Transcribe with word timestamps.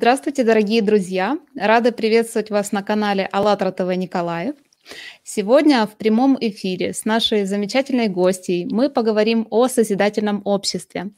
Здравствуйте, 0.00 0.44
дорогие 0.44 0.80
друзья! 0.80 1.40
Рада 1.56 1.90
приветствовать 1.90 2.50
вас 2.50 2.70
на 2.70 2.84
канале 2.84 3.28
АЛЛАТРА 3.32 3.72
ТВ 3.72 3.96
Николаев. 3.96 4.54
Сегодня 5.24 5.84
в 5.88 5.96
прямом 5.96 6.38
эфире 6.40 6.94
с 6.94 7.04
нашей 7.04 7.46
замечательной 7.46 8.06
гостьей 8.06 8.68
мы 8.70 8.90
поговорим 8.90 9.48
о 9.50 9.66
созидательном 9.66 10.42
обществе. 10.44 11.10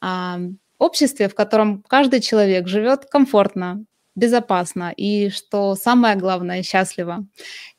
А, 0.00 0.38
обществе, 0.78 1.28
в 1.28 1.34
котором 1.34 1.82
каждый 1.88 2.20
человек 2.20 2.68
живет 2.68 3.06
комфортно, 3.06 3.84
безопасно 4.14 4.94
и, 4.96 5.30
что 5.30 5.74
самое 5.74 6.14
главное, 6.14 6.62
счастливо. 6.62 7.26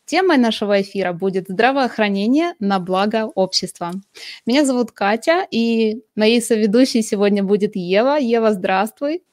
Темой 0.03 0.35
нашего 0.35 0.81
эфира 0.81 1.13
будет 1.13 1.45
здравоохранение 1.47 2.55
на 2.59 2.79
благо 2.79 3.31
общества. 3.35 3.93
Меня 4.45 4.65
зовут 4.65 4.91
Катя, 4.91 5.47
и 5.49 6.01
моей 6.17 6.41
соведущей 6.41 7.03
сегодня 7.03 7.41
будет 7.41 7.77
Ева. 7.77 8.17
Ева, 8.19 8.51
здравствуй. 8.51 9.23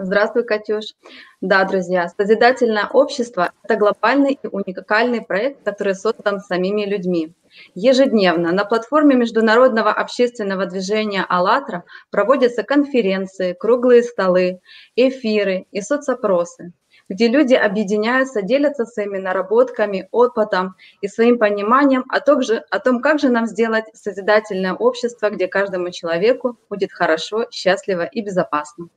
Здравствуй, 0.00 0.44
Катюш. 0.44 0.94
Да, 1.40 1.64
друзья, 1.64 2.06
созидательное 2.08 2.86
общество– 2.86 3.50
это 3.64 3.74
глобальный 3.74 4.38
и 4.40 4.46
уникальный 4.46 5.20
проект, 5.20 5.64
который 5.64 5.96
создан 5.96 6.38
самими 6.38 6.84
людьми. 6.84 7.34
Ежедневно 7.74 8.52
на 8.52 8.64
платформе 8.64 9.16
международного 9.16 9.90
общественного 9.90 10.66
движения 10.66 11.26
«АЛЛАТРА» 11.28 11.82
проводятся 12.12 12.62
конференции, 12.62 13.54
круглые 13.54 14.04
столы, 14.04 14.60
эфиры 14.94 15.66
и 15.72 15.80
соцопросы, 15.80 16.72
где 17.08 17.26
люди 17.26 17.54
объединяются, 17.54 18.40
делятся 18.40 18.84
своими 18.84 19.18
наработками, 19.18 20.06
опытом 20.12 20.76
и 21.00 21.08
своим 21.08 21.40
пониманием 21.40 22.04
о 22.08 22.20
том, 22.20 22.42
же, 22.42 22.62
о 22.70 22.78
том, 22.78 23.00
как 23.00 23.18
же 23.18 23.30
нам 23.30 23.46
сделать 23.46 23.86
созидательное 23.94 24.74
общество, 24.74 25.28
где 25.30 25.48
каждому 25.48 25.90
человеку 25.90 26.56
будет 26.70 26.92
хорошо, 26.92 27.46
счастливо 27.50 28.04
и 28.04 28.20
безопасно. 28.20 28.90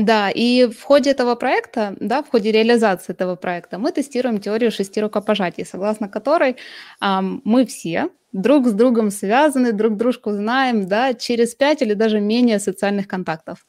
Да, 0.00 0.30
и 0.30 0.64
в 0.66 0.82
ходе 0.82 1.10
этого 1.10 1.34
проекта, 1.34 1.94
да, 2.00 2.22
в 2.22 2.30
ходе 2.30 2.52
реализации 2.52 3.12
этого 3.12 3.36
проекта 3.36 3.78
мы 3.78 3.92
тестируем 3.92 4.40
теорию 4.40 4.70
шести 4.70 5.00
рукопожатий, 5.00 5.66
согласно 5.66 6.08
которой 6.08 6.56
ам, 7.00 7.42
мы 7.44 7.66
все 7.66 8.08
друг 8.32 8.68
с 8.68 8.72
другом 8.72 9.10
связаны, 9.10 9.72
друг 9.72 9.96
дружку 9.96 10.32
знаем, 10.32 10.86
да, 10.86 11.14
через 11.14 11.54
пять 11.54 11.82
или 11.82 11.94
даже 11.94 12.20
менее 12.20 12.58
социальных 12.58 13.08
контактов. 13.08 13.66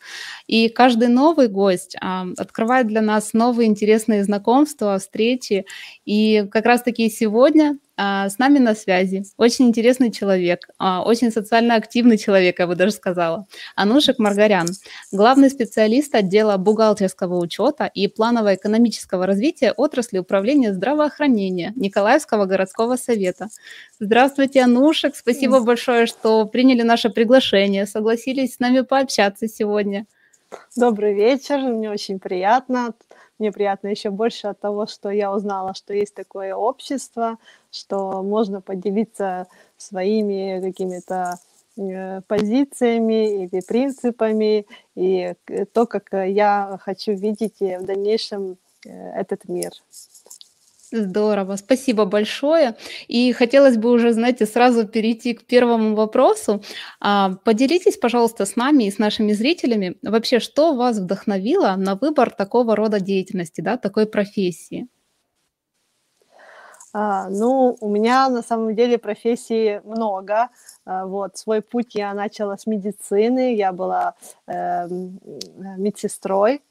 И 0.47 0.69
каждый 0.69 1.07
новый 1.07 1.47
гость 1.47 1.95
а, 2.01 2.25
открывает 2.37 2.87
для 2.87 3.01
нас 3.01 3.33
новые 3.33 3.67
интересные 3.67 4.23
знакомства, 4.23 4.97
встречи. 4.99 5.65
И 6.05 6.47
как 6.51 6.65
раз-таки 6.65 7.09
сегодня 7.09 7.77
а, 8.03 8.29
с 8.29 8.39
нами 8.39 8.57
на 8.57 8.73
связи 8.73 9.23
очень 9.37 9.67
интересный 9.67 10.11
человек, 10.11 10.67
а, 10.79 11.03
очень 11.03 11.31
социально 11.31 11.75
активный 11.75 12.17
человек, 12.17 12.57
я 12.57 12.65
бы 12.65 12.75
даже 12.75 12.93
сказала, 12.93 13.45
Анушек 13.75 14.17
Маргарян, 14.17 14.67
главный 15.11 15.51
специалист 15.51 16.15
отдела 16.15 16.57
бухгалтерского 16.57 17.39
учета 17.39 17.85
и 17.93 18.07
планово-экономического 18.07 19.27
развития 19.27 19.71
отрасли 19.73 20.17
управления 20.17 20.73
здравоохранения 20.73 21.73
Николаевского 21.75 22.45
городского 22.45 22.95
совета. 22.95 23.49
Здравствуйте, 24.03 24.61
Анушек, 24.61 25.15
спасибо 25.15 25.59
большое, 25.59 26.07
что 26.07 26.47
приняли 26.47 26.81
наше 26.81 27.11
приглашение, 27.11 27.85
согласились 27.85 28.55
с 28.55 28.59
нами 28.59 28.81
пообщаться 28.81 29.47
сегодня. 29.47 30.07
Добрый 30.75 31.13
вечер, 31.13 31.59
мне 31.59 31.91
очень 31.91 32.17
приятно. 32.17 32.95
Мне 33.37 33.51
приятно 33.51 33.89
еще 33.89 34.09
больше 34.09 34.47
от 34.47 34.59
того, 34.59 34.87
что 34.87 35.11
я 35.11 35.31
узнала, 35.31 35.75
что 35.75 35.93
есть 35.93 36.15
такое 36.15 36.55
общество, 36.55 37.37
что 37.69 38.23
можно 38.23 38.59
поделиться 38.59 39.45
своими 39.77 40.59
какими-то 40.63 41.35
э, 41.77 42.21
позициями 42.21 43.43
или 43.43 43.61
принципами, 43.61 44.65
и 44.95 45.35
то, 45.73 45.85
как 45.85 46.07
я 46.11 46.79
хочу 46.81 47.11
видеть 47.11 47.59
в 47.59 47.85
дальнейшем 47.85 48.57
э, 48.83 49.11
этот 49.11 49.47
мир. 49.47 49.73
Здорово, 50.93 51.55
спасибо 51.55 52.03
большое. 52.05 52.75
И 53.07 53.31
хотелось 53.31 53.77
бы 53.77 53.91
уже, 53.91 54.11
знаете, 54.11 54.45
сразу 54.45 54.85
перейти 54.85 55.33
к 55.33 55.45
первому 55.45 55.95
вопросу. 55.95 56.61
А, 56.99 57.35
поделитесь, 57.45 57.97
пожалуйста, 57.97 58.45
с 58.45 58.57
нами 58.57 58.83
и 58.85 58.91
с 58.91 58.97
нашими 58.99 59.31
зрителями 59.31 59.95
вообще, 60.03 60.39
что 60.39 60.73
вас 60.73 60.97
вдохновило 60.99 61.75
на 61.77 61.95
выбор 61.95 62.29
такого 62.31 62.75
рода 62.75 62.99
деятельности, 62.99 63.61
да, 63.61 63.77
такой 63.77 64.05
профессии? 64.05 64.87
А, 66.93 67.29
ну, 67.29 67.77
у 67.79 67.89
меня 67.89 68.27
на 68.29 68.41
самом 68.41 68.75
деле 68.75 68.97
профессий 68.97 69.79
много. 69.85 70.49
А, 70.85 71.05
вот, 71.05 71.37
свой 71.37 71.61
путь 71.61 71.95
я 71.95 72.13
начала 72.13 72.57
с 72.57 72.65
медицины, 72.67 73.55
я 73.55 73.71
была 73.71 74.15
э, 74.47 74.87
медсестрой, 75.77 76.61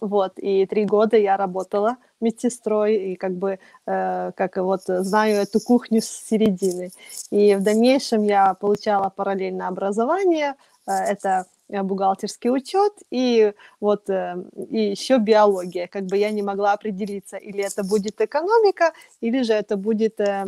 вот, 0.00 0.32
и 0.38 0.66
три 0.66 0.84
года 0.84 1.16
я 1.16 1.36
работала 1.36 1.96
медсестрой, 2.20 3.12
и 3.12 3.16
как 3.16 3.32
бы, 3.32 3.58
э, 3.86 4.32
как 4.36 4.56
вот 4.56 4.82
знаю 4.86 5.36
эту 5.36 5.60
кухню 5.60 6.00
с 6.00 6.06
середины. 6.06 6.90
И 7.30 7.54
в 7.54 7.62
дальнейшем 7.62 8.22
я 8.22 8.54
получала 8.54 9.10
параллельное 9.14 9.68
образование, 9.68 10.54
э, 10.86 10.92
это 10.92 11.46
бухгалтерский 11.68 12.50
учет 12.50 12.94
и 13.10 13.52
вот 13.80 14.08
э, 14.08 14.36
и 14.70 14.90
еще 14.90 15.18
биология. 15.18 15.86
Как 15.86 16.04
бы 16.06 16.16
я 16.16 16.30
не 16.30 16.42
могла 16.42 16.72
определиться, 16.72 17.36
или 17.36 17.62
это 17.62 17.84
будет 17.84 18.20
экономика, 18.20 18.92
или 19.20 19.42
же 19.42 19.52
это 19.52 19.76
будет 19.76 20.18
э, 20.20 20.46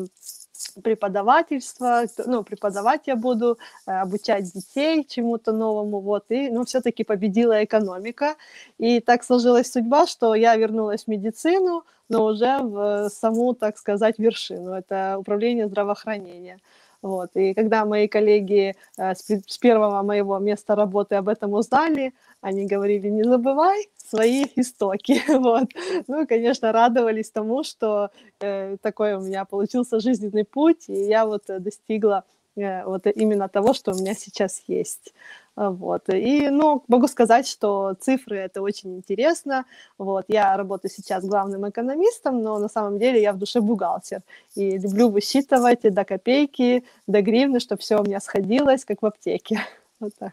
преподавательство, 0.82 2.04
ну, 2.26 2.42
преподавать 2.44 3.02
я 3.06 3.16
буду, 3.16 3.58
э, 3.86 3.92
обучать 3.92 4.52
детей 4.52 5.04
чему-то 5.04 5.52
новому, 5.52 6.00
вот, 6.00 6.24
и, 6.30 6.50
ну, 6.50 6.64
все-таки 6.64 7.04
победила 7.04 7.64
экономика, 7.64 8.36
и 8.78 9.00
так 9.00 9.24
сложилась 9.24 9.70
судьба, 9.72 10.06
что 10.06 10.34
я 10.34 10.56
вернулась 10.56 11.04
в 11.04 11.08
медицину, 11.08 11.84
но 12.08 12.24
уже 12.24 12.58
в 12.60 13.08
саму, 13.10 13.54
так 13.54 13.78
сказать, 13.78 14.18
вершину, 14.18 14.72
это 14.72 15.16
управление 15.18 15.66
здравоохранения. 15.68 16.58
Вот. 17.02 17.30
И 17.34 17.54
когда 17.54 17.84
мои 17.84 18.08
коллеги 18.08 18.76
э, 18.98 19.14
с 19.14 19.58
первого 19.58 20.02
моего 20.02 20.38
места 20.38 20.74
работы 20.74 21.14
об 21.14 21.28
этом 21.28 21.54
узнали, 21.54 22.12
они 22.40 22.66
говорили, 22.66 23.08
не 23.08 23.24
забывай 23.24 23.88
свои 23.96 24.44
истоки. 24.56 25.22
Вот. 25.40 25.68
Ну, 26.08 26.26
конечно, 26.26 26.72
радовались 26.72 27.30
тому, 27.30 27.64
что 27.64 28.10
э, 28.40 28.76
такой 28.82 29.14
у 29.14 29.20
меня 29.20 29.44
получился 29.44 30.00
жизненный 30.00 30.44
путь, 30.44 30.88
и 30.88 31.04
я 31.06 31.24
вот 31.26 31.44
достигла 31.48 32.24
э, 32.56 32.84
вот 32.84 33.06
именно 33.06 33.48
того, 33.48 33.72
что 33.72 33.92
у 33.92 33.94
меня 33.94 34.14
сейчас 34.14 34.62
есть. 34.66 35.14
Вот. 35.56 36.08
И, 36.08 36.48
ну, 36.48 36.84
могу 36.88 37.08
сказать, 37.08 37.46
что 37.46 37.94
цифры— 38.00 38.36
это 38.38 38.62
очень 38.62 38.96
интересно. 38.96 39.66
Вот. 39.98 40.24
Я 40.28 40.56
работаю 40.56 40.90
сейчас 40.90 41.24
главным 41.24 41.68
экономистом, 41.68 42.42
но 42.42 42.58
на 42.58 42.68
самом 42.68 42.98
деле 42.98 43.20
я 43.20 43.32
в 43.32 43.38
душе 43.38 43.60
бухгалтер. 43.60 44.22
И 44.54 44.78
люблю 44.78 45.10
высчитывать 45.10 45.82
до 45.82 46.04
копейки, 46.04 46.84
до 47.06 47.20
гривны, 47.20 47.60
чтобы 47.60 47.82
все 47.82 48.00
у 48.00 48.04
меня 48.04 48.20
сходилось, 48.20 48.84
как 48.84 49.02
в 49.02 49.06
аптеке. 49.06 49.60
Вот 50.00 50.14
так. 50.18 50.32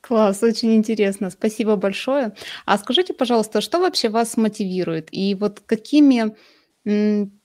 Класс, 0.00 0.42
очень 0.42 0.74
интересно. 0.74 1.30
Спасибо 1.30 1.76
большое. 1.76 2.34
А 2.66 2.78
скажите, 2.78 3.14
пожалуйста, 3.14 3.60
что 3.60 3.78
вообще 3.78 4.08
вас 4.08 4.36
мотивирует? 4.36 5.08
И 5.12 5.36
вот 5.36 5.60
какими 5.60 6.34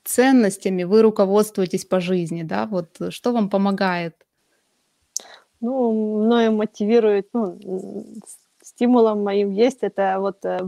ценностями 0.04 0.84
вы 0.84 1.02
руководствуетесь 1.04 1.86
по 1.86 2.00
жизни, 2.00 2.44
да? 2.44 2.66
Вот 2.66 2.98
что 3.12 3.32
вам 3.32 3.50
помогает? 3.50 4.16
Ну, 5.62 6.22
мною 6.24 6.54
мотивирует, 6.54 7.30
ну, 7.34 7.58
стимулом 8.62 9.24
моим 9.24 9.52
есть 9.52 9.80
это 9.82 10.18
вот 10.20 10.46
э, 10.46 10.60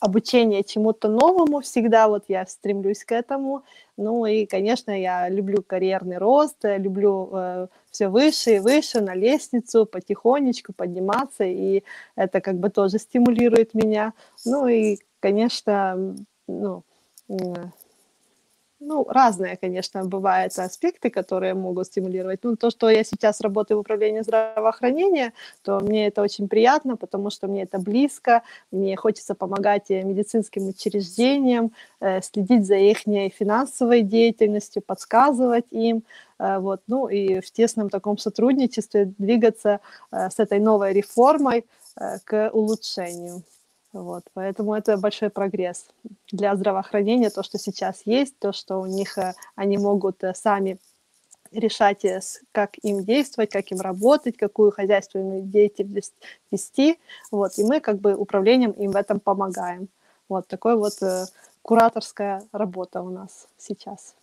обучение 0.00 0.64
чему-то 0.64 1.08
новому 1.08 1.60
всегда, 1.60 2.08
вот 2.08 2.24
я 2.28 2.46
стремлюсь 2.46 3.04
к 3.04 3.12
этому. 3.12 3.64
Ну 3.98 4.24
и, 4.24 4.46
конечно, 4.46 4.90
я 4.98 5.28
люблю 5.28 5.62
карьерный 5.62 6.18
рост, 6.18 6.64
э, 6.64 6.78
люблю 6.78 7.28
э, 7.32 7.66
все 7.90 8.08
выше 8.08 8.56
и 8.56 8.58
выше 8.60 9.00
на 9.00 9.14
лестницу, 9.14 9.84
потихонечку 9.84 10.72
подниматься, 10.72 11.44
и 11.44 11.82
это 12.16 12.40
как 12.40 12.56
бы 12.56 12.70
тоже 12.70 12.98
стимулирует 12.98 13.74
меня. 13.74 14.14
Ну 14.46 14.66
и, 14.68 14.98
конечно, 15.20 16.16
ну, 16.46 16.82
ну, 18.84 19.06
разные, 19.08 19.56
конечно, 19.56 20.04
бывают 20.04 20.58
аспекты, 20.58 21.10
которые 21.10 21.54
могут 21.54 21.86
стимулировать. 21.86 22.40
Ну, 22.42 22.56
то, 22.56 22.70
что 22.70 22.90
я 22.90 23.04
сейчас 23.04 23.40
работаю 23.40 23.78
в 23.78 23.80
управлении 23.80 24.20
здравоохранения, 24.20 25.32
то 25.62 25.80
мне 25.80 26.08
это 26.08 26.22
очень 26.22 26.48
приятно, 26.48 26.96
потому 26.96 27.30
что 27.30 27.48
мне 27.48 27.62
это 27.62 27.78
близко, 27.78 28.42
мне 28.70 28.96
хочется 28.96 29.34
помогать 29.34 29.90
медицинским 29.90 30.68
учреждениям, 30.68 31.72
э, 32.00 32.20
следить 32.22 32.66
за 32.66 32.76
их 32.76 32.98
финансовой 32.98 34.02
деятельностью, 34.02 34.82
подсказывать 34.82 35.66
им, 35.70 36.02
э, 36.38 36.58
вот, 36.58 36.82
ну 36.86 37.08
и 37.08 37.40
в 37.40 37.50
тесном 37.50 37.88
таком 37.88 38.18
сотрудничестве 38.18 39.06
двигаться 39.18 39.80
э, 40.10 40.28
с 40.30 40.38
этой 40.38 40.58
новой 40.58 40.92
реформой 40.92 41.64
к 42.24 42.50
улучшению. 42.54 43.42
Вот, 43.92 44.24
поэтому 44.32 44.74
это 44.74 44.96
большой 44.96 45.28
прогресс 45.28 45.88
для 46.30 46.56
здравоохранения, 46.56 47.28
то, 47.28 47.42
что 47.42 47.58
сейчас 47.58 48.02
есть, 48.06 48.38
то, 48.38 48.52
что 48.52 48.80
у 48.80 48.86
них 48.86 49.18
э, 49.18 49.34
они 49.54 49.76
могут 49.76 50.24
э, 50.24 50.32
сами 50.34 50.78
решать, 51.50 52.06
как 52.52 52.78
им 52.82 53.04
действовать, 53.04 53.50
как 53.50 53.70
им 53.70 53.80
работать, 53.80 54.38
какую 54.38 54.72
хозяйственную 54.72 55.42
деятельность 55.42 56.14
вести, 56.50 56.98
вот, 57.30 57.58
и 57.58 57.64
мы 57.64 57.80
как 57.80 57.98
бы 57.98 58.14
управлением 58.14 58.70
им 58.72 58.92
в 58.92 58.96
этом 58.96 59.20
помогаем. 59.20 59.88
Вот 60.28 60.46
такой 60.48 60.76
вот 60.76 61.02
э, 61.02 61.26
кураторская 61.60 62.42
работа 62.52 63.02
у 63.02 63.10
нас 63.10 63.46
сейчас. 63.58 64.14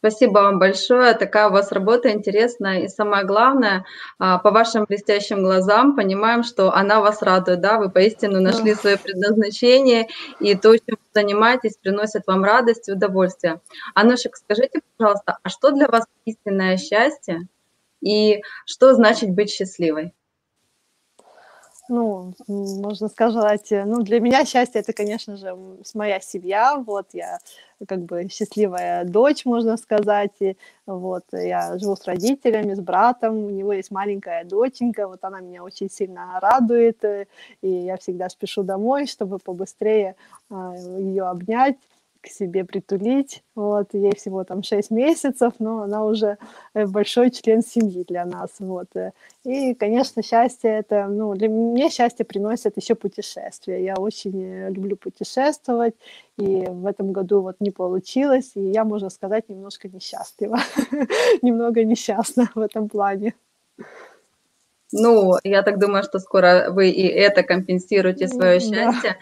Спасибо 0.00 0.38
вам 0.38 0.58
большое. 0.58 1.12
Такая 1.12 1.48
у 1.48 1.52
вас 1.52 1.72
работа 1.72 2.10
интересная. 2.10 2.80
И 2.84 2.88
самое 2.88 3.26
главное, 3.26 3.84
а, 4.18 4.38
по 4.38 4.50
вашим 4.50 4.86
блестящим 4.88 5.42
глазам 5.42 5.94
понимаем, 5.94 6.42
что 6.42 6.72
она 6.72 7.00
вас 7.02 7.20
радует. 7.20 7.60
Да? 7.60 7.78
Вы 7.78 7.90
поистину 7.90 8.40
нашли 8.40 8.74
свое 8.74 8.96
предназначение, 8.96 10.08
и 10.40 10.54
то, 10.54 10.74
чем 10.74 10.96
вы 10.96 10.96
занимаетесь, 11.12 11.76
приносит 11.76 12.26
вам 12.26 12.44
радость 12.44 12.88
и 12.88 12.92
удовольствие. 12.92 13.60
Анушек, 13.94 14.36
скажите, 14.36 14.80
пожалуйста, 14.96 15.36
а 15.42 15.48
что 15.50 15.70
для 15.70 15.86
вас 15.86 16.06
истинное 16.24 16.78
счастье? 16.78 17.46
И 18.00 18.40
что 18.64 18.94
значит 18.94 19.28
быть 19.28 19.50
счастливой? 19.50 20.14
Ну, 21.90 22.32
можно 22.46 23.08
сказать, 23.08 23.66
ну, 23.70 24.02
для 24.02 24.20
меня 24.20 24.44
счастье 24.46 24.80
это, 24.80 24.92
конечно 24.92 25.36
же, 25.36 25.56
моя 25.94 26.20
семья, 26.20 26.76
вот, 26.76 27.08
я 27.12 27.38
как 27.88 28.00
бы 28.00 28.28
счастливая 28.30 29.04
дочь, 29.04 29.44
можно 29.44 29.76
сказать, 29.76 30.32
и, 30.40 30.56
вот, 30.86 31.24
я 31.32 31.78
живу 31.78 31.96
с 31.96 32.04
родителями, 32.04 32.74
с 32.74 32.80
братом, 32.80 33.44
у 33.44 33.50
него 33.50 33.72
есть 33.72 33.90
маленькая 33.90 34.44
доченька, 34.44 35.08
вот 35.08 35.24
она 35.24 35.40
меня 35.40 35.62
очень 35.64 35.90
сильно 35.90 36.38
радует, 36.40 37.04
э, 37.04 37.26
и 37.62 37.68
я 37.68 37.96
всегда 37.96 38.28
спешу 38.28 38.62
домой, 38.62 39.06
чтобы 39.06 39.38
побыстрее 39.38 40.14
а, 40.50 40.74
ее 40.76 41.24
обнять, 41.24 41.76
к 42.20 42.28
себе 42.28 42.64
притулить. 42.64 43.42
Вот, 43.54 43.94
ей 43.94 44.14
всего 44.14 44.44
там 44.44 44.62
6 44.62 44.90
месяцев, 44.90 45.54
но 45.58 45.82
она 45.82 46.04
уже 46.04 46.38
э, 46.74 46.86
большой 46.86 47.30
член 47.30 47.62
семьи 47.62 48.04
для 48.06 48.24
нас. 48.24 48.50
Вот. 48.58 48.88
Э. 48.94 49.12
И, 49.44 49.74
конечно, 49.74 50.22
счастье 50.22 50.70
это, 50.70 51.06
ну, 51.06 51.34
для 51.34 51.48
меня 51.48 51.90
счастье 51.90 52.24
приносит 52.24 52.76
еще 52.76 52.94
путешествия. 52.94 53.84
Я 53.84 53.94
очень 53.94 54.42
э, 54.42 54.70
люблю 54.70 54.96
путешествовать, 54.96 55.94
и 56.38 56.64
в 56.66 56.86
этом 56.86 57.12
году 57.12 57.40
вот 57.40 57.56
не 57.60 57.70
получилось, 57.70 58.52
и 58.54 58.60
я, 58.60 58.84
можно 58.84 59.10
сказать, 59.10 59.48
немножко 59.48 59.88
несчастлива, 59.88 60.58
немного 61.42 61.84
несчастна 61.84 62.50
в 62.54 62.60
этом 62.60 62.88
плане. 62.88 63.34
Ну, 64.92 65.36
я 65.44 65.62
так 65.62 65.78
думаю, 65.78 66.02
что 66.02 66.18
скоро 66.18 66.70
вы 66.70 66.90
и 66.90 67.06
это 67.06 67.42
компенсируете 67.42 68.28
свое 68.28 68.60
счастье. 68.60 69.10
Да. 69.10 69.16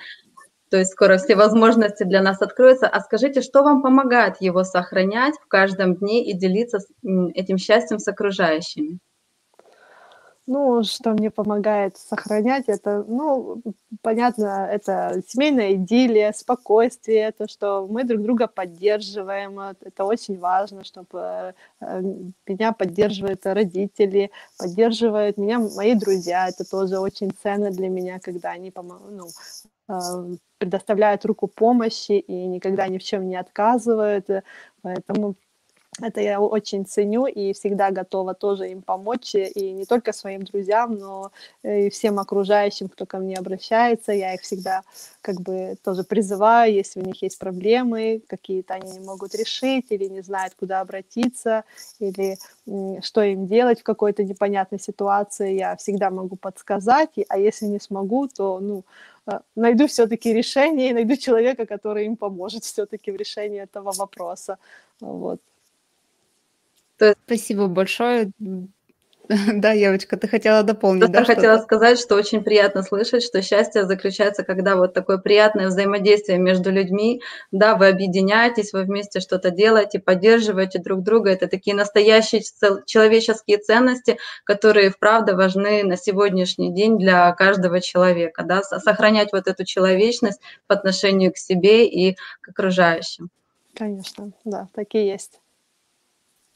То 0.70 0.76
есть 0.76 0.93
скоро 0.93 1.17
все 1.19 1.37
возможности 1.37 2.05
для 2.05 2.23
нас 2.23 2.43
откроются. 2.43 2.88
А 2.88 3.00
скажите, 3.00 3.43
что 3.43 3.62
вам 3.62 3.82
помогает 3.82 4.37
его 4.41 4.65
сохранять 4.65 5.35
в 5.37 5.49
каждом 5.49 5.97
дне 5.97 6.25
и 6.25 6.35
делиться 6.35 6.79
этим 7.35 7.59
счастьем 7.59 7.99
с 7.99 8.09
окружающими? 8.09 8.99
Ну, 10.50 10.82
что 10.82 11.11
мне 11.11 11.31
помогает 11.31 11.99
сохранять, 11.99 12.65
это, 12.69 13.05
ну, 13.06 13.61
понятно, 14.00 14.67
это 14.73 15.23
семейная 15.29 15.75
идиллия, 15.75 16.32
спокойствие, 16.32 17.32
то, 17.32 17.47
что 17.47 17.87
мы 17.87 18.03
друг 18.05 18.23
друга 18.23 18.47
поддерживаем, 18.47 19.61
это 19.61 20.05
очень 20.05 20.38
важно, 20.38 20.85
чтобы 20.85 21.55
э, 21.82 22.03
меня 22.47 22.73
поддерживают 22.73 23.44
родители, 23.44 24.31
поддерживают 24.59 25.37
меня 25.37 25.59
мои 25.59 25.94
друзья, 25.94 26.49
это 26.49 26.65
тоже 26.65 26.99
очень 26.99 27.31
ценно 27.43 27.70
для 27.70 27.91
меня, 27.91 28.19
когда 28.19 28.53
они 28.53 28.73
ну, 28.75 29.26
э, 29.26 29.69
предоставляют 30.58 31.25
руку 31.25 31.49
помощи 31.49 32.12
и 32.12 32.46
никогда 32.46 32.88
ни 32.88 32.99
в 32.99 33.02
чем 33.05 33.29
не 33.29 33.37
отказывают. 33.37 34.26
Поэтому 34.82 35.37
это 36.00 36.21
я 36.21 36.41
очень 36.41 36.87
ценю 36.87 37.27
и 37.27 37.53
всегда 37.53 37.91
готова 37.91 38.35
тоже 38.35 38.71
им 38.71 38.83
помочь, 38.83 39.35
и 39.35 39.73
не 39.73 39.85
только 39.85 40.12
своим 40.12 40.43
друзьям, 40.43 40.97
но 40.97 41.33
и 41.62 41.91
всем 41.91 42.19
окружающим, 42.19 42.89
кто 42.89 43.06
ко 43.06 43.19
мне 43.19 43.37
обращается. 43.37 44.12
Я 44.12 44.35
их 44.35 44.43
всегда 44.43 44.83
как 45.21 45.41
бы 45.41 45.77
тоже 45.85 46.05
призываю, 46.05 46.73
если 46.73 47.00
у 47.00 47.05
них 47.05 47.23
есть 47.23 47.39
проблемы, 47.39 48.23
какие-то 48.27 48.75
они 48.75 48.93
не 48.93 49.00
могут 49.00 49.35
решить, 49.35 49.87
или 49.91 50.05
не 50.05 50.21
знают, 50.23 50.55
куда 50.55 50.81
обратиться, 50.81 51.65
или 51.99 52.37
что 53.03 53.23
им 53.23 53.47
делать 53.47 53.81
в 53.81 53.85
какой-то 53.85 54.25
непонятной 54.25 54.79
ситуации, 54.79 55.59
я 55.59 55.77
всегда 55.77 56.11
могу 56.11 56.37
подсказать, 56.37 57.11
а 57.29 57.39
если 57.39 57.67
не 57.67 57.81
смогу, 57.81 58.29
то, 58.29 58.59
ну, 58.61 58.85
а, 59.27 59.43
найду 59.56 59.87
все-таки 59.87 60.33
решение 60.33 60.91
и 60.91 60.94
найду 60.94 61.17
человека, 61.17 61.67
который 61.67 62.06
им 62.06 62.17
поможет 62.17 62.65
все-таки 62.65 63.11
в 63.11 63.17
решении 63.17 63.61
этого 63.61 63.93
вопроса. 63.93 64.59
Вот. 65.01 65.41
Спасибо 66.99 67.67
большое. 67.67 68.33
Да, 69.55 69.73
Евочка, 69.73 70.17
ты 70.17 70.27
хотела 70.27 70.62
дополнить, 70.62 71.12
Просто 71.12 71.35
да? 71.35 71.35
хотела 71.35 71.59
сказать, 71.59 71.99
что 71.99 72.17
очень 72.17 72.43
приятно 72.43 72.83
слышать, 72.83 73.23
что 73.23 73.43
счастье 73.43 73.85
заключается, 73.85 74.43
когда 74.43 74.77
вот 74.77 74.95
такое 74.95 75.19
приятное 75.19 75.69
взаимодействие 75.69 76.39
между 76.39 76.71
людьми, 76.71 77.21
да, 77.53 77.77
вы 77.77 77.89
объединяетесь, 77.89 78.73
вы 78.73 78.85
вместе 78.85 79.21
что-то 79.21 79.50
делаете, 79.50 79.99
поддерживаете 79.99 80.79
друг 80.79 81.03
друга. 81.03 81.31
Это 81.31 81.47
такие 81.47 81.77
настоящие 81.77 82.43
человеческие 82.87 83.59
ценности, 83.59 84.19
которые, 84.44 84.91
вправду, 84.91 85.37
важны 85.37 85.83
на 85.85 85.97
сегодняшний 85.97 86.73
день 86.73 86.99
для 86.99 87.31
каждого 87.33 87.81
человека, 87.81 88.44
да, 88.44 88.62
сохранять 88.62 89.33
вот 89.33 89.47
эту 89.47 89.65
человечность 89.65 90.41
по 90.67 90.75
отношению 90.75 91.33
к 91.33 91.37
себе 91.37 91.87
и 91.87 92.17
к 92.41 92.49
окружающим. 92.49 93.29
Конечно, 93.75 94.33
да, 94.44 94.69
такие 94.75 95.06
есть. 95.06 95.41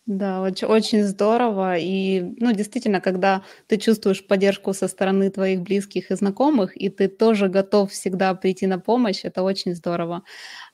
Да, 0.06 0.40
очень, 0.42 0.66
очень 0.66 1.04
здорово. 1.04 1.76
И, 1.78 2.22
ну, 2.40 2.52
действительно, 2.52 3.00
когда 3.00 3.42
ты 3.68 3.76
чувствуешь 3.76 4.26
поддержку 4.26 4.72
со 4.74 4.88
стороны 4.88 5.30
твоих 5.30 5.62
близких 5.62 6.10
и 6.10 6.14
знакомых, 6.16 6.76
и 6.76 6.88
ты 6.88 7.06
тоже 7.08 7.48
готов 7.48 7.92
всегда 7.92 8.34
прийти 8.34 8.66
на 8.66 8.80
помощь, 8.80 9.20
это 9.24 9.42
очень 9.44 9.74
здорово. 9.76 10.24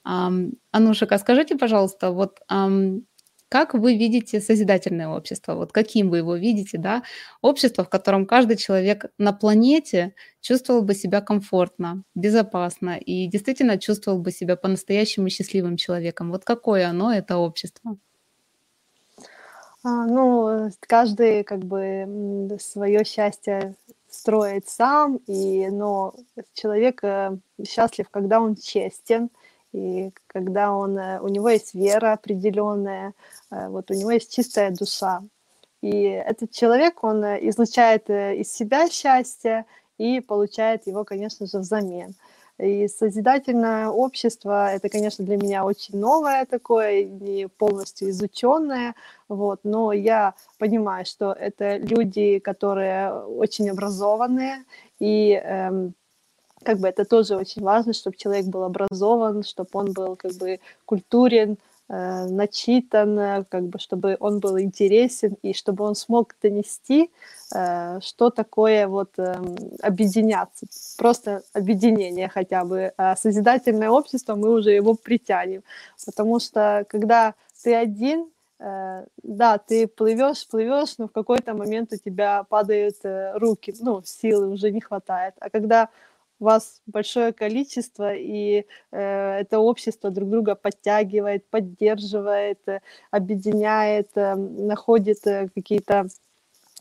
Ам, 0.04 0.52
Анушика, 0.72 1.18
скажите, 1.18 1.56
пожалуйста, 1.56 2.12
вот 2.12 2.38
ам, 2.48 3.02
как 3.50 3.74
вы 3.74 3.96
видите 3.96 4.40
созидательное 4.40 5.08
общество? 5.08 5.54
Вот 5.56 5.72
каким 5.72 6.10
вы 6.10 6.18
его 6.18 6.36
видите, 6.36 6.78
да? 6.78 7.02
Общество, 7.42 7.84
в 7.84 7.90
котором 7.90 8.26
каждый 8.26 8.56
человек 8.58 9.06
на 9.18 9.32
планете 9.32 10.14
чувствовал 10.42 10.82
бы 10.82 10.94
себя 10.94 11.22
комфортно, 11.22 12.04
безопасно 12.14 12.98
и 12.98 13.26
действительно 13.28 13.78
чувствовал 13.78 14.20
бы 14.20 14.30
себя 14.32 14.56
по-настоящему 14.56 15.30
счастливым 15.30 15.76
человеком. 15.78 16.30
Вот 16.30 16.44
какое 16.44 16.88
оно, 16.88 17.12
это 17.12 17.38
общество? 17.38 17.98
А, 19.88 20.04
ну, 20.04 20.70
каждый 20.80 21.44
как 21.44 21.60
бы 21.60 22.58
свое 22.60 23.04
счастье 23.04 23.74
строит 24.10 24.68
сам, 24.68 25.16
и, 25.26 25.68
но 25.70 26.14
человек 26.52 27.02
э, 27.02 27.38
счастлив, 27.66 28.10
когда 28.10 28.38
он 28.40 28.56
честен, 28.56 29.30
и 29.72 30.10
когда 30.26 30.72
он, 30.74 30.98
э, 30.98 31.20
у 31.20 31.28
него 31.28 31.48
есть 31.48 31.72
вера 31.72 32.12
определенная, 32.12 33.14
э, 33.50 33.68
вот 33.68 33.90
у 33.90 33.94
него 33.94 34.10
есть 34.10 34.34
чистая 34.34 34.70
душа. 34.72 35.22
И 35.80 36.02
этот 36.02 36.50
человек, 36.50 37.02
он 37.02 37.24
излучает 37.24 38.10
из 38.10 38.52
себя 38.52 38.90
счастье 38.90 39.64
и 39.96 40.20
получает 40.20 40.86
его, 40.86 41.04
конечно 41.04 41.46
же, 41.46 41.60
взамен. 41.60 42.14
И 42.58 42.88
созидательное 42.88 43.88
общество, 43.88 44.72
это, 44.72 44.88
конечно, 44.88 45.24
для 45.24 45.36
меня 45.36 45.64
очень 45.64 45.96
новое 45.96 46.44
такое, 46.44 47.04
не 47.04 47.46
полностью 47.46 48.10
изученное, 48.10 48.96
вот, 49.28 49.60
но 49.62 49.92
я 49.92 50.34
понимаю, 50.58 51.06
что 51.06 51.32
это 51.32 51.76
люди, 51.76 52.40
которые 52.40 53.12
очень 53.12 53.70
образованные, 53.70 54.64
и 54.98 55.34
эм, 55.34 55.94
как 56.64 56.78
бы 56.78 56.88
это 56.88 57.04
тоже 57.04 57.36
очень 57.36 57.62
важно, 57.62 57.92
чтобы 57.92 58.16
человек 58.16 58.46
был 58.46 58.64
образован, 58.64 59.44
чтобы 59.44 59.70
он 59.74 59.92
был 59.92 60.16
как 60.16 60.32
бы 60.32 60.58
культурен, 60.84 61.58
э, 61.88 62.26
начитан, 62.26 63.44
как 63.48 63.64
бы, 63.64 63.78
чтобы 63.78 64.16
он 64.20 64.40
был 64.40 64.58
интересен 64.58 65.36
и 65.42 65.52
чтобы 65.54 65.84
он 65.84 65.94
смог 65.94 66.34
донести, 66.42 67.10
э, 67.54 68.00
что 68.00 68.30
такое 68.30 68.86
вот 68.86 69.10
э, 69.18 69.36
объединяться, 69.82 70.66
просто 70.96 71.42
объединение 71.52 72.28
хотя 72.28 72.64
бы. 72.64 72.92
А 72.96 73.16
созидательное 73.16 73.90
общество 73.90 74.34
мы 74.34 74.50
уже 74.50 74.70
его 74.70 74.94
притянем, 74.94 75.62
потому 76.06 76.40
что 76.40 76.84
когда 76.88 77.34
ты 77.62 77.74
один, 77.74 78.30
э, 78.58 79.04
да, 79.22 79.58
ты 79.58 79.86
плывешь, 79.86 80.46
плывешь, 80.46 80.98
но 80.98 81.08
в 81.08 81.12
какой-то 81.12 81.54
момент 81.54 81.92
у 81.92 81.96
тебя 81.96 82.44
падают 82.48 82.96
э, 83.04 83.32
руки, 83.36 83.74
ну, 83.80 84.02
силы 84.04 84.48
уже 84.48 84.70
не 84.70 84.80
хватает. 84.80 85.34
А 85.40 85.50
когда 85.50 85.88
вас 86.40 86.80
большое 86.86 87.32
количество, 87.32 88.14
и 88.14 88.64
э, 88.92 89.40
это 89.40 89.58
общество 89.58 90.10
друг 90.10 90.30
друга 90.30 90.54
подтягивает, 90.54 91.46
поддерживает, 91.50 92.60
э, 92.66 92.80
объединяет, 93.10 94.10
э, 94.14 94.34
находит 94.34 95.26
э, 95.26 95.48
какие-то 95.54 96.08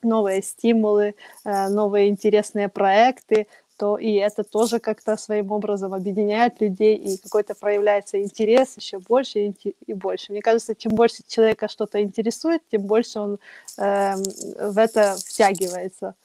новые 0.03 0.41
стимулы, 0.43 1.15
э, 1.43 1.69
новые 1.69 2.09
интересные 2.09 2.69
проекты, 2.69 3.47
то 3.77 3.97
и 3.97 4.13
это 4.13 4.43
тоже 4.43 4.79
как-то 4.79 5.17
своим 5.17 5.51
образом 5.51 5.93
объединяет 5.93 6.59
людей, 6.61 6.95
и 6.95 7.17
какой-то 7.17 7.53
проявляется 7.53 8.21
интерес 8.21 8.75
еще 8.75 8.99
больше 8.99 9.53
и 9.85 9.93
больше. 9.93 10.31
Мне 10.31 10.41
кажется, 10.41 10.75
чем 10.75 10.93
больше 10.95 11.23
человека 11.27 11.67
что-то 11.67 12.01
интересует, 12.01 12.61
тем 12.71 12.81
больше 12.81 13.19
он 13.19 13.39
э, 13.77 14.15
в 14.15 14.77
это 14.77 15.15
втягивается. 15.17 16.15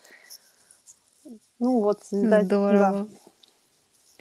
Ну 1.59 1.81
вот, 1.81 2.01
Здорово. 2.11 3.07
Да. 3.11 3.22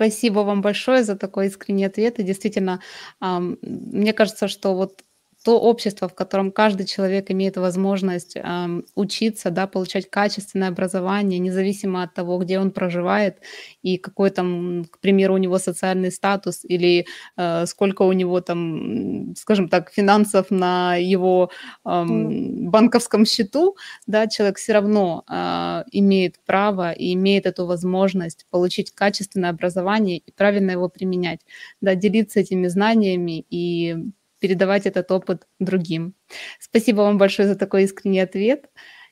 Спасибо 0.02 0.40
вам 0.40 0.64
большое 0.64 1.04
за 1.04 1.16
такой 1.16 1.46
искренний 1.46 1.86
ответ. 1.86 2.18
И 2.20 2.24
действительно, 2.24 2.82
мне 3.22 4.14
кажется, 4.14 4.48
что 4.48 4.74
вот 4.74 5.04
то 5.44 5.60
общество, 5.60 6.08
в 6.08 6.14
котором 6.14 6.52
каждый 6.52 6.86
человек 6.86 7.32
имеет 7.32 7.58
возможность 7.58 8.36
э, 8.36 8.82
учиться, 8.96 9.50
да, 9.50 9.66
получать 9.66 10.10
качественное 10.10 10.70
образование, 10.70 11.40
независимо 11.40 12.04
от 12.04 12.14
того, 12.14 12.38
где 12.38 12.60
он 12.60 12.72
проживает 12.72 13.40
и 13.82 13.98
какой 13.98 14.30
там, 14.30 14.86
к 14.86 15.00
примеру, 15.00 15.34
у 15.34 15.38
него 15.38 15.58
социальный 15.58 16.12
статус 16.12 16.64
или 16.64 17.08
э, 17.38 17.66
сколько 17.66 18.04
у 18.04 18.12
него 18.14 18.42
там, 18.42 19.36
скажем 19.36 19.68
так, 19.68 19.92
финансов 19.92 20.52
на 20.52 20.96
его 20.96 21.50
э, 21.86 22.04
банковском 22.06 23.26
счету, 23.26 23.76
да, 24.06 24.28
человек 24.28 24.58
все 24.58 24.74
равно 24.74 25.24
э, 25.28 25.84
имеет 25.92 26.36
право 26.46 26.92
и 26.92 27.14
имеет 27.14 27.48
эту 27.48 27.66
возможность 27.66 28.46
получить 28.52 28.92
качественное 28.92 29.50
образование 29.50 30.20
и 30.20 30.32
правильно 30.32 30.72
его 30.72 30.88
применять, 30.88 31.40
да, 31.82 31.96
делиться 31.96 32.40
этими 32.40 32.68
знаниями 32.68 33.46
и 33.50 34.12
передавать 34.42 34.86
этот 34.86 35.10
опыт 35.12 35.48
другим. 35.60 36.16
Спасибо 36.60 37.02
вам 37.02 37.18
большое 37.18 37.48
за 37.48 37.56
такой 37.56 37.84
искренний 37.84 38.20
ответ. 38.20 38.70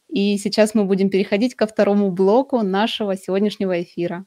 И 0.09 0.38
сейчас 0.38 0.75
мы 0.75 0.86
будем 0.86 1.09
переходить 1.09 1.55
ко 1.55 1.67
второму 1.67 2.12
блоку 2.12 2.63
нашего 2.63 3.15
сегодняшнего 3.15 3.81
эфира. 3.81 4.25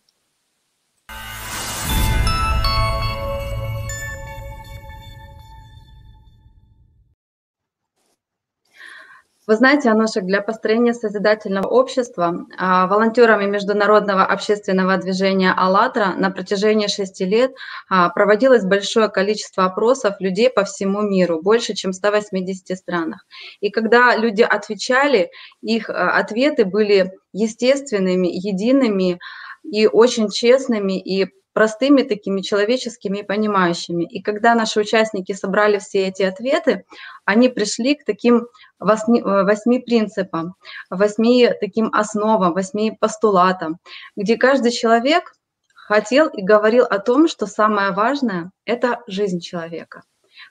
Вы 9.52 9.56
знаете, 9.56 9.90
Анушек, 9.90 10.25
для 10.25 10.40
построения 10.40 10.94
созидательного 10.94 11.66
общества 11.66 12.47
а, 12.56 12.87
волонтерами 12.87 13.44
Международного 13.44 14.25
общественного 14.25 14.97
движения 14.97 15.52
«АЛЛАТРА» 15.54 16.14
на 16.16 16.30
протяжении 16.30 16.87
шести 16.87 17.26
лет 17.26 17.52
а, 17.90 18.09
проводилось 18.09 18.64
большое 18.64 19.11
количество 19.11 19.66
опросов 19.66 20.14
людей 20.21 20.49
по 20.49 20.64
всему 20.64 21.02
миру, 21.02 21.42
больше, 21.42 21.75
чем 21.75 21.90
в 21.90 21.97
180 21.97 22.78
странах. 22.78 23.26
И 23.61 23.68
когда 23.68 24.16
люди 24.16 24.40
отвечали, 24.40 25.30
их 25.61 25.90
а, 25.90 26.16
ответы 26.16 26.64
были 26.64 27.12
естественными, 27.35 28.28
едиными 28.28 29.18
и 29.64 29.87
очень 29.87 30.30
честными, 30.30 30.99
и 30.99 31.28
простыми 31.52 32.02
такими 32.02 32.40
человеческими 32.40 33.18
и 33.18 33.23
понимающими. 33.23 34.04
И 34.04 34.23
когда 34.23 34.54
наши 34.54 34.80
участники 34.80 35.32
собрали 35.32 35.78
все 35.78 36.09
эти 36.09 36.23
ответы, 36.23 36.85
они 37.25 37.49
пришли 37.49 37.94
к 37.94 38.04
таким 38.04 38.47
восьми, 38.78 39.21
э, 39.21 39.25
восьми 39.25 39.78
принципам, 39.78 40.54
восьми 40.90 41.50
таким 41.61 41.92
основам, 41.92 42.52
восьми 42.52 42.97
постулатам, 42.99 43.78
где 44.16 44.37
каждый 44.37 44.73
человек 44.73 45.32
хотел 45.75 46.28
и 46.28 46.42
говорил 46.42 46.85
о 46.85 46.99
том, 46.99 47.28
что 47.28 47.47
самое 47.47 47.90
важное– 47.90 48.50
это 48.64 49.00
жизнь 49.06 49.40
человека. 49.40 50.02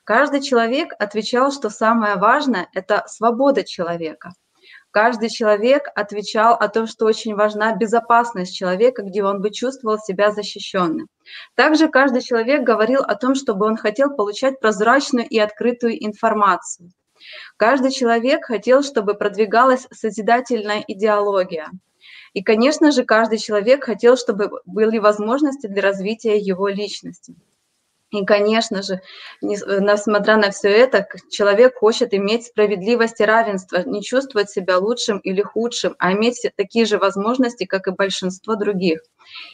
Каждый 0.04 0.40
человек 0.40 0.92
отвечал, 0.98 1.52
что 1.52 1.70
самое 1.70 2.16
важное– 2.16 2.68
это 2.74 3.04
свобода 3.06 3.64
человека. 3.64 4.32
Каждый 4.92 5.30
человек 5.30 5.88
отвечал 5.94 6.52
о 6.52 6.68
том, 6.68 6.86
что 6.86 7.06
очень 7.06 7.34
важна 7.34 7.74
безопасность 7.74 8.54
человека, 8.54 9.02
где 9.02 9.24
он 9.24 9.40
бы 9.40 9.50
чувствовал 9.50 9.98
себя 9.98 10.32
защищенным. 10.32 11.08
Также 11.54 11.88
каждый 11.88 12.20
человек 12.20 12.62
говорил 12.62 13.00
о 13.00 13.14
том, 13.14 13.34
чтобы 13.34 13.64
он 13.64 13.78
хотел 13.78 14.14
получать 14.14 14.60
прозрачную 14.60 15.26
и 15.26 15.38
открытую 15.38 16.04
информацию. 16.04 16.90
Каждый 17.56 17.90
человек 17.90 18.44
хотел, 18.44 18.82
чтобы 18.82 19.14
продвигалась 19.14 19.88
созидательная 19.90 20.84
идеология. 20.86 21.70
И, 22.34 22.42
конечно 22.42 22.92
же, 22.92 23.04
каждый 23.04 23.38
человек 23.38 23.84
хотел, 23.84 24.18
чтобы 24.18 24.50
были 24.66 24.98
возможности 24.98 25.68
для 25.68 25.80
развития 25.80 26.36
его 26.36 26.68
личности. 26.68 27.34
И, 28.12 28.26
конечно 28.26 28.82
же, 28.82 29.00
несмотря 29.40 30.36
на 30.36 30.50
все 30.50 30.68
это, 30.68 31.08
человек 31.30 31.78
хочет 31.78 32.12
иметь 32.12 32.44
справедливость 32.44 33.20
и 33.20 33.24
равенство, 33.24 33.82
не 33.86 34.02
чувствовать 34.02 34.50
себя 34.50 34.76
лучшим 34.76 35.18
или 35.18 35.40
худшим, 35.40 35.96
а 35.98 36.12
иметь 36.12 36.46
такие 36.56 36.84
же 36.84 36.98
возможности, 36.98 37.64
как 37.64 37.88
и 37.88 37.92
большинство 37.92 38.54
других. 38.54 39.00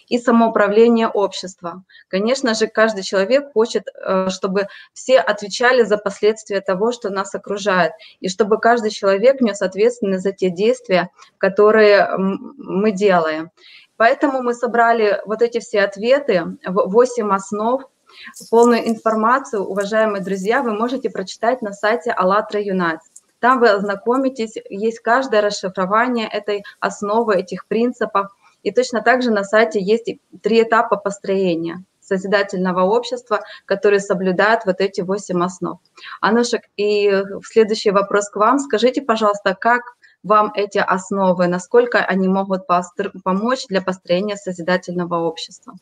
И 0.09 0.19
самоуправление 0.19 1.07
общества. 1.07 1.85
Конечно 2.09 2.55
же, 2.55 2.67
каждый 2.67 3.05
человек 3.05 3.53
хочет, 3.53 3.85
э, 3.95 4.29
чтобы 4.31 4.67
все 4.93 5.21
отвечали 5.21 5.85
за 5.85 5.97
последствия 5.97 6.61
того, 6.61 6.91
что 6.91 7.11
нас 7.11 7.33
окружает, 7.37 7.93
и 8.19 8.29
чтобы 8.29 8.59
каждый 8.59 8.91
человек 8.91 9.41
нес 9.41 9.63
ответственность 9.63 10.25
за 10.25 10.33
те 10.33 10.51
действия, 10.51 11.11
которые 11.39 12.09
мы 12.17 12.91
делаем. 12.91 13.53
Поэтому 13.97 14.43
мы 14.43 14.55
собрали 14.55 15.21
вот 15.27 15.43
эти 15.43 15.61
все 15.61 15.83
ответы, 15.83 16.45
8 16.65 17.33
основ, 17.33 17.83
Полную 18.51 18.89
информацию, 18.89 19.65
уважаемые 19.65 20.23
друзья, 20.23 20.63
вы 20.63 20.73
можете 20.73 21.11
прочитать 21.11 21.63
на 21.63 21.73
сайте 21.73 22.11
АЛЛАТРА 22.11 22.61
Юнайтс. 22.63 23.05
Там 23.41 23.61
вы 23.61 23.71
ознакомитесь, 23.71 24.55
есть 24.69 25.01
каждое 25.01 25.41
расшифрование 25.41 26.27
этой 26.27 26.65
основы, 26.81 27.37
этих 27.37 27.67
принципов. 27.67 28.35
И 28.63 28.73
точно 28.73 29.01
так 29.01 29.23
же 29.23 29.31
на 29.31 29.45
сайте 29.45 29.81
есть 29.81 30.11
три 30.43 30.63
этапа 30.63 30.97
построения 30.97 31.85
созидательного 32.01 32.83
общества, 32.83 33.45
которые 33.67 34.01
соблюдают 34.01 34.63
вот 34.65 34.81
эти 34.81 35.03
восемь 35.03 35.45
основ. 35.45 35.79
Анушек, 36.21 36.63
и 36.77 37.23
следующий 37.45 37.91
вопрос 37.91 38.31
к 38.31 38.37
вам. 38.37 38.59
Скажите, 38.59 39.03
пожалуйста, 39.03 39.55
как 39.55 39.83
вам 40.23 40.51
эти 40.55 40.79
основы, 40.79 41.47
насколько 41.47 41.99
они 41.99 42.27
могут 42.27 42.63
помочь 43.23 43.67
для 43.69 43.83
построения 43.83 44.37
созидательного 44.37 45.21
общества? 45.21 45.75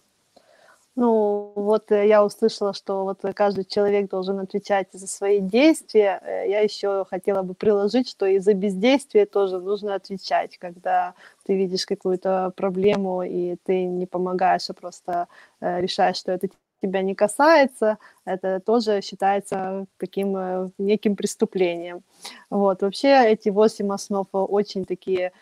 Ну, 0.97 1.53
вот 1.55 1.93
э, 1.93 2.09
я 2.09 2.25
услышала, 2.25 2.73
что 2.73 3.05
вот 3.05 3.21
каждый 3.35 3.65
человек 3.65 4.09
должен 4.09 4.39
отвечать 4.39 4.89
за 4.93 5.07
свои 5.07 5.41
действия. 5.41 6.21
Э, 6.23 6.49
я 6.49 6.61
еще 6.61 7.05
хотела 7.11 7.43
бы 7.43 7.53
приложить, 7.53 8.09
что 8.09 8.25
и 8.25 8.39
за 8.39 8.55
бездействие 8.55 9.27
тоже 9.27 9.59
нужно 9.61 9.95
отвечать, 9.95 10.57
когда 10.57 11.13
ты 11.45 11.55
видишь 11.55 11.85
какую-то 11.85 12.51
проблему, 12.57 13.23
и 13.23 13.57
ты 13.65 13.85
не 13.85 14.07
помогаешь, 14.07 14.71
а 14.71 14.73
просто 14.73 15.29
э, 15.61 15.83
решаешь, 15.83 16.17
что 16.17 16.33
это 16.33 16.49
тебя 16.81 17.03
не 17.03 17.15
касается, 17.15 17.99
это 18.25 18.61
тоже 18.61 19.03
считается 19.03 19.87
таким 19.99 20.73
неким 20.79 21.15
преступлением. 21.17 22.03
Вот. 22.49 22.83
Вообще 22.83 23.33
эти 23.33 23.51
восемь 23.51 23.93
основ 23.93 24.29
очень 24.33 24.85
такие 24.85 25.33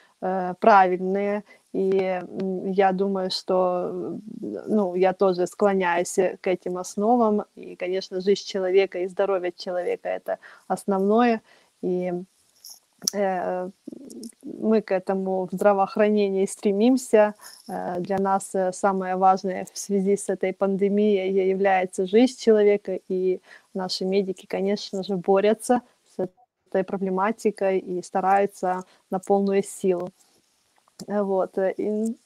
правильные, 0.61 1.45
и 1.75 2.23
я 2.67 2.93
думаю, 2.93 3.33
что 3.33 4.21
ну, 4.31 4.95
я 4.95 5.13
тоже 5.13 5.49
склоняюсь 5.49 6.17
к 6.41 6.47
этим 6.47 6.79
основам. 6.79 7.47
И, 7.57 7.75
конечно, 7.75 8.21
жизнь 8.21 8.47
человека 8.47 9.01
и 9.01 9.09
здоровье 9.09 9.53
человека– 9.57 10.09
это 10.11 10.39
основное. 10.69 11.43
И 11.83 12.13
э, 13.13 13.71
мы 14.45 14.83
к 14.83 14.93
этому 14.93 15.49
в 15.51 15.55
здравоохранении 15.55 16.47
стремимся. 16.47 17.35
Э, 17.69 17.99
для 17.99 18.19
нас 18.19 18.55
э, 18.55 18.73
самое 18.73 19.17
важное 19.17 19.67
в 19.73 19.77
связи 19.77 20.17
с 20.17 20.29
этой 20.29 20.53
пандемией 20.53 21.49
является 21.49 22.07
жизнь 22.07 22.39
человека. 22.39 23.01
И 23.09 23.41
наши 23.75 24.05
медики, 24.05 24.47
конечно 24.47 25.03
же, 25.03 25.17
борются 25.17 25.83
этой 26.75 26.85
проблематикой 26.85 27.79
и 27.79 28.03
стараются 28.03 28.83
на 29.11 29.19
полную 29.19 29.63
силу. 29.63 30.11
Вот. 31.07 31.57
Э, 31.59 31.73
и 31.77 32.17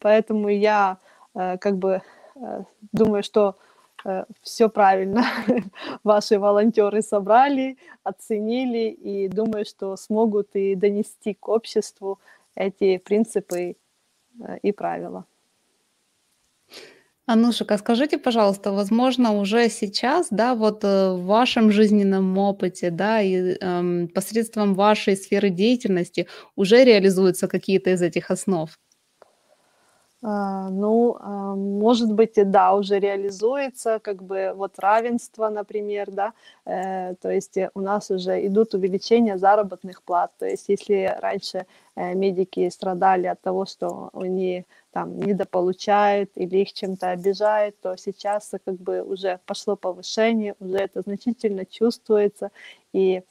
поэтому 0.00 0.48
я 0.48 0.98
э, 1.34 1.58
как 1.58 1.76
бы 1.76 2.02
э, 2.34 2.62
думаю, 2.92 3.22
что 3.22 3.56
все 4.42 4.68
правильно 4.68 5.24
ваши 6.04 6.38
волонтеры 6.38 7.02
собрали, 7.02 7.76
оценили 8.04 8.90
и 8.90 9.28
думаю, 9.28 9.64
что 9.64 9.96
смогут 9.96 10.54
и 10.54 10.76
донести 10.76 11.34
к 11.34 11.48
обществу 11.48 12.20
эти 12.54 12.98
принципы 12.98 13.76
и 14.62 14.72
правила. 14.72 15.24
Анушек, 17.30 17.70
а 17.72 17.78
скажите, 17.78 18.16
пожалуйста, 18.18 18.72
возможно, 18.72 19.32
уже 19.38 19.68
сейчас, 19.68 20.28
да, 20.30 20.54
вот 20.54 20.82
в 20.82 21.18
вашем 21.26 21.70
жизненном 21.70 22.38
опыте, 22.38 22.90
да, 22.90 23.20
и 23.20 23.54
эм, 23.60 24.08
посредством 24.08 24.74
вашей 24.74 25.14
сферы 25.14 25.50
деятельности 25.50 26.26
уже 26.56 26.84
реализуются 26.84 27.46
какие-то 27.46 27.90
из 27.90 28.00
этих 28.00 28.30
основ? 28.30 28.70
А, 30.20 30.68
ну, 30.70 31.16
а, 31.20 31.54
может 31.54 32.12
быть, 32.12 32.38
и 32.38 32.44
да, 32.44 32.74
уже 32.74 32.98
реализуется, 32.98 34.00
как 34.00 34.20
бы 34.24 34.52
вот 34.56 34.76
равенство, 34.80 35.48
например, 35.48 36.10
да, 36.10 36.32
э, 36.64 37.14
то 37.22 37.30
есть 37.30 37.56
э, 37.56 37.70
у 37.74 37.80
нас 37.80 38.10
уже 38.10 38.44
идут 38.44 38.74
увеличения 38.74 39.38
заработных 39.38 40.02
плат, 40.02 40.32
то 40.36 40.44
есть 40.46 40.68
если 40.68 41.16
раньше 41.20 41.66
э, 41.94 42.14
медики 42.14 42.68
страдали 42.68 43.28
от 43.28 43.40
того, 43.40 43.64
что 43.64 44.10
они 44.12 44.64
там 44.90 45.20
недополучают 45.20 46.32
или 46.34 46.58
их 46.58 46.72
чем-то 46.72 47.10
обижают, 47.10 47.80
то 47.80 47.96
сейчас 47.96 48.50
как 48.64 48.74
бы 48.74 49.02
уже 49.02 49.38
пошло 49.46 49.76
повышение, 49.76 50.56
уже 50.58 50.78
это 50.78 51.02
значительно 51.02 51.64
чувствуется, 51.64 52.50
и 52.92 53.22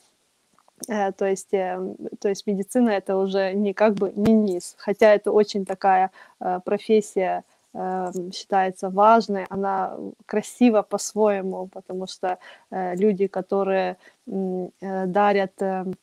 то 0.86 1.26
есть, 1.26 1.54
эм, 1.54 1.96
то 2.20 2.30
есть 2.30 2.46
медицина 2.46 2.90
это 2.90 3.18
уже 3.18 3.54
не 3.54 3.74
как 3.74 3.96
бы 3.96 4.12
не 4.16 4.34
низ, 4.34 4.76
хотя 4.78 5.14
это 5.14 5.32
очень 5.32 5.66
такая 5.66 6.12
э, 6.40 6.60
профессия 6.64 7.44
эм, 7.74 8.32
считается 8.32 8.90
важной, 8.90 9.46
она 9.50 9.98
красива 10.26 10.84
по-своему, 10.84 11.68
потому 11.68 12.08
что 12.08 12.38
э, 12.70 12.96
люди, 12.96 13.28
которые 13.28 13.98
дарят 14.26 15.54
эм, 15.62 15.96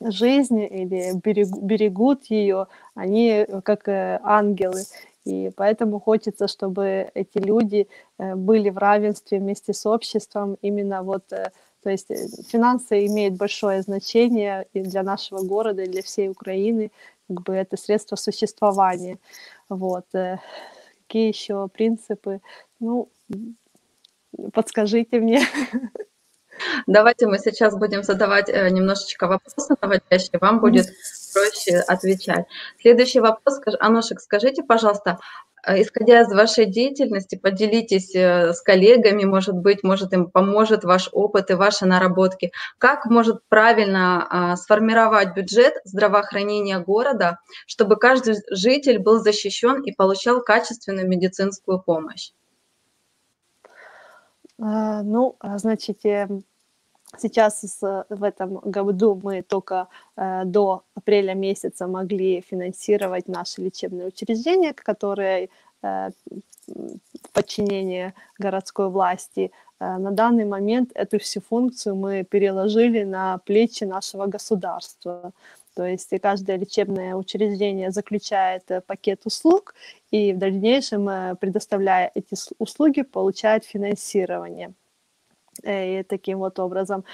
жизнь 0.00 0.60
или 0.60 1.18
берегут 1.18 2.26
ее, 2.26 2.66
они 2.94 3.46
как 3.64 3.88
ангелы. 3.88 4.82
И 5.24 5.50
поэтому 5.56 5.98
хочется, 5.98 6.46
чтобы 6.46 7.10
эти 7.14 7.38
люди 7.38 7.88
были 8.18 8.70
в 8.70 8.78
равенстве 8.78 9.38
вместе 9.38 9.72
с 9.72 9.84
обществом, 9.86 10.56
именно 10.62 11.02
вот 11.02 11.24
то 11.88 11.92
есть 11.92 12.10
э, 12.10 12.26
финансы 12.50 13.06
имеют 13.06 13.36
большое 13.36 13.80
значение 13.80 14.66
и 14.74 14.80
для 14.80 15.02
нашего 15.02 15.42
города, 15.42 15.82
и 15.82 15.88
для 15.88 16.02
всей 16.02 16.28
Украины. 16.28 16.90
Как 17.28 17.40
бы 17.44 17.54
это 17.54 17.78
средство 17.78 18.16
существования. 18.16 19.16
Вот. 19.70 20.04
Э, 20.12 20.36
какие 21.06 21.28
еще 21.28 21.66
принципы? 21.68 22.42
Ну, 22.78 23.08
подскажите 24.52 25.18
мне. 25.18 25.40
Давайте 26.86 27.26
мы 27.26 27.38
сейчас 27.38 27.74
будем 27.74 28.02
задавать 28.02 28.50
э, 28.50 28.68
немножечко 28.68 29.26
вопросы 29.26 29.74
наводящие, 29.80 30.38
вам 30.40 30.60
будет 30.60 30.88
проще 31.32 31.78
отвечать. 31.78 32.46
Следующий 32.82 33.20
вопрос, 33.20 33.60
Анушек, 33.80 34.20
скажите, 34.20 34.62
пожалуйста, 34.62 35.18
исходя 35.76 36.22
из 36.22 36.32
вашей 36.32 36.66
деятельности, 36.66 37.36
поделитесь 37.36 38.14
э, 38.14 38.52
с 38.52 38.62
коллегами, 38.62 39.24
может 39.24 39.54
быть, 39.56 39.82
может 39.82 40.12
им 40.12 40.30
поможет 40.30 40.84
ваш 40.84 41.08
опыт 41.12 41.50
и 41.50 41.54
ваши 41.54 41.86
наработки. 41.86 42.52
Как 42.78 43.06
может 43.06 43.42
правильно 43.48 44.26
а, 44.28 44.56
сформировать 44.56 45.34
бюджет 45.34 45.74
здравоохранения 45.84 46.78
города, 46.78 47.38
чтобы 47.66 47.96
каждый 47.96 48.36
житель 48.50 48.98
был 48.98 49.18
защищен 49.18 49.82
и 49.82 49.92
получал 49.92 50.42
качественную 50.42 51.08
медицинскую 51.08 51.82
помощь? 51.82 52.32
А, 54.60 55.02
ну, 55.02 55.36
значит, 55.56 56.00
Сейчас 57.16 57.64
в 57.80 58.22
этом 58.22 58.58
году 58.58 59.18
мы 59.22 59.42
только 59.42 59.88
э, 60.16 60.42
до 60.44 60.82
апреля 60.94 61.34
месяца 61.34 61.86
могли 61.86 62.42
финансировать 62.42 63.28
наши 63.28 63.62
лечебные 63.62 64.08
учреждения, 64.08 64.74
которые 64.74 65.48
э, 65.82 66.10
в 66.66 67.32
подчинении 67.32 68.12
городской 68.38 68.90
власти. 68.90 69.52
Э, 69.80 69.96
на 69.96 70.10
данный 70.10 70.44
момент 70.44 70.90
эту 70.94 71.18
всю 71.18 71.40
функцию 71.40 71.96
мы 71.96 72.24
переложили 72.24 73.04
на 73.04 73.38
плечи 73.38 73.84
нашего 73.84 74.26
государства. 74.26 75.32
То 75.74 75.86
есть 75.86 76.10
каждое 76.20 76.58
лечебное 76.58 77.14
учреждение 77.14 77.90
заключает 77.90 78.64
пакет 78.86 79.22
услуг 79.24 79.74
и 80.10 80.32
в 80.34 80.38
дальнейшем, 80.38 81.36
предоставляя 81.38 82.10
эти 82.14 82.34
услуги, 82.58 83.02
получает 83.02 83.64
финансирование. 83.64 84.74
Э, 85.62 86.00
и 86.00 86.02
таким 86.02 86.38
вот 86.38 86.58
образом. 86.58 87.04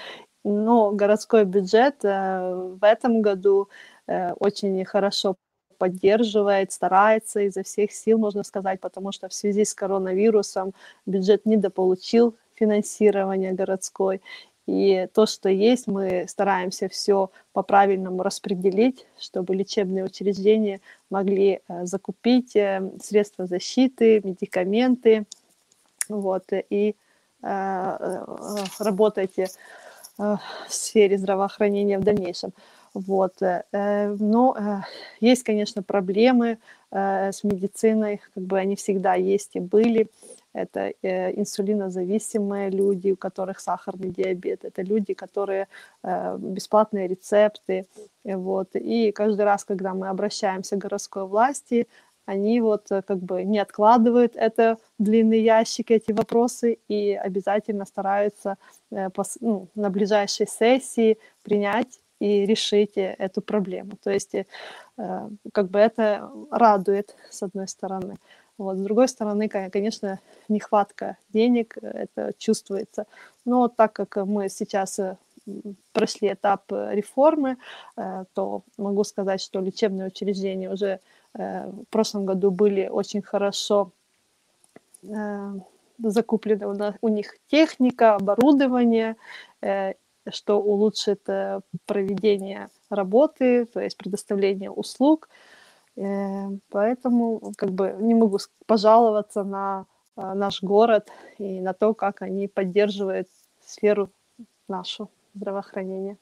Но 0.43 0.91
городской 0.91 1.45
бюджет 1.45 2.03
э, 2.03 2.75
в 2.79 2.83
этом 2.83 3.21
году 3.21 3.69
э, 4.07 4.33
очень 4.33 4.83
хорошо 4.85 5.35
поддерживает, 5.77 6.71
старается 6.71 7.41
изо 7.41 7.63
всех 7.63 7.91
сил, 7.91 8.17
можно 8.17 8.43
сказать, 8.43 8.79
потому 8.79 9.11
что 9.11 9.27
в 9.27 9.33
связи 9.33 9.65
с 9.65 9.73
коронавирусом 9.73 10.73
бюджет 11.05 11.45
недополучил 11.45 12.35
финансирование 12.53 13.51
городской. 13.51 14.21
И 14.67 15.07
то, 15.13 15.25
что 15.25 15.49
есть, 15.49 15.87
мы 15.87 16.25
стараемся 16.27 16.87
все 16.87 17.29
по-правильному 17.53 18.23
распределить, 18.23 19.05
чтобы 19.19 19.53
лечебные 19.53 20.05
учреждения 20.05 20.79
могли 21.09 21.61
закупить 21.83 22.57
средства 23.03 23.45
защиты, 23.45 24.21
медикаменты. 24.23 25.25
Вот, 26.09 26.45
и 26.51 26.63
Э, 26.71 26.93
э, 26.93 26.95
работаете 28.79 29.43
э, 29.43 30.35
в 30.67 30.73
сфере 30.73 31.17
здравоохранения 31.17 31.99
в 31.99 32.03
дальнейшем. 32.03 32.51
Вот. 32.93 33.33
Но 33.73 34.83
есть, 35.19 35.43
конечно, 35.43 35.83
проблемы 35.83 36.59
с 36.91 37.43
медициной, 37.43 38.21
как 38.33 38.43
бы 38.43 38.57
они 38.57 38.77
всегда 38.77 39.15
есть 39.15 39.57
и 39.57 39.59
были. 39.59 40.07
Это 40.53 40.91
инсулинозависимые 41.01 42.69
люди, 42.69 43.11
у 43.11 43.17
которых 43.17 43.59
сахарный 43.59 44.11
диабет, 44.11 44.63
это 44.63 44.81
люди, 44.81 45.13
которые 45.13 45.67
бесплатные 46.37 47.09
рецепты. 47.09 47.85
Вот. 48.23 48.69
И 48.75 49.11
каждый 49.11 49.43
раз, 49.43 49.65
когда 49.65 49.93
мы 49.93 50.07
обращаемся 50.07 50.77
к 50.77 50.79
городской 50.79 51.25
власти, 51.25 51.89
они 52.25 52.59
вот 52.61 52.91
э, 52.91 53.01
как 53.01 53.19
бы 53.19 53.43
не 53.43 53.59
откладывают 53.59 54.35
это 54.35 54.77
в 54.97 55.03
длинный 55.03 55.41
ящик, 55.41 55.91
эти 55.91 56.11
вопросы, 56.11 56.79
и 56.87 57.13
обязательно 57.13 57.85
стараются 57.85 58.57
э, 58.91 59.09
ну, 59.41 59.67
на 59.75 59.89
ближайшей 59.89 60.47
сессии 60.47 61.17
принять 61.43 61.99
и 62.19 62.45
решить 62.45 62.97
э, 62.97 63.15
эту 63.17 63.41
проблему. 63.41 63.91
То 64.03 64.11
есть 64.11 64.33
как 65.51 65.69
бы 65.69 65.77
это 65.77 66.31
радует, 66.49 67.17
с 67.29 67.43
одной 67.43 67.67
стороны. 67.67 68.15
Вот. 68.57 68.77
С 68.77 68.81
другой 68.81 69.09
стороны, 69.09 69.49
конечно, 69.49 70.21
нехватка 70.47 71.17
денег, 71.33 71.77
это 71.81 72.31
чувствуется. 72.37 73.05
Но 73.43 73.67
так 73.67 73.91
как 73.91 74.15
мы 74.25 74.47
сейчас 74.47 75.01
прошли 75.91 76.31
этап 76.31 76.71
реформы, 76.71 77.57
то 77.95 78.61
могу 78.77 79.03
сказать, 79.03 79.41
что 79.41 79.59
лечебные 79.59 80.07
учреждения 80.07 80.71
уже 80.71 81.01
в 81.37 81.85
прошлом 81.89 82.25
году 82.25 82.49
были 82.49 82.87
очень 82.87 83.21
хорошо 83.21 83.91
э, 85.03 85.53
закуплена 85.97 86.95
у 87.01 87.07
них 87.09 87.35
техника, 87.47 88.15
оборудование, 88.15 89.17
э, 89.61 89.93
что 90.31 90.61
улучшит 90.61 91.21
проведение 91.85 92.69
работы, 92.89 93.65
то 93.65 93.79
есть 93.79 93.95
предоставление 93.95 94.71
услуг. 94.71 95.29
Поэтому 95.95 97.53
как 97.55 97.69
бы 97.69 97.95
не 97.99 98.15
могу 98.15 98.39
пожаловаться 98.65 99.43
на 99.43 99.85
наш 100.15 100.63
город 100.63 101.11
и 101.37 101.61
на 101.61 101.73
то, 101.73 101.93
как 101.93 102.23
они 102.23 102.47
поддерживают 102.47 103.29
сферу 103.63 104.09
нашу 104.67 105.09
здравоохранения. 105.35 106.17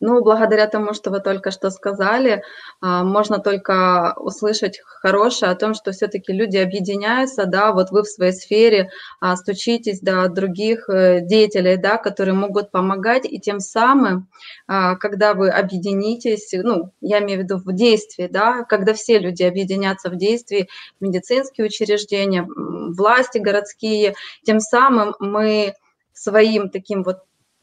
Ну, 0.00 0.22
благодаря 0.22 0.68
тому, 0.68 0.94
что 0.94 1.10
вы 1.10 1.18
только 1.20 1.50
что 1.50 1.70
сказали, 1.70 2.42
а, 2.80 3.02
можно 3.02 3.40
только 3.40 4.14
услышать 4.16 4.80
хорошее 4.84 5.50
о 5.50 5.56
том, 5.56 5.74
что 5.74 5.90
все-таки 5.90 6.32
люди 6.32 6.56
объединяются, 6.56 7.46
да, 7.46 7.72
вот 7.72 7.90
вы 7.90 8.02
в 8.02 8.06
своей 8.06 8.32
сфере 8.32 8.90
а, 9.20 9.34
стучитесь 9.36 10.00
до 10.00 10.28
других 10.28 10.88
э, 10.88 11.20
деятелей, 11.22 11.76
да, 11.76 11.96
которые 11.96 12.34
могут 12.34 12.70
помогать, 12.70 13.24
и 13.24 13.40
тем 13.40 13.58
самым, 13.58 14.28
а, 14.68 14.94
когда 14.94 15.34
вы 15.34 15.50
объединитесь, 15.50 16.50
ну, 16.52 16.92
я 17.00 17.18
имею 17.18 17.40
в 17.40 17.42
виду 17.42 17.56
в 17.56 17.72
действии, 17.74 18.28
да, 18.30 18.62
когда 18.64 18.94
все 18.94 19.18
люди 19.18 19.42
объединятся 19.42 20.10
в 20.10 20.16
действии, 20.16 20.68
медицинские 21.00 21.66
учреждения, 21.66 22.46
власти 22.46 23.38
городские, 23.38 24.14
тем 24.44 24.60
самым 24.60 25.16
мы 25.18 25.74
своим 26.12 26.70
таким 26.70 27.02
вот 27.02 27.18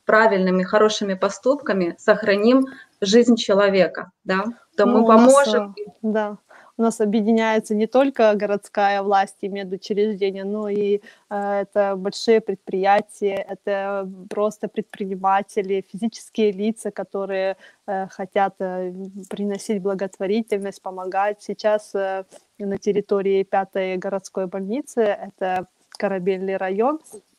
правильными, 0.06 0.64
хорошими 0.64 1.16
поступками 1.16 1.96
сохраним 1.98 2.66
жизнь 3.02 3.36
человека, 3.36 4.12
да, 4.24 4.46
то 4.78 4.86
ну, 4.86 5.00
мы 5.00 5.08
поможем. 5.08 5.76
Нас, 5.78 5.98
да, 6.02 6.38
у 6.78 6.82
нас 6.82 7.00
объединяется 7.00 7.74
не 7.74 7.88
только 7.88 8.34
городская 8.36 9.02
власть 9.02 9.38
и 9.42 9.48
медучреждения, 9.48 10.44
но 10.44 10.68
и 10.68 11.02
э, 11.30 11.62
это 11.62 11.96
большие 11.96 12.42
предприятия, 12.42 13.36
это 13.36 14.10
просто 14.30 14.68
предприниматели, 14.68 15.86
физические 15.90 16.52
лица, 16.52 16.92
которые 16.92 17.58
э, 17.88 18.08
хотят 18.08 18.56
э, 18.60 18.94
приносить 19.30 19.82
благотворительность, 19.82 20.82
помогать. 20.82 21.42
Сейчас 21.42 21.96
э, 21.96 22.26
на 22.60 22.78
территории 22.78 23.44
пятой 23.44 23.98
городской 23.98 24.48
больницы, 24.48 25.02
это 25.02 25.68
Корабельный 25.98 26.58
район, 26.58 27.00
Э, 27.10 27.35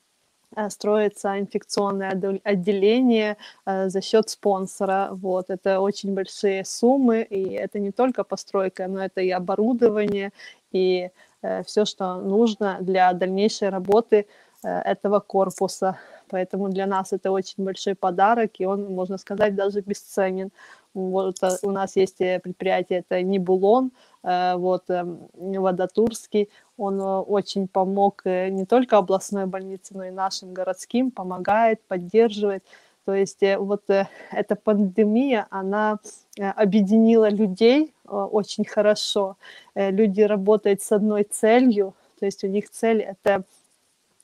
строится 0.70 1.38
инфекционное 1.38 2.40
отделение 2.44 3.36
э, 3.66 3.88
за 3.88 4.00
счет 4.00 4.28
спонсора. 4.30 5.08
Вот. 5.12 5.50
Это 5.50 5.80
очень 5.80 6.14
большие 6.14 6.64
суммы, 6.64 7.22
и 7.22 7.52
это 7.52 7.78
не 7.78 7.92
только 7.92 8.24
постройка, 8.24 8.88
но 8.88 9.04
это 9.04 9.20
и 9.20 9.30
оборудование, 9.30 10.32
и 10.72 11.10
э, 11.42 11.62
все, 11.64 11.84
что 11.84 12.16
нужно 12.16 12.78
для 12.80 13.12
дальнейшей 13.12 13.68
работы 13.68 14.26
э, 14.62 14.68
этого 14.68 15.20
корпуса. 15.20 15.98
Поэтому 16.28 16.68
для 16.68 16.86
нас 16.86 17.12
это 17.12 17.30
очень 17.30 17.64
большой 17.64 17.94
подарок, 17.94 18.50
и 18.58 18.66
он, 18.66 18.94
можно 18.94 19.18
сказать, 19.18 19.54
даже 19.54 19.80
бесценен. 19.80 20.50
Вот 20.96 21.36
э, 21.42 21.50
у 21.62 21.72
нас 21.72 21.94
есть 21.96 22.22
э, 22.22 22.40
предприятие, 22.40 23.00
это 23.00 23.22
Нибулон, 23.22 23.92
э, 24.22 24.56
вот 24.56 24.84
Водотурский, 24.88 26.48
он 26.78 27.00
очень 27.00 27.68
помог 27.68 28.22
не 28.24 28.64
только 28.64 28.96
областной 28.96 29.46
больнице, 29.46 29.94
но 29.94 30.04
и 30.04 30.10
нашим 30.10 30.54
городским, 30.54 31.10
помогает, 31.10 31.82
поддерживает. 31.86 32.64
То 33.04 33.14
есть 33.14 33.42
вот 33.58 33.82
эта 33.88 34.56
пандемия, 34.56 35.46
она 35.50 36.00
объединила 36.38 37.30
людей 37.30 37.94
очень 38.04 38.64
хорошо. 38.64 39.36
Люди 39.74 40.22
работают 40.22 40.82
с 40.82 40.92
одной 40.92 41.22
целью, 41.22 41.94
то 42.18 42.26
есть 42.26 42.44
у 42.44 42.48
них 42.48 42.68
цель 42.68 43.00
это 43.00 43.44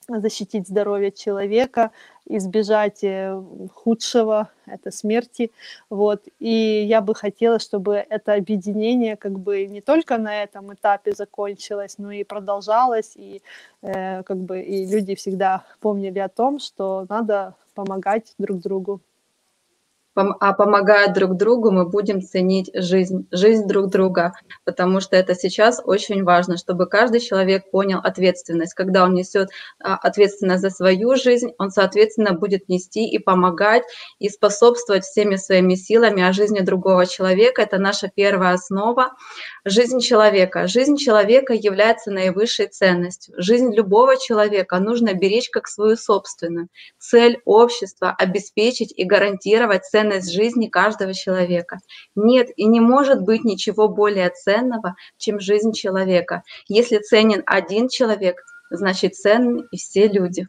защитить 0.09 0.69
здоровье 0.69 1.13
человека, 1.13 1.91
избежать 2.27 3.03
э, 3.05 3.41
худшего, 3.75 4.49
это 4.67 4.91
смерти, 4.91 5.51
вот. 5.91 6.23
И 6.39 6.85
я 6.89 7.01
бы 7.01 7.15
хотела, 7.15 7.59
чтобы 7.59 7.95
это 7.97 8.35
объединение 8.35 9.17
как 9.17 9.39
бы 9.39 9.67
не 9.67 9.81
только 9.81 10.19
на 10.19 10.43
этом 10.43 10.73
этапе 10.75 11.13
закончилось, 11.13 11.97
но 11.99 12.13
и 12.13 12.25
продолжалось, 12.25 13.13
и 13.17 13.43
э, 13.83 14.23
как 14.23 14.39
бы 14.39 14.61
и 14.61 14.87
люди 14.87 15.15
всегда 15.15 15.65
помнили 15.81 16.19
о 16.19 16.29
том, 16.29 16.59
что 16.59 17.07
надо 17.09 17.55
помогать 17.75 18.35
друг 18.39 18.61
другу 18.61 19.01
а 20.15 20.53
помогая 20.53 21.13
друг 21.13 21.37
другу, 21.37 21.71
мы 21.71 21.89
будем 21.89 22.21
ценить 22.21 22.71
жизнь, 22.75 23.27
жизнь 23.31 23.67
друг 23.67 23.89
друга, 23.89 24.33
потому 24.65 25.01
что 25.01 25.17
это 25.17 25.35
сейчас 25.35 25.81
очень 25.83 26.23
важно, 26.23 26.59
чтобы 26.59 26.87
каждый 26.87 27.21
человек 27.21 27.71
понял 27.71 27.99
ответственность. 27.99 28.75
Когда 28.75 29.05
он 29.05 29.15
несет 29.15 29.49
а, 29.83 29.97
ответственность 29.97 30.61
за 30.61 30.69
свою 30.71 31.17
жизнь, 31.17 31.53
он, 31.59 31.71
соответственно, 31.71 32.35
будет 32.35 32.69
нести 32.69 33.09
и 33.09 33.19
помогать, 33.19 33.85
и 34.19 34.29
способствовать 34.29 35.05
всеми 35.05 35.37
своими 35.37 35.77
силами 35.77 36.23
о 36.23 36.33
жизни 36.35 36.61
другого 36.61 37.07
человека. 37.07 37.63
Это 37.63 37.79
наша 37.79 38.11
первая 38.15 38.55
основа. 38.55 39.13
Жизнь 39.65 40.01
человека. 40.01 40.67
Жизнь 40.67 40.97
человека 40.97 41.55
является 41.55 42.11
наивысшей 42.11 42.67
ценностью. 42.67 43.35
Жизнь 43.39 43.75
любого 43.75 44.19
человека 44.19 44.79
нужно 44.79 45.15
беречь 45.15 45.49
как 45.49 45.69
свою 45.69 45.97
собственную. 45.97 46.69
Цель 46.99 47.41
общества– 47.47 48.15
обеспечить 48.19 48.93
и 48.95 49.05
гарантировать 49.05 49.85
ценность 49.85 50.02
ценность 50.03 50.33
жизни 50.33 50.67
каждого 50.67 51.15
человека. 51.15 51.79
Нет 52.15 52.49
и 52.57 52.67
не 52.67 52.81
может 52.81 53.23
быть 53.23 53.45
ничего 53.45 53.89
более 53.89 54.31
ценного, 54.31 54.97
чем 55.17 55.41
жизнь 55.41 55.73
человека. 55.73 56.43
Если 56.69 56.99
ценен 56.99 57.43
один 57.47 57.89
человек, 57.89 58.43
значит 58.71 59.15
ценны 59.15 59.65
и 59.71 59.77
все 59.77 60.09
люди. 60.09 60.49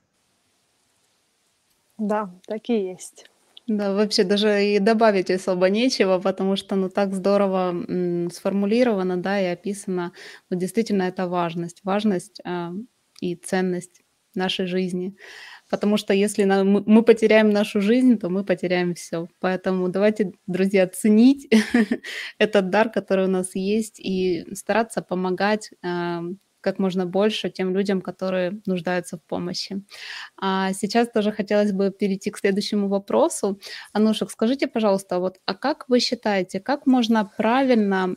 Да, 1.98 2.30
так 2.48 2.70
и 2.70 2.88
есть. 2.90 3.30
Да, 3.68 3.94
вообще 3.94 4.24
даже 4.24 4.66
и 4.66 4.80
добавить 4.80 5.32
особо 5.32 5.70
нечего, 5.70 6.20
потому 6.20 6.58
что 6.58 6.76
ну 6.76 6.90
так 6.90 7.14
здорово 7.14 7.70
м, 7.70 8.30
сформулировано, 8.30 9.18
да, 9.18 9.40
и 9.40 9.46
описано. 9.46 10.12
Вот 10.50 10.60
действительно 10.60 11.04
это 11.04 11.28
важность, 11.28 11.80
важность 11.84 12.42
э, 12.44 12.72
и 13.22 13.36
ценность 13.36 14.02
нашей 14.36 14.66
жизни 14.66 15.16
потому 15.74 15.98
что 15.98 16.14
если 16.14 16.44
нам, 16.44 16.84
мы 16.86 17.02
потеряем 17.02 17.50
нашу 17.50 17.82
жизнь, 17.82 18.20
то 18.20 18.30
мы 18.30 18.44
потеряем 18.44 18.94
все. 18.94 19.28
Поэтому 19.40 19.90
давайте, 19.90 20.34
друзья, 20.46 20.88
ценить 20.88 21.48
этот 22.38 22.70
дар, 22.70 22.92
который 22.92 23.26
у 23.26 23.28
нас 23.28 23.56
есть, 23.56 24.00
и 24.00 24.46
стараться 24.54 25.02
помогать 25.02 25.72
э, 25.82 26.20
как 26.62 26.78
можно 26.78 27.08
больше 27.08 27.50
тем 27.50 27.74
людям, 27.74 28.02
которые 28.02 28.62
нуждаются 28.68 29.18
в 29.18 29.24
помощи. 29.24 29.82
А 30.38 30.74
сейчас 30.74 31.10
тоже 31.10 31.32
хотелось 31.32 31.72
бы 31.72 31.90
перейти 31.90 32.30
к 32.30 32.38
следующему 32.38 32.88
вопросу. 32.88 33.60
Анушек, 33.94 34.30
скажите, 34.30 34.68
пожалуйста, 34.68 35.18
вот, 35.18 35.40
а 35.48 35.56
как 35.56 35.86
вы 35.90 36.00
считаете, 36.00 36.60
как 36.60 36.86
можно 36.86 37.32
правильно 37.36 38.16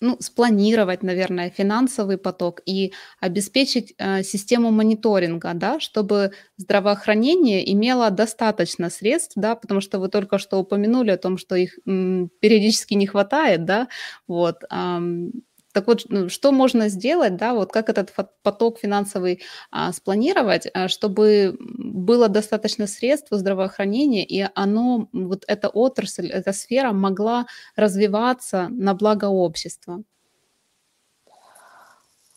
ну, 0.00 0.16
спланировать, 0.20 1.02
наверное, 1.02 1.50
финансовый 1.50 2.18
поток 2.18 2.60
и 2.66 2.92
обеспечить 3.20 3.94
э, 3.98 4.22
систему 4.22 4.70
мониторинга, 4.70 5.52
да, 5.54 5.80
чтобы 5.80 6.32
здравоохранение 6.56 7.70
имело 7.72 8.10
достаточно 8.10 8.90
средств, 8.90 9.32
да, 9.36 9.54
потому 9.56 9.80
что 9.80 9.98
вы 9.98 10.08
только 10.08 10.38
что 10.38 10.58
упомянули 10.58 11.10
о 11.10 11.16
том, 11.18 11.38
что 11.38 11.56
их 11.56 11.78
м, 11.86 12.30
периодически 12.40 12.94
не 12.94 13.06
хватает, 13.06 13.64
да, 13.64 13.88
вот. 14.28 14.56
Эм, 14.70 15.32
так 15.76 15.88
вот, 15.88 16.06
ну, 16.08 16.30
что 16.30 16.52
можно 16.52 16.88
сделать, 16.88 17.36
да, 17.36 17.52
вот 17.52 17.70
как 17.70 17.90
этот 17.90 18.10
поток 18.42 18.78
финансовый 18.78 19.42
а, 19.70 19.92
спланировать, 19.92 20.66
а, 20.72 20.88
чтобы 20.88 21.58
было 21.60 22.28
достаточно 22.28 22.86
средств 22.86 23.28
здравоохранения, 23.30 24.24
и 24.24 24.48
оно, 24.54 25.08
вот 25.12 25.44
эта 25.46 25.68
отрасль, 25.68 26.30
эта 26.30 26.54
сфера 26.54 26.92
могла 26.92 27.46
развиваться 27.76 28.68
на 28.70 28.94
благо 28.94 29.26
общества? 29.26 30.02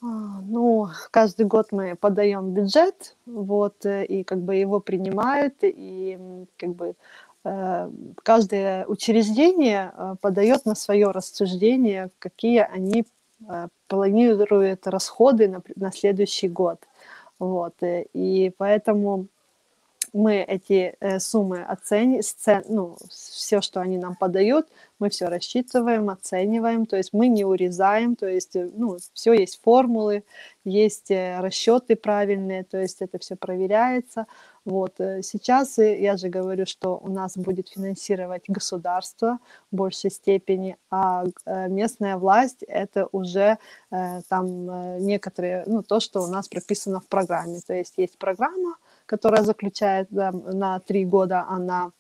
А, 0.02 0.41
ну, 0.41 0.88
каждый 1.12 1.45
год 1.45 1.67
мы 1.71 1.95
подаем 1.95 2.54
бюджет, 2.54 3.15
вот, 3.25 3.86
э, 3.86 4.04
и 4.04 4.25
как 4.25 4.39
бы 4.39 4.56
его 4.56 4.82
принимают, 4.82 5.54
и 5.62 6.17
как 6.58 6.75
бы 6.75 6.95
э, 7.45 7.89
каждое 8.23 8.86
учреждение 8.86 9.93
э, 9.95 10.15
подает 10.19 10.65
на 10.65 10.75
свое 10.75 11.12
рассуждение, 11.12 12.10
какие 12.19 12.67
они 12.75 13.06
планирует 13.88 14.88
расходы 14.88 15.47
на, 15.47 15.62
на 15.75 15.91
следующий 15.91 16.47
год. 16.47 16.80
Вот. 17.39 17.73
Э, 17.82 18.04
и 18.13 18.52
поэтому 18.58 19.28
мы 20.12 20.38
эти 20.38 20.95
э, 20.99 21.19
суммы 21.19 21.62
оценим, 21.63 22.21
ну, 22.67 22.97
все, 23.10 23.62
что 23.62 23.80
они 23.80 23.97
нам 23.97 24.15
подают, 24.15 24.67
мы 24.97 25.10
все 25.10 25.28
рассчитываем, 25.28 26.10
оцениваем, 26.10 26.86
то 26.86 26.97
есть 26.97 27.13
мы 27.13 27.28
не 27.28 27.45
урезаем, 27.45 28.15
то 28.15 28.28
есть, 28.28 28.56
ну, 28.56 28.97
все 29.13 29.34
есть 29.34 29.62
формулы, 29.63 30.23
есть 30.65 31.12
расчеты 31.12 31.95
правильные, 31.95 32.63
то 32.63 32.78
есть 32.78 33.02
это 33.02 33.19
все 33.19 33.36
проверяется, 33.36 34.25
вот. 34.69 34.99
Э, 34.99 35.23
сейчас 35.23 35.79
я 35.79 36.15
же 36.15 36.29
говорю, 36.29 36.65
что 36.67 36.97
у 36.97 37.10
нас 37.10 37.36
будет 37.36 37.69
финансировать 37.69 38.43
государство 38.47 39.39
в 39.71 39.75
большей 39.75 40.12
степени, 40.12 40.77
а 40.91 41.25
э, 41.45 41.67
местная 41.69 42.17
власть 42.17 42.63
это 42.67 43.08
уже 43.12 43.58
э, 43.91 44.21
там 44.29 44.99
некоторые, 44.99 45.63
ну, 45.65 45.82
то, 45.82 45.99
что 45.99 46.21
у 46.21 46.27
нас 46.27 46.47
прописано 46.47 46.99
в 46.99 47.08
программе. 47.08 47.60
То 47.65 47.73
есть 47.73 47.95
есть 47.97 48.19
программа, 48.19 48.75
которая 49.08 49.43
заключает 49.43 50.08
да, 50.12 50.32
на 50.32 50.79
три 50.79 51.03
года, 51.03 51.45
она 51.49 51.91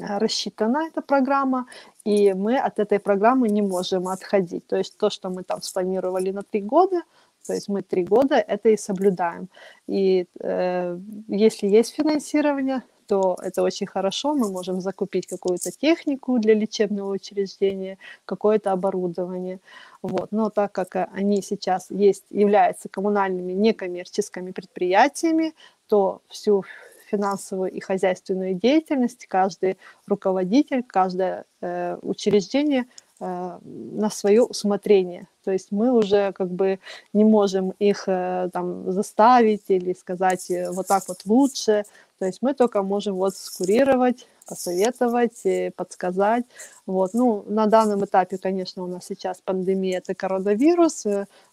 рассчитана 0.00 0.88
эта 0.88 1.02
программа, 1.02 1.66
и 2.04 2.34
мы 2.34 2.58
от 2.58 2.78
этой 2.78 2.98
программы 2.98 3.48
не 3.48 3.62
можем 3.62 4.08
отходить. 4.08 4.66
То 4.66 4.76
есть 4.76 4.98
то, 4.98 5.08
что 5.08 5.30
мы 5.30 5.44
там 5.44 5.62
спланировали 5.62 6.32
на 6.32 6.42
три 6.42 6.60
года, 6.60 7.02
то 7.46 7.52
есть 7.52 7.68
мы 7.68 7.82
три 7.82 8.04
года 8.04 8.36
это 8.36 8.70
и 8.70 8.76
соблюдаем. 8.76 9.48
И 9.86 10.26
э, 10.40 10.98
если 11.28 11.68
есть 11.68 11.94
финансирование, 11.94 12.82
то 13.06 13.36
это 13.42 13.62
очень 13.62 13.86
хорошо. 13.86 14.34
Мы 14.34 14.50
можем 14.50 14.80
закупить 14.80 15.26
какую-то 15.26 15.70
технику 15.70 16.38
для 16.38 16.54
лечебного 16.54 17.12
учреждения, 17.12 17.98
какое-то 18.24 18.72
оборудование. 18.72 19.60
Вот. 20.02 20.32
Но 20.32 20.50
так 20.50 20.72
как 20.72 21.10
они 21.12 21.42
сейчас 21.42 21.90
есть, 21.90 22.24
являются 22.30 22.88
коммунальными 22.88 23.52
некоммерческими 23.52 24.52
предприятиями, 24.52 25.52
то 25.88 26.22
всю 26.28 26.64
финансовую 27.10 27.70
и 27.70 27.80
хозяйственную 27.80 28.54
деятельность 28.54 29.26
каждый 29.26 29.76
руководитель, 30.06 30.82
каждое 30.82 31.44
э, 31.60 31.98
учреждение– 32.02 32.86
Э, 32.96 33.03
на 33.20 34.10
свое 34.10 34.42
усмотрение. 34.42 35.28
То 35.44 35.52
есть 35.52 35.70
мы 35.70 35.92
уже 35.92 36.32
как 36.32 36.50
бы 36.50 36.78
не 37.12 37.24
можем 37.24 37.70
их 37.78 38.04
э, 38.08 38.48
там 38.52 38.90
заставить 38.90 39.64
или 39.68 39.92
сказать 39.92 40.50
э, 40.50 40.70
вот 40.70 40.86
так 40.86 41.04
вот 41.06 41.18
лучше. 41.26 41.84
То 42.18 42.26
есть 42.26 42.42
мы 42.42 42.54
только 42.54 42.82
можем 42.82 43.16
вот 43.16 43.36
скурировать, 43.36 44.26
посоветовать, 44.48 45.42
подсказать. 45.76 46.44
Вот. 46.86 47.14
Ну, 47.14 47.44
на 47.46 47.66
данном 47.66 48.04
этапе, 48.04 48.38
конечно, 48.38 48.82
у 48.82 48.86
нас 48.86 49.04
сейчас 49.06 49.40
пандемия, 49.44 49.98
это 49.98 50.14
коронавирус, 50.14 51.04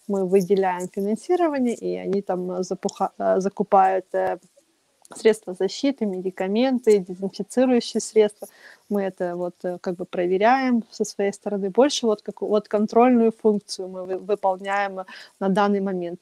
мы 0.08 0.26
выделяем 0.26 0.88
финансирование, 0.88 1.74
и 1.74 1.96
они 1.96 2.22
там 2.22 2.62
запуха- 2.62 3.40
закупают 3.40 4.06
средства 5.16 5.54
защиты, 5.54 6.06
медикаменты, 6.06 6.98
дезинфицирующие 6.98 8.00
средства. 8.00 8.48
Мы 8.88 9.02
это 9.02 9.36
вот 9.36 9.54
э, 9.62 9.78
как 9.80 9.96
бы 9.96 10.04
проверяем 10.04 10.84
со 10.90 11.04
своей 11.04 11.32
стороны. 11.32 11.70
Больше 11.70 12.06
вот, 12.06 12.22
как, 12.22 12.42
вот 12.42 12.68
контрольную 12.68 13.32
функцию 13.32 13.88
мы 13.88 14.18
выполняем 14.18 15.00
на 15.40 15.48
данный 15.48 15.80
момент. 15.80 16.20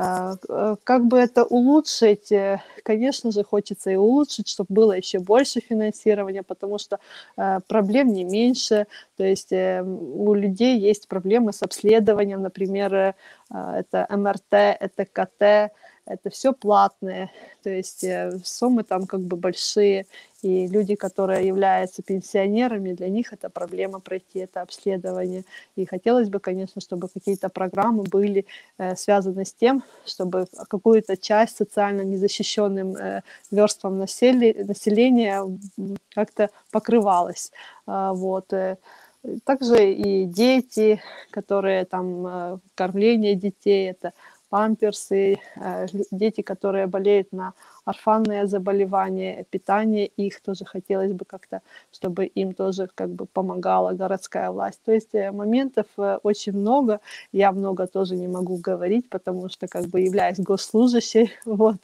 А, 0.00 0.36
э, 0.48 0.76
как 0.84 1.06
бы 1.06 1.18
это 1.18 1.42
улучшить? 1.42 2.30
Э, 2.30 2.62
конечно 2.84 3.32
же, 3.32 3.42
хочется 3.42 3.90
и 3.90 3.96
улучшить, 3.96 4.46
чтобы 4.46 4.68
было 4.72 4.92
еще 4.92 5.18
больше 5.18 5.60
финансирования, 5.60 6.44
потому 6.44 6.78
что 6.78 7.00
э, 7.36 7.58
проблем 7.66 8.12
не 8.12 8.22
меньше. 8.22 8.86
То 9.16 9.24
есть 9.24 9.52
у 9.52 10.34
людей 10.34 10.78
есть 10.78 11.08
проблемы 11.08 11.52
с 11.52 11.62
обследованием, 11.62 12.42
например, 12.42 13.14
это 13.50 14.06
МРТ, 14.08 14.52
это 14.52 15.04
КТ, 15.04 15.72
это 16.08 16.30
все 16.30 16.52
платное, 16.52 17.30
то 17.62 17.70
есть 17.70 18.02
э, 18.04 18.38
суммы 18.44 18.82
там 18.82 19.06
как 19.06 19.20
бы 19.20 19.36
большие, 19.36 20.06
и 20.42 20.68
люди, 20.68 20.94
которые 20.94 21.46
являются 21.46 22.02
пенсионерами, 22.02 22.92
для 22.92 23.08
них 23.08 23.32
это 23.32 23.50
проблема 23.50 23.98
пройти 23.98 24.38
это 24.38 24.62
обследование. 24.62 25.44
И 25.74 25.84
хотелось 25.84 26.28
бы, 26.28 26.38
конечно, 26.38 26.80
чтобы 26.80 27.08
какие-то 27.08 27.48
программы 27.48 28.04
были 28.04 28.46
э, 28.78 28.94
связаны 28.94 29.44
с 29.44 29.52
тем, 29.52 29.82
чтобы 30.06 30.46
какую-то 30.68 31.16
часть 31.16 31.56
социально 31.56 32.02
незащищенным 32.02 32.96
э, 32.96 33.22
верствам 33.50 33.98
населения 33.98 35.44
как-то 36.14 36.50
покрывалась. 36.70 37.50
Э, 37.86 38.12
вот. 38.14 38.52
Э, 38.52 38.76
также 39.44 39.92
и 39.92 40.24
дети, 40.26 41.02
которые 41.30 41.84
там, 41.84 42.60
кормление 42.76 43.34
детей, 43.34 43.90
это 43.90 44.12
памперсы, 44.48 45.38
э, 45.56 45.86
дети, 46.10 46.42
которые 46.42 46.86
болеют 46.86 47.32
на 47.32 47.52
орфанные 47.88 48.46
заболевания, 48.46 49.44
питание 49.50 50.06
их 50.06 50.40
тоже 50.40 50.64
хотелось 50.64 51.12
бы 51.12 51.24
как-то, 51.24 51.62
чтобы 51.92 52.26
им 52.26 52.52
тоже 52.52 52.88
как 52.94 53.08
бы 53.08 53.26
помогала 53.26 53.92
городская 53.92 54.50
власть. 54.50 54.80
То 54.84 54.92
есть 54.92 55.14
э, 55.14 55.32
моментов 55.32 55.86
э, 55.96 56.18
очень 56.22 56.52
много, 56.52 57.00
я 57.32 57.52
много 57.52 57.86
тоже 57.86 58.16
не 58.16 58.28
могу 58.28 58.56
говорить, 58.58 59.08
потому 59.08 59.48
что 59.48 59.68
как 59.68 59.86
бы 59.86 60.00
являюсь 60.00 60.38
госслужащей, 60.38 61.32
вот, 61.46 61.80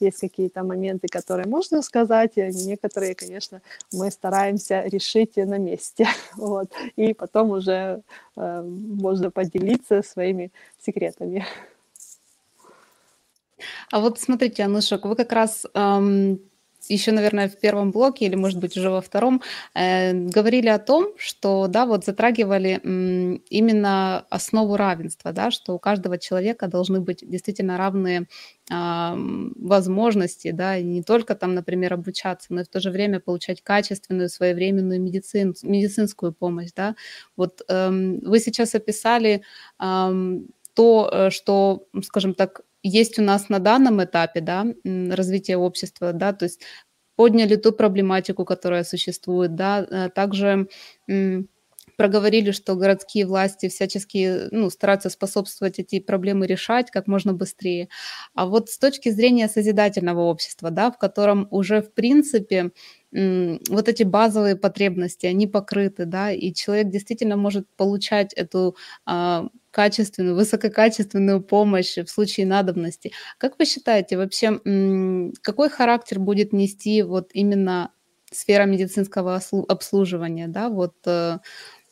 есть 0.00 0.20
какие-то 0.20 0.62
моменты, 0.62 1.08
которые 1.08 1.46
можно 1.46 1.82
сказать, 1.82 2.36
некоторые, 2.36 3.14
конечно, 3.14 3.60
мы 3.92 4.10
стараемся 4.10 4.82
решить 4.82 5.36
на 5.36 5.58
месте, 5.58 6.06
вот, 6.36 6.70
и 6.96 7.14
потом 7.14 7.50
уже 7.50 8.02
э, 8.36 8.62
можно 8.62 9.30
поделиться 9.30 10.02
своими 10.02 10.50
секретами. 10.84 11.44
А 13.90 14.00
вот 14.00 14.18
смотрите, 14.20 14.62
Анушек, 14.64 15.04
вы 15.04 15.16
как 15.16 15.32
раз 15.32 15.66
эм, 15.74 16.40
еще, 16.88 17.10
наверное, 17.12 17.48
в 17.48 17.58
первом 17.58 17.90
блоке 17.90 18.26
или, 18.26 18.36
может 18.36 18.60
быть, 18.60 18.76
уже 18.76 18.90
во 18.90 19.00
втором 19.00 19.42
э, 19.74 20.12
говорили 20.12 20.68
о 20.68 20.78
том, 20.78 21.08
что, 21.18 21.66
да, 21.66 21.84
вот 21.86 22.04
затрагивали 22.04 22.80
м, 22.84 23.36
именно 23.50 24.20
основу 24.30 24.76
равенства, 24.76 25.32
да, 25.32 25.50
что 25.50 25.74
у 25.74 25.78
каждого 25.80 26.16
человека 26.18 26.68
должны 26.68 27.00
быть 27.00 27.28
действительно 27.28 27.76
равные 27.76 28.28
э, 28.70 29.14
возможности, 29.56 30.50
да, 30.52 30.76
и 30.76 30.84
не 30.84 31.02
только 31.02 31.34
там, 31.34 31.54
например, 31.54 31.94
обучаться, 31.94 32.48
но 32.54 32.60
и 32.60 32.64
в 32.64 32.68
то 32.68 32.78
же 32.80 32.90
время 32.90 33.18
получать 33.20 33.62
качественную, 33.62 34.28
своевременную 34.28 35.00
медицин, 35.00 35.54
медицинскую 35.62 36.32
помощь, 36.32 36.70
да. 36.76 36.94
Вот 37.36 37.62
э, 37.68 37.90
вы 38.22 38.38
сейчас 38.38 38.74
описали 38.76 39.42
э, 39.82 40.38
то, 40.76 41.10
э, 41.12 41.30
что, 41.30 41.88
скажем 42.04 42.34
так, 42.34 42.60
есть 42.82 43.18
у 43.18 43.22
нас 43.22 43.48
на 43.48 43.58
данном 43.58 44.04
этапе 44.04 44.40
да, 44.40 44.66
развития 44.84 45.56
общества, 45.56 46.12
да, 46.12 46.32
то 46.32 46.44
есть 46.44 46.60
подняли 47.16 47.56
ту 47.56 47.72
проблематику, 47.72 48.44
которая 48.44 48.84
существует, 48.84 49.54
да, 49.56 49.86
э, 49.90 50.10
также 50.10 50.68
проговорили, 51.96 52.50
что 52.50 52.74
городские 52.74 53.26
власти 53.26 53.68
всячески 53.68 54.48
ну, 54.50 54.70
стараются 54.70 55.08
способствовать 55.10 55.78
эти 55.78 55.98
проблемы 56.00 56.46
решать 56.46 56.90
как 56.90 57.06
можно 57.06 57.32
быстрее. 57.32 57.88
А 58.34 58.46
вот 58.46 58.68
с 58.70 58.78
точки 58.78 59.08
зрения 59.10 59.48
созидательного 59.48 60.20
общества, 60.22 60.70
да, 60.70 60.90
в 60.90 60.98
котором 60.98 61.48
уже 61.50 61.80
в 61.80 61.92
принципе 61.94 62.72
вот 63.12 63.88
эти 63.88 64.02
базовые 64.02 64.56
потребности, 64.56 65.24
они 65.26 65.46
покрыты, 65.46 66.04
да, 66.04 66.32
и 66.32 66.52
человек 66.52 66.90
действительно 66.90 67.36
может 67.36 67.66
получать 67.76 68.34
эту 68.34 68.76
а, 69.06 69.46
качественную, 69.76 70.34
высококачественную 70.34 71.42
помощь 71.42 71.98
в 71.98 72.06
случае 72.06 72.46
надобности. 72.46 73.12
Как 73.36 73.58
вы 73.58 73.66
считаете, 73.66 74.16
вообще, 74.16 74.58
какой 75.42 75.68
характер 75.68 76.18
будет 76.18 76.54
нести 76.54 77.02
вот 77.02 77.28
именно 77.34 77.90
сфера 78.32 78.64
медицинского 78.64 79.38
обслуживания, 79.68 80.48
да, 80.48 80.70
вот, 80.70 80.94
э, 81.06 81.38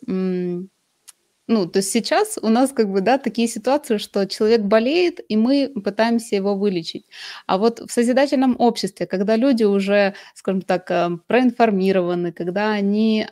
ну, 0.06 1.66
то 1.66 1.78
есть 1.78 1.92
сейчас 1.92 2.38
у 2.40 2.48
нас 2.48 2.72
как 2.72 2.88
бы, 2.90 3.02
да, 3.02 3.18
такие 3.18 3.48
ситуации, 3.48 3.98
что 3.98 4.26
человек 4.26 4.62
болеет, 4.62 5.20
и 5.28 5.36
мы 5.36 5.68
пытаемся 5.84 6.36
его 6.36 6.54
вылечить. 6.56 7.04
А 7.46 7.58
вот 7.58 7.80
в 7.80 7.92
созидательном 7.92 8.56
обществе, 8.58 9.06
когда 9.06 9.36
люди 9.36 9.64
уже, 9.64 10.14
скажем 10.34 10.62
так, 10.62 10.90
э, 10.90 11.18
проинформированы, 11.26 12.32
когда 12.32 12.72
они 12.72 13.26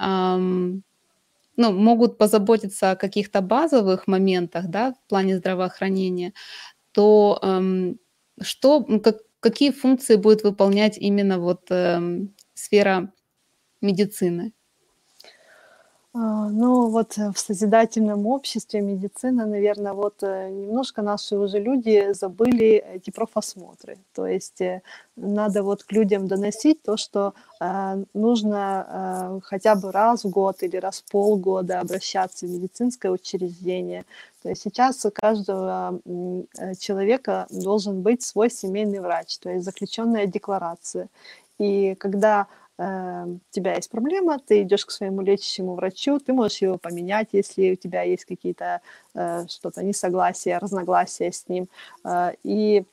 ну, 1.56 1.72
могут 1.72 2.18
позаботиться 2.18 2.92
о 2.92 2.96
каких-то 2.96 3.40
базовых 3.42 4.06
моментах, 4.06 4.66
да, 4.68 4.92
в 4.94 5.08
плане 5.08 5.36
здравоохранения, 5.38 6.32
то 6.92 7.38
эм, 7.42 7.98
что, 8.42 8.84
как, 9.02 9.18
какие 9.40 9.70
функции 9.72 10.16
будет 10.16 10.44
выполнять 10.44 10.98
именно 10.98 11.38
вот 11.40 11.62
эм, 11.70 12.34
сфера 12.54 13.12
медицины? 13.82 14.52
А, 16.14 16.50
ну, 16.50 16.88
вот 16.90 17.16
э, 17.16 17.32
в 17.32 17.38
созидательном 17.38 18.26
обществе 18.26 18.82
медицина, 18.82 19.46
наверное, 19.46 19.94
вот 19.94 20.22
э, 20.22 20.50
немножко 20.50 21.00
наши 21.00 21.38
уже 21.38 21.58
люди 21.58 22.12
забыли 22.12 22.84
эти 22.94 23.10
профосмотры. 23.10 23.96
То 24.14 24.26
есть 24.26 24.60
э, 24.60 24.82
надо 25.16 25.62
вот 25.62 25.84
к 25.84 25.92
людям 25.92 26.28
доносить 26.28 26.82
то, 26.82 26.98
что 26.98 27.32
э, 27.60 28.04
нужно 28.12 29.38
э, 29.38 29.40
хотя 29.42 29.74
бы 29.74 29.90
раз 29.90 30.24
в 30.24 30.28
год 30.28 30.62
или 30.62 30.76
раз 30.76 31.00
в 31.00 31.10
полгода 31.10 31.80
обращаться 31.80 32.46
в 32.46 32.50
медицинское 32.50 33.10
учреждение. 33.10 34.04
То 34.42 34.50
есть 34.50 34.62
сейчас 34.62 35.06
у 35.06 35.10
каждого 35.10 35.98
человека 36.78 37.46
должен 37.48 38.02
быть 38.02 38.22
свой 38.22 38.50
семейный 38.50 39.00
врач, 39.00 39.38
то 39.38 39.48
есть 39.48 39.64
заключенная 39.64 40.26
декларация. 40.26 41.08
И 41.58 41.94
когда 41.94 42.48
у 42.82 43.40
тебя 43.50 43.74
есть 43.74 43.90
проблема, 43.90 44.38
ты 44.38 44.62
идешь 44.62 44.86
к 44.86 44.90
своему 44.90 45.22
лечащему 45.22 45.74
врачу, 45.74 46.18
ты 46.18 46.32
можешь 46.32 46.62
его 46.62 46.78
поменять, 46.78 47.28
если 47.32 47.72
у 47.72 47.76
тебя 47.76 48.02
есть 48.02 48.24
какие-то 48.24 48.80
э, 49.14 49.46
что-то 49.48 49.82
несогласия, 49.84 50.58
разногласия 50.58 51.30
с 51.30 51.48
ним. 51.48 51.68
Э, 52.04 52.32
и 52.42 52.84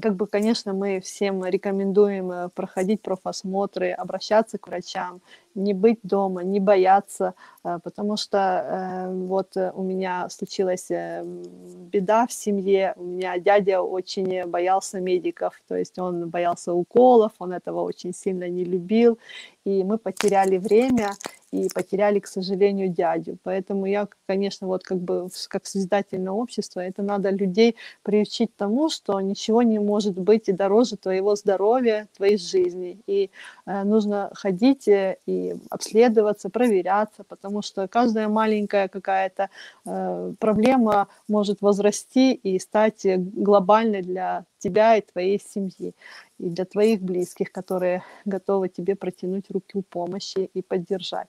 как 0.00 0.16
бы, 0.16 0.26
конечно, 0.26 0.72
мы 0.72 1.00
всем 1.00 1.44
рекомендуем 1.44 2.50
проходить 2.50 3.02
профосмотры, 3.02 3.90
обращаться 3.90 4.58
к 4.58 4.66
врачам, 4.66 5.20
не 5.54 5.74
быть 5.74 5.98
дома, 6.02 6.42
не 6.42 6.60
бояться, 6.60 7.34
потому 7.62 8.16
что 8.16 9.10
вот 9.12 9.54
у 9.56 9.82
меня 9.82 10.28
случилась 10.30 10.88
беда 10.88 12.26
в 12.26 12.32
семье, 12.32 12.94
у 12.96 13.04
меня 13.04 13.38
дядя 13.38 13.82
очень 13.82 14.46
боялся 14.46 14.98
медиков, 14.98 15.60
то 15.68 15.76
есть 15.76 15.98
он 15.98 16.30
боялся 16.30 16.72
уколов, 16.72 17.32
он 17.38 17.52
этого 17.52 17.82
очень 17.82 18.14
сильно 18.14 18.48
не 18.48 18.64
любил, 18.64 19.18
и 19.64 19.84
мы 19.84 19.98
потеряли 19.98 20.56
время 20.56 21.10
и 21.52 21.68
потеряли, 21.68 22.18
к 22.18 22.26
сожалению, 22.26 22.88
дядю. 22.88 23.36
Поэтому 23.42 23.84
я, 23.86 24.08
конечно, 24.26 24.66
вот 24.66 24.82
как 24.82 24.98
бы 24.98 25.28
как 25.48 25.66
созидательное 25.66 26.32
общество, 26.32 26.80
это 26.80 27.02
надо 27.02 27.28
людей 27.30 27.76
приучить 28.02 28.56
тому, 28.56 28.88
что 28.88 29.20
ничего 29.20 29.62
не 29.62 29.78
может 29.78 30.18
быть 30.18 30.48
и 30.48 30.52
дороже 30.52 30.96
твоего 30.96 31.36
здоровья, 31.36 32.08
твоей 32.16 32.38
жизни. 32.38 32.98
И 33.06 33.30
э, 33.66 33.84
нужно 33.84 34.30
ходить 34.34 34.88
э, 34.88 35.18
и 35.26 35.54
обследоваться, 35.68 36.48
проверяться, 36.48 37.22
потому 37.22 37.60
что 37.60 37.86
каждая 37.86 38.28
маленькая 38.28 38.88
какая-то 38.88 39.50
э, 39.84 40.32
проблема 40.38 41.08
может 41.28 41.60
возрасти 41.60 42.32
и 42.32 42.58
стать 42.58 43.02
глобальной 43.04 44.00
для 44.00 44.46
тебя 44.58 44.96
и 44.96 45.02
твоей 45.02 45.38
семьи 45.40 45.94
и 46.42 46.50
для 46.50 46.64
твоих 46.64 47.00
близких, 47.00 47.52
которые 47.52 48.02
готовы 48.24 48.68
тебе 48.68 48.96
протянуть 48.96 49.50
руку 49.50 49.82
помощи 49.82 50.50
и 50.52 50.62
поддержать. 50.62 51.28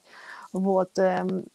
Вот. 0.52 0.98
Эм, 0.98 1.46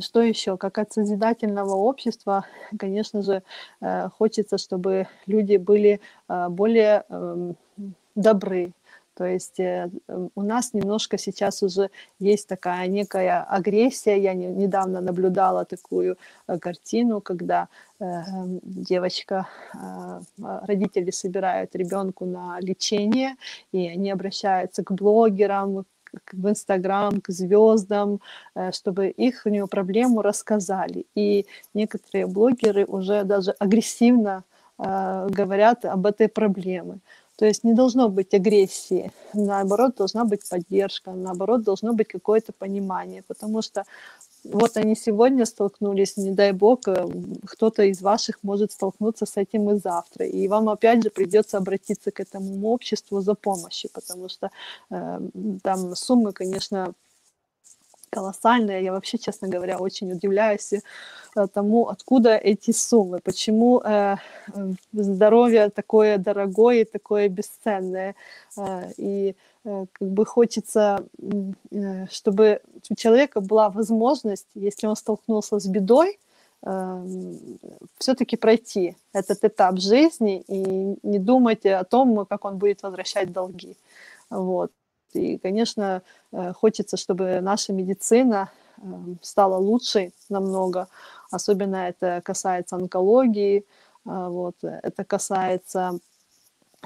что 0.00 0.22
еще? 0.22 0.56
Как 0.56 0.78
от 0.78 0.92
созидательного 0.92 1.74
общества, 1.74 2.46
конечно 2.78 3.22
же, 3.22 3.42
э, 3.80 4.08
хочется, 4.18 4.56
чтобы 4.56 5.06
люди 5.26 5.56
были 5.56 6.00
э, 6.28 6.48
более 6.48 7.04
эм, 7.10 7.56
добры, 8.14 8.72
то 9.18 9.24
есть 9.24 9.58
э, 9.58 9.90
у 10.36 10.42
нас 10.42 10.74
немножко 10.74 11.18
сейчас 11.18 11.62
уже 11.64 11.90
есть 12.20 12.46
такая 12.46 12.86
некая 12.86 13.42
агрессия. 13.42 14.16
Я 14.16 14.32
не, 14.32 14.46
недавно 14.46 15.00
наблюдала 15.00 15.64
такую 15.64 16.16
э, 16.46 16.58
картину, 16.60 17.20
когда 17.20 17.66
э, 17.98 18.04
девочка, 18.62 19.48
э, 19.74 20.20
родители 20.38 21.10
собирают 21.10 21.74
ребенку 21.74 22.26
на 22.26 22.60
лечение, 22.60 23.34
и 23.72 23.88
они 23.88 24.12
обращаются 24.12 24.84
к 24.84 24.92
блогерам, 24.92 25.84
в 26.32 26.48
Инстаграм, 26.48 27.20
к 27.20 27.28
звездам, 27.28 28.20
чтобы 28.72 29.08
их 29.10 29.46
проблему 29.70 30.22
рассказали. 30.22 31.04
И 31.14 31.44
некоторые 31.74 32.26
блогеры 32.26 32.86
уже 32.86 33.24
даже 33.24 33.50
агрессивно 33.58 34.44
э, 34.78 35.26
говорят 35.28 35.84
об 35.84 36.06
этой 36.06 36.28
проблеме. 36.28 37.00
То 37.38 37.46
есть 37.46 37.62
не 37.62 37.72
должно 37.72 38.08
быть 38.08 38.34
агрессии, 38.34 39.12
наоборот, 39.32 39.94
должна 39.96 40.24
быть 40.24 40.40
поддержка, 40.48 41.12
наоборот, 41.12 41.62
должно 41.62 41.92
быть 41.92 42.08
какое-то 42.08 42.52
понимание, 42.52 43.22
потому 43.22 43.62
что 43.62 43.84
вот 44.42 44.76
они 44.76 44.96
сегодня 44.96 45.46
столкнулись, 45.46 46.16
не 46.16 46.32
дай 46.32 46.50
бог, 46.50 46.88
э, 46.88 47.06
кто-то 47.44 47.84
из 47.84 48.02
ваших 48.02 48.42
может 48.42 48.72
столкнуться 48.72 49.24
с 49.24 49.36
этим 49.36 49.70
и 49.70 49.78
завтра. 49.78 50.26
И 50.26 50.48
вам 50.48 50.68
опять 50.68 51.04
же 51.04 51.10
придется 51.10 51.58
обратиться 51.58 52.10
к 52.10 52.18
этому 52.18 52.66
обществу 52.68 53.20
за 53.20 53.34
помощью, 53.34 53.90
потому 53.92 54.28
что 54.28 54.50
э, 54.90 55.20
там 55.62 55.94
суммы, 55.94 56.32
конечно, 56.32 56.92
колоссальные. 58.10 58.84
Я 58.84 58.92
вообще, 58.92 59.18
честно 59.18 59.48
говоря, 59.48 59.78
очень 59.78 60.12
удивляюсь 60.12 60.72
э, 60.72 61.46
тому, 61.52 61.88
откуда 61.88 62.36
эти 62.36 62.72
суммы, 62.72 63.20
почему 63.22 63.80
э, 63.80 64.16
здоровье 64.92 65.70
такое 65.70 66.18
дорогое, 66.18 66.84
такое 66.84 67.28
бесценное. 67.28 68.14
Э, 68.56 68.90
и 68.96 69.34
э, 69.64 69.86
как 69.92 70.08
бы 70.08 70.26
хочется, 70.26 71.04
э, 71.70 72.06
чтобы 72.10 72.60
у 72.90 72.94
человека 72.94 73.40
была 73.40 73.70
возможность, 73.70 74.46
если 74.54 74.86
он 74.86 74.96
столкнулся 74.96 75.58
с 75.58 75.66
бедой, 75.66 76.18
э, 76.62 77.04
все-таки 77.98 78.36
пройти 78.36 78.96
этот 79.12 79.44
этап 79.44 79.78
жизни 79.78 80.42
и 80.48 80.96
не 81.02 81.18
думать 81.18 81.66
о 81.66 81.84
том, 81.84 82.26
как 82.26 82.44
он 82.44 82.58
будет 82.58 82.82
возвращать 82.82 83.32
долги. 83.32 83.76
Вот. 84.30 84.70
И, 85.14 85.38
конечно, 85.38 86.02
э, 86.32 86.52
хочется, 86.52 86.96
чтобы 86.96 87.40
наша 87.40 87.72
медицина 87.72 88.50
эм, 88.82 89.18
стала 89.22 89.56
лучше 89.56 90.12
намного. 90.28 90.88
Особенно 91.30 91.88
это 91.88 92.20
касается 92.24 92.76
онкологии, 92.76 93.58
э, 93.58 93.62
вот, 94.04 94.56
это 94.62 95.04
касается 95.04 95.98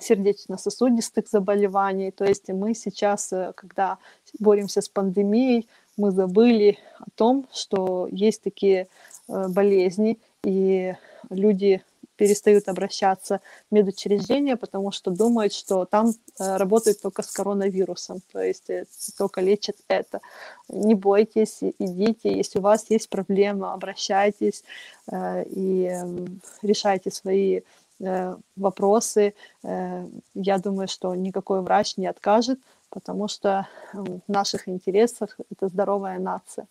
сердечно-сосудистых 0.00 1.28
заболеваний. 1.28 2.10
То 2.10 2.24
есть 2.24 2.48
мы 2.48 2.74
сейчас, 2.74 3.32
э, 3.32 3.52
когда 3.54 3.98
боремся 4.38 4.80
с 4.80 4.88
пандемией, 4.88 5.68
мы 5.96 6.10
забыли 6.10 6.78
о 6.98 7.10
том, 7.14 7.46
что 7.52 8.08
есть 8.10 8.42
такие 8.42 8.88
болезни, 9.28 10.18
и 10.42 10.94
люди 11.28 11.82
перестают 12.22 12.68
обращаться 12.68 13.40
в 13.68 13.74
медучреждения, 13.74 14.56
потому 14.56 14.92
что 14.92 15.10
думают, 15.10 15.52
что 15.52 15.84
там 15.86 16.10
э, 16.38 16.56
работают 16.56 17.02
только 17.02 17.22
с 17.22 17.32
коронавирусом, 17.32 18.20
то 18.32 18.40
есть 18.40 18.70
э, 18.70 18.84
только 19.18 19.40
лечат 19.40 19.74
это. 19.88 20.20
Не 20.68 20.94
бойтесь, 20.94 21.58
идите, 21.80 22.32
если 22.32 22.60
у 22.60 22.62
вас 22.62 22.90
есть 22.90 23.08
проблема, 23.08 23.72
обращайтесь 23.72 24.62
э, 25.10 25.44
и 25.50 25.90
решайте 26.62 27.10
свои 27.10 27.62
вопросы. 28.56 29.34
Я 29.62 30.58
думаю, 30.58 30.88
что 30.88 31.14
никакой 31.14 31.60
врач 31.60 31.96
не 31.96 32.08
откажет, 32.08 32.58
потому 32.90 33.28
что 33.28 33.68
в 33.92 34.20
наших 34.26 34.68
интересах 34.68 35.38
это 35.52 35.68
здоровая 35.68 36.18
нация. 36.18 36.66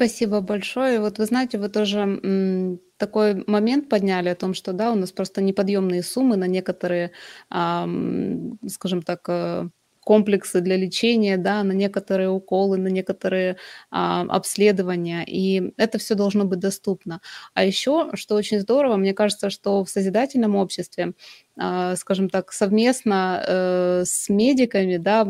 Спасибо 0.00 0.40
большое. 0.40 0.98
Вот 0.98 1.18
вы 1.18 1.26
знаете, 1.26 1.58
вы 1.58 1.68
тоже 1.68 2.78
такой 2.96 3.44
момент 3.46 3.90
подняли 3.90 4.30
о 4.30 4.34
том, 4.34 4.54
что 4.54 4.72
да, 4.72 4.92
у 4.92 4.94
нас 4.94 5.12
просто 5.12 5.42
неподъемные 5.42 6.02
суммы 6.02 6.36
на 6.36 6.46
некоторые, 6.46 7.10
скажем 7.50 9.02
так, 9.04 9.24
э, 9.28 9.68
комплексы 10.02 10.60
для 10.62 10.76
лечения, 10.76 11.36
да, 11.36 11.62
на 11.62 11.72
некоторые 11.72 12.30
уколы, 12.30 12.78
на 12.78 12.88
некоторые 12.88 13.58
а, 13.90 14.22
обследования, 14.22 15.24
и 15.26 15.72
это 15.76 15.98
все 15.98 16.14
должно 16.14 16.44
быть 16.46 16.58
доступно. 16.58 17.20
А 17.54 17.64
еще, 17.64 18.10
что 18.14 18.34
очень 18.34 18.60
здорово, 18.60 18.96
мне 18.96 19.12
кажется, 19.12 19.50
что 19.50 19.84
в 19.84 19.90
созидательном 19.90 20.56
обществе, 20.56 21.12
а, 21.58 21.96
скажем 21.96 22.30
так, 22.30 22.52
совместно 22.52 23.44
э, 23.46 24.02
с 24.06 24.28
медиками, 24.30 24.96
да, 24.96 25.26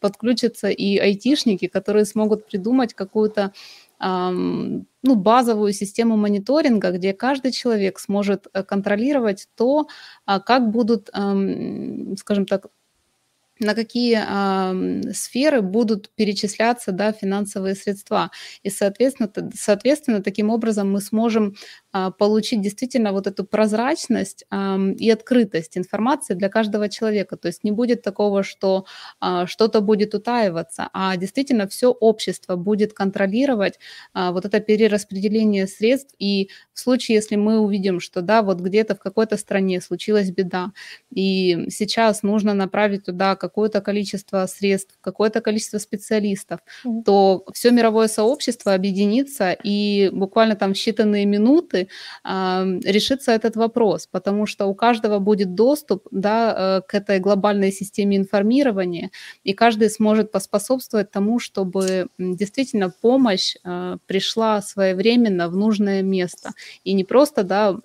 подключатся 0.00 0.68
и 0.68 0.96
айтишники, 0.98 1.66
которые 1.66 2.04
смогут 2.04 2.46
придумать 2.46 2.94
какую-то 2.94 3.52
ну, 4.00 5.14
базовую 5.14 5.72
систему 5.72 6.16
мониторинга, 6.16 6.90
где 6.92 7.12
каждый 7.12 7.52
человек 7.52 7.98
сможет 7.98 8.46
э, 8.52 8.62
контролировать 8.62 9.48
то, 9.56 9.88
а, 10.26 10.40
как 10.40 10.70
будут, 10.70 11.08
скажем 11.08 12.46
так, 12.46 12.66
на 13.60 13.74
какие 13.74 14.18
э, 14.20 15.12
сферы 15.12 15.62
будут 15.62 16.10
перечисляться 16.14 16.92
да, 16.92 17.12
финансовые 17.12 17.74
средства. 17.74 18.30
И, 18.62 18.70
соответственно, 18.70 19.30
соответственно, 19.54 20.22
таким 20.22 20.50
образом 20.50 20.92
мы 20.92 21.00
сможем 21.00 21.54
получить 22.18 22.60
действительно 22.60 23.12
вот 23.12 23.26
эту 23.26 23.44
прозрачность 23.44 24.44
и 24.98 25.10
открытость 25.10 25.78
информации 25.78 26.34
для 26.34 26.48
каждого 26.48 26.88
человека. 26.88 27.36
То 27.36 27.48
есть 27.48 27.64
не 27.64 27.70
будет 27.70 28.02
такого, 28.02 28.42
что 28.42 28.84
э, 29.20 29.46
что-то 29.46 29.80
будет 29.80 30.14
утаиваться, 30.14 30.88
а 30.92 31.16
действительно 31.16 31.66
все 31.68 31.90
общество 31.90 32.56
будет 32.56 32.92
контролировать 32.92 33.78
э, 34.14 34.30
вот 34.30 34.44
это 34.44 34.60
перераспределение 34.60 35.66
средств. 35.66 36.14
И 36.18 36.50
в 36.74 36.80
случае, 36.80 37.16
если 37.16 37.36
мы 37.36 37.60
увидим, 37.60 38.00
что 38.00 38.20
да, 38.20 38.42
вот 38.42 38.60
где-то 38.60 38.94
в 38.94 38.98
какой-то 38.98 39.36
стране 39.36 39.80
случилась 39.80 40.30
беда, 40.30 40.72
и 41.10 41.66
сейчас 41.70 42.22
нужно 42.22 42.54
направить 42.54 43.04
туда 43.04 43.36
какое-то 43.36 43.80
количество 43.80 44.46
средств, 44.46 44.98
какое-то 45.00 45.40
количество 45.40 45.78
специалистов, 45.78 46.60
mm-hmm. 46.84 47.02
то 47.04 47.44
все 47.52 47.70
мировое 47.70 48.08
сообщество 48.08 48.74
объединится 48.74 49.52
и 49.52 50.10
буквально 50.12 50.56
там 50.56 50.74
в 50.74 50.76
считанные 50.76 51.24
минуты 51.24 51.77
э, 51.80 52.64
решится 52.84 53.32
этот 53.32 53.56
вопрос, 53.56 54.06
потому 54.06 54.46
что 54.46 54.66
у 54.66 54.74
каждого 54.74 55.18
будет 55.18 55.54
доступ 55.54 56.06
да, 56.10 56.78
э, 56.78 56.82
к 56.88 56.94
этой 56.94 57.20
глобальной 57.20 57.72
системе 57.72 58.16
информирования, 58.16 59.10
и 59.44 59.52
каждый 59.54 59.90
сможет 59.90 60.32
поспособствовать 60.32 61.10
тому, 61.10 61.38
чтобы 61.38 62.08
действительно 62.18 62.90
помощь 62.90 63.56
э, 63.64 63.96
пришла 64.06 64.62
своевременно 64.62 65.48
в 65.48 65.56
нужное 65.56 66.02
место. 66.02 66.50
И 66.84 66.94
не 66.94 67.04
просто 67.04 67.42
да, 67.44 67.76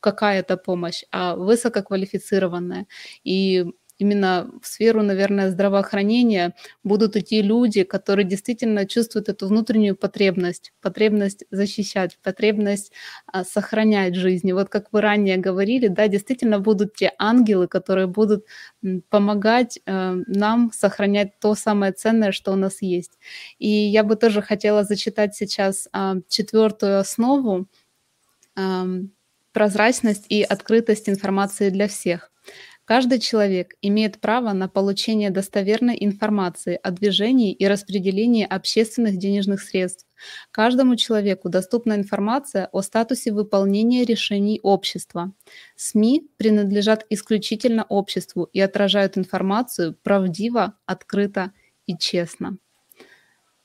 какая-то 0.00 0.56
помощь, 0.56 1.04
а 1.12 1.36
высококвалифицированная. 1.36 2.86
И 3.24 3.66
именно 4.00 4.50
в 4.62 4.66
сферу, 4.66 5.02
наверное, 5.02 5.50
здравоохранения 5.50 6.54
будут 6.82 7.16
идти 7.16 7.42
люди, 7.42 7.84
которые 7.84 8.26
действительно 8.26 8.86
чувствуют 8.86 9.28
эту 9.28 9.46
внутреннюю 9.46 9.96
потребность, 9.96 10.72
потребность 10.80 11.44
защищать, 11.50 12.18
потребность 12.22 12.92
а, 13.26 13.44
сохранять 13.44 14.14
жизни. 14.14 14.52
Вот 14.52 14.68
как 14.68 14.92
вы 14.92 15.00
ранее 15.00 15.36
говорили, 15.36 15.88
да, 15.88 16.08
действительно 16.08 16.58
будут 16.58 16.94
те 16.94 17.12
ангелы, 17.18 17.68
которые 17.68 18.06
будут 18.06 18.46
помогать 19.10 19.80
э, 19.84 20.22
нам 20.26 20.70
сохранять 20.72 21.38
то 21.38 21.54
самое 21.54 21.92
ценное, 21.92 22.32
что 22.32 22.52
у 22.52 22.56
нас 22.56 22.82
есть. 22.82 23.18
И 23.58 23.68
я 23.68 24.04
бы 24.04 24.16
тоже 24.16 24.42
хотела 24.42 24.84
зачитать 24.84 25.34
сейчас 25.34 25.88
э, 25.92 26.14
четвертую 26.28 26.98
основу 26.98 27.66
прозрачность 29.52 30.26
и 30.28 30.42
открытость 30.42 31.08
информации 31.08 31.70
для 31.70 31.88
всех. 31.88 32.30
Каждый 32.90 33.20
человек 33.20 33.74
имеет 33.82 34.20
право 34.20 34.52
на 34.52 34.68
получение 34.68 35.30
достоверной 35.30 35.96
информации 36.00 36.76
о 36.82 36.90
движении 36.90 37.52
и 37.52 37.68
распределении 37.68 38.44
общественных 38.44 39.16
денежных 39.16 39.62
средств. 39.62 40.08
Каждому 40.50 40.96
человеку 40.96 41.48
доступна 41.48 41.92
информация 41.92 42.68
о 42.72 42.82
статусе 42.82 43.30
выполнения 43.30 44.04
решений 44.04 44.58
общества. 44.64 45.32
СМИ 45.76 46.30
принадлежат 46.36 47.06
исключительно 47.10 47.84
обществу 47.84 48.50
и 48.52 48.58
отражают 48.58 49.16
информацию 49.16 49.96
правдиво, 50.02 50.74
открыто 50.84 51.52
и 51.86 51.96
честно. 51.96 52.58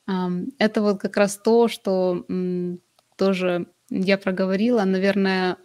Это 0.05 0.81
вот 0.83 0.99
как 0.99 1.17
раз 1.17 1.39
то, 1.39 1.67
что 1.67 2.23
тоже 3.17 3.65
я 3.89 4.17
проговорила. 4.17 4.83
Наверное, 4.83 5.57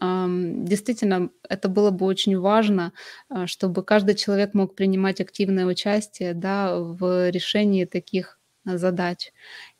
действительно, 0.65 1.31
это 1.49 1.69
было 1.69 1.91
бы 1.91 2.07
очень 2.07 2.39
важно, 2.39 2.93
а, 3.29 3.47
чтобы 3.47 3.83
каждый 3.83 4.15
человек 4.15 4.55
мог 4.55 4.75
принимать 4.75 5.21
активное 5.21 5.67
участие 5.67 6.35
да, 6.35 6.77
в 6.79 7.31
решении 7.31 7.85
таких 7.87 8.39
а, 8.67 8.79
задач. 8.79 9.33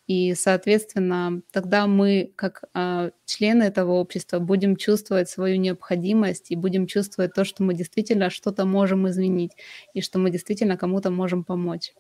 И, 0.07 0.35
соответственно, 0.35 1.43
тогда 1.53 1.87
мы, 1.87 2.33
как 2.35 2.65
э, 2.75 3.11
члены 3.27 3.63
этого 3.63 3.93
общества, 3.93 4.41
будем 4.41 4.75
чувствовать 4.75 5.29
свою 5.31 5.57
необходимость 5.57 6.51
и 6.51 6.57
будем 6.57 6.89
чувствовать 6.89 7.33
то, 7.35 7.45
что 7.45 7.63
мы 7.63 7.75
действительно 7.75 8.29
что-то 8.29 8.65
можем 8.67 9.09
изменить 9.09 9.53
и 9.95 10.01
что 10.01 10.19
мы 10.19 10.31
действительно 10.31 10.77
кому-то 10.77 11.11
можем 11.11 11.45
помочь. 11.45 11.93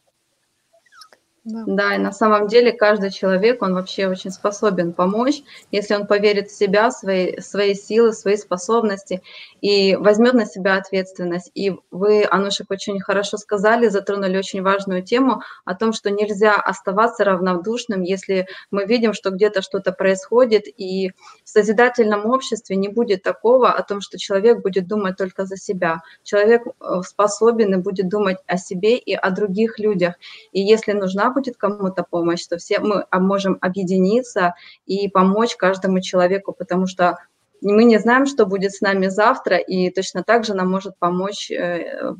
Да. 1.45 1.65
да, 1.67 1.95
и 1.95 1.99
на 1.99 2.13
самом 2.13 2.49
деле 2.49 2.71
каждый 2.71 3.11
человек, 3.11 3.63
он 3.63 3.73
вообще 3.73 4.09
очень 4.09 4.31
способен 4.31 4.93
помочь, 4.93 5.43
если 5.71 5.95
он 5.95 6.07
поверит 6.07 6.51
в 6.51 6.57
себя, 6.57 6.91
свои, 6.91 7.41
свои 7.41 7.75
силы, 7.75 8.13
свои 8.13 8.37
способности 8.37 9.23
и 9.63 9.97
возьмет 9.97 10.35
на 10.35 10.45
себя 10.45 10.77
ответственность. 10.77 11.51
И 11.55 11.73
вы, 11.91 12.27
Анушек, 12.31 12.71
очень 12.71 13.01
хорошо 13.01 13.39
сказали, 13.39 13.89
затронули 13.89 14.37
очень 14.37 14.61
важную 14.61 15.03
тему 15.03 15.41
о 15.65 15.75
том, 15.75 15.95
что 15.95 16.11
нельзя 16.11 16.57
оставаться 16.57 17.25
равнодушным, 17.25 18.03
если 18.03 18.47
мы 18.71 18.85
видим, 18.85 19.15
что 19.15 19.31
где-то 19.31 19.63
что-то 19.63 19.93
происходит, 19.93 20.65
и 20.67 21.13
в 21.43 21.49
созидательном 21.49 22.27
обществе 22.27 22.77
не 22.77 22.89
будет 22.89 23.23
такого 23.23 23.73
о 23.73 23.83
том, 23.83 24.03
что 24.03 24.19
человек 24.19 24.61
будет 24.61 24.87
думать 24.87 25.17
только 25.17 25.47
за 25.47 25.57
себя. 25.57 26.03
Человек 26.23 26.67
э, 26.67 27.01
способен 27.03 27.73
и 27.73 27.79
будет 27.79 28.11
думать 28.11 28.37
о 28.47 28.59
себе 28.59 28.99
и 28.99 29.15
о 29.15 29.31
других 29.31 29.79
людях. 29.79 30.17
И 30.53 30.61
если 30.61 30.93
нужна 30.93 31.30
будет 31.31 31.57
кому-то 31.57 32.03
помощь, 32.03 32.47
то 32.47 32.59
все 32.59 32.81
мы 32.81 33.07
можем 33.13 33.59
объединиться 33.61 34.55
и 34.87 35.09
помочь 35.09 35.57
каждому 35.57 36.01
человеку, 36.01 36.53
потому 36.53 36.87
что 36.87 37.19
мы 37.63 37.85
не 37.85 37.99
знаем, 37.99 38.27
что 38.27 38.47
будет 38.47 38.73
с 38.73 38.81
нами 38.81 39.09
завтра, 39.09 39.57
и 39.57 39.91
точно 39.91 40.23
так 40.23 40.45
же 40.45 40.55
нам 40.55 40.71
может 40.71 40.99
помочь, 40.99 41.51
э, 41.51 42.15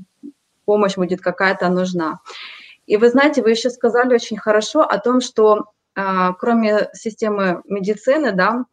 помощь 0.65 0.97
будет 0.97 1.21
какая-то 1.21 1.69
нужна. 1.69 2.21
И 2.87 2.97
вы 2.97 3.09
знаете, 3.09 3.43
вы 3.43 3.51
еще 3.51 3.71
сказали 3.71 4.15
очень 4.15 4.37
хорошо 4.37 4.83
о 4.83 4.99
том, 4.99 5.21
что 5.21 5.67
а, 5.95 6.33
кроме 6.35 6.89
системы 6.93 7.63
медицины, 7.67 8.33
да, 8.33 8.65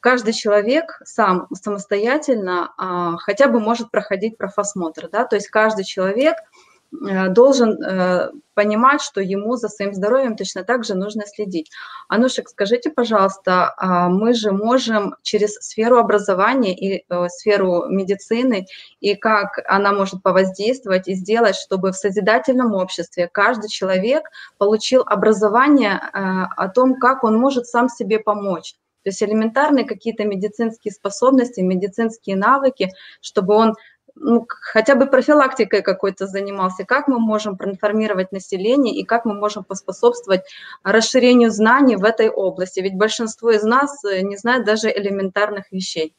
каждый 0.00 0.32
человек 0.32 1.00
сам 1.04 1.46
самостоятельно 1.52 2.72
а, 2.76 3.16
хотя 3.18 3.48
бы 3.48 3.60
может 3.60 3.90
проходить 3.90 4.36
профосмотр, 4.36 5.08
да, 5.08 5.24
то 5.24 5.36
есть 5.36 5.48
каждый 5.48 5.84
человек– 5.84 6.36
должен 6.92 7.82
э, 7.82 8.30
понимать, 8.54 9.00
что 9.00 9.20
ему 9.20 9.56
за 9.56 9.68
своим 9.68 9.94
здоровьем 9.94 10.36
точно 10.36 10.62
так 10.62 10.84
же 10.84 10.94
нужно 10.94 11.24
следить. 11.26 11.70
Анушек, 12.08 12.48
скажите, 12.48 12.90
пожалуйста, 12.90 13.74
а 13.78 14.08
мы 14.08 14.34
же 14.34 14.52
можем 14.52 15.14
через 15.22 15.54
сферу 15.54 15.98
образования 15.98 16.74
и 16.76 17.04
э, 17.08 17.28
сферу 17.28 17.86
медицины, 17.88 18.66
и 19.00 19.14
как 19.14 19.58
она 19.66 19.92
может 19.92 20.22
повоздействовать 20.22 21.08
и 21.08 21.14
сделать, 21.14 21.56
чтобы 21.56 21.92
в 21.92 21.96
созидательном 21.96 22.74
обществе 22.74 23.28
каждый 23.32 23.68
человек 23.68 24.24
получил 24.58 25.02
образование 25.06 25.98
о 26.12 26.68
том, 26.68 26.98
как 26.98 27.24
он 27.24 27.38
может 27.38 27.66
сам 27.66 27.88
себе 27.88 28.18
помочь. 28.18 28.74
То 29.02 29.08
есть 29.08 29.22
элементарные 29.22 29.84
какие-то 29.84 30.24
медицинские 30.24 30.92
способности, 30.92 31.60
медицинские 31.60 32.36
навыки, 32.36 32.90
чтобы 33.20 33.54
он 33.54 33.74
ну, 34.14 34.46
хотя 34.48 34.94
бы 34.94 35.06
профилактикой 35.06 35.82
какой-то 35.82 36.26
занимался, 36.26 36.84
как 36.84 37.08
мы 37.08 37.18
можем 37.18 37.56
проинформировать 37.56 38.32
население 38.32 38.94
и 38.94 39.04
как 39.04 39.24
мы 39.24 39.34
можем 39.34 39.64
поспособствовать 39.64 40.42
расширению 40.82 41.50
знаний 41.50 41.96
в 41.96 42.04
этой 42.04 42.28
области. 42.28 42.80
Ведь 42.80 42.94
большинство 42.94 43.50
из 43.50 43.62
нас 43.62 44.04
э, 44.04 44.20
не 44.22 44.36
знает 44.36 44.64
даже 44.64 44.90
элементарных 44.90 45.72
вещей. 45.72 46.14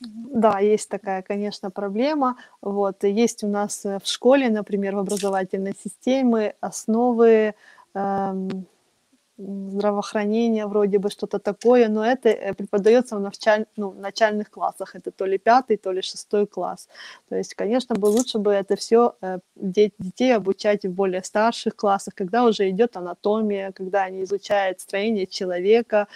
Да, 0.00 0.58
есть 0.58 0.88
такая, 0.88 1.22
конечно, 1.22 1.70
проблема. 1.70 2.36
Вот, 2.60 3.04
есть 3.04 3.44
у 3.44 3.48
нас 3.48 3.84
э, 3.84 3.98
в 4.02 4.06
школе, 4.06 4.48
например, 4.50 4.96
в 4.96 5.00
образовательной 5.00 5.74
системе 5.82 6.54
основы 6.60 7.54
эм, 7.94 8.66
здравоохранения, 9.42 10.66
вроде 10.66 10.98
бы 10.98 11.10
что-то 11.10 11.38
такое, 11.38 11.88
но 11.88 12.04
это 12.04 12.28
э, 12.28 12.54
преподается 12.54 13.16
в 13.16 13.20
началь, 13.20 13.66
ну, 13.76 13.92
начальных 13.92 14.50
классах, 14.50 14.94
это 14.94 15.10
то 15.10 15.26
ли 15.26 15.38
пятый, 15.38 15.76
то 15.76 15.92
ли 15.92 16.02
шестой 16.02 16.46
класс. 16.46 16.88
То 17.28 17.36
есть, 17.36 17.54
конечно, 17.54 17.94
бы 17.94 18.06
лучше 18.06 18.38
бы 18.38 18.52
это 18.52 18.76
все 18.76 19.14
э, 19.22 19.38
детей 19.56 20.36
обучать 20.36 20.84
в 20.84 20.90
более 20.92 21.22
старших 21.22 21.74
классах, 21.76 22.14
когда 22.14 22.44
уже 22.44 22.70
идет 22.70 22.96
анатомия, 22.96 23.72
когда 23.72 24.04
они 24.04 24.22
изучают 24.22 24.80
строение 24.80 25.26
человека, 25.26 26.06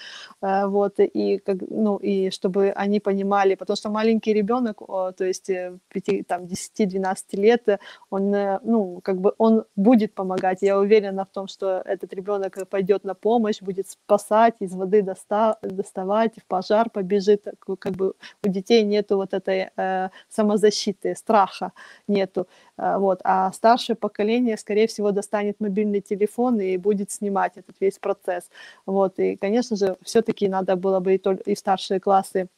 э, 0.43 0.67
вот, 0.67 0.95
и, 0.99 1.39
как, 1.39 1.57
ну, 1.69 1.97
и 1.97 2.31
чтобы 2.31 2.73
они 2.77 3.01
понимали, 3.01 3.57
потому 3.57 3.77
что 3.77 3.91
маленький 3.91 4.35
ребенок, 4.35 4.79
то 4.87 5.25
есть 5.25 5.47
5, 5.47 6.27
там, 6.27 6.45
10-12 6.45 7.17
лет, 7.33 7.81
он, 8.11 8.31
ну, 8.63 9.01
как 9.03 9.21
бы 9.21 9.35
он 9.39 9.65
будет 9.77 10.15
помогать, 10.15 10.63
я 10.63 10.79
уверена 10.79 11.25
в 11.25 11.31
том, 11.31 11.49
что 11.49 11.83
этот 11.85 12.13
ребенок 12.15 12.69
пойдет 12.69 13.05
на 13.05 13.15
помощь, 13.17 13.61
будет 13.61 13.89
спасать, 13.89 14.55
из 14.61 14.75
воды 14.75 15.03
доста 15.03 15.59
доставать, 15.63 16.35
в 16.37 16.45
пожар 16.47 16.91
побежит. 16.91 17.47
Как 17.79 17.93
бы 17.93 18.15
у 18.45 18.49
детей 18.49 18.83
нету 18.85 19.17
вот 19.17 19.35
этой 19.35 19.71
э, 19.77 20.09
самозащиты, 20.29 21.15
страха 21.17 21.73
нету. 22.09 22.47
Э, 22.79 22.99
вот. 22.99 23.21
А 23.25 23.53
старшее 23.53 23.97
поколение, 23.97 24.57
скорее 24.57 24.87
всего, 24.87 25.11
достанет 25.11 25.61
мобильный 25.61 26.01
телефон 26.01 26.61
и 26.61 26.77
будет 26.77 27.11
снимать 27.11 27.57
этот 27.57 27.77
весь 27.81 27.99
процесс. 27.99 28.51
Вот. 28.87 29.19
И, 29.19 29.37
конечно 29.37 29.77
же, 29.77 29.97
все-таки 30.03 30.49
надо 30.49 30.77
было 30.77 31.01
бы 31.01 31.15
и, 31.15 31.23
и 31.51 31.55
в 31.55 31.59
старшие 31.59 32.01
классы 32.01 32.49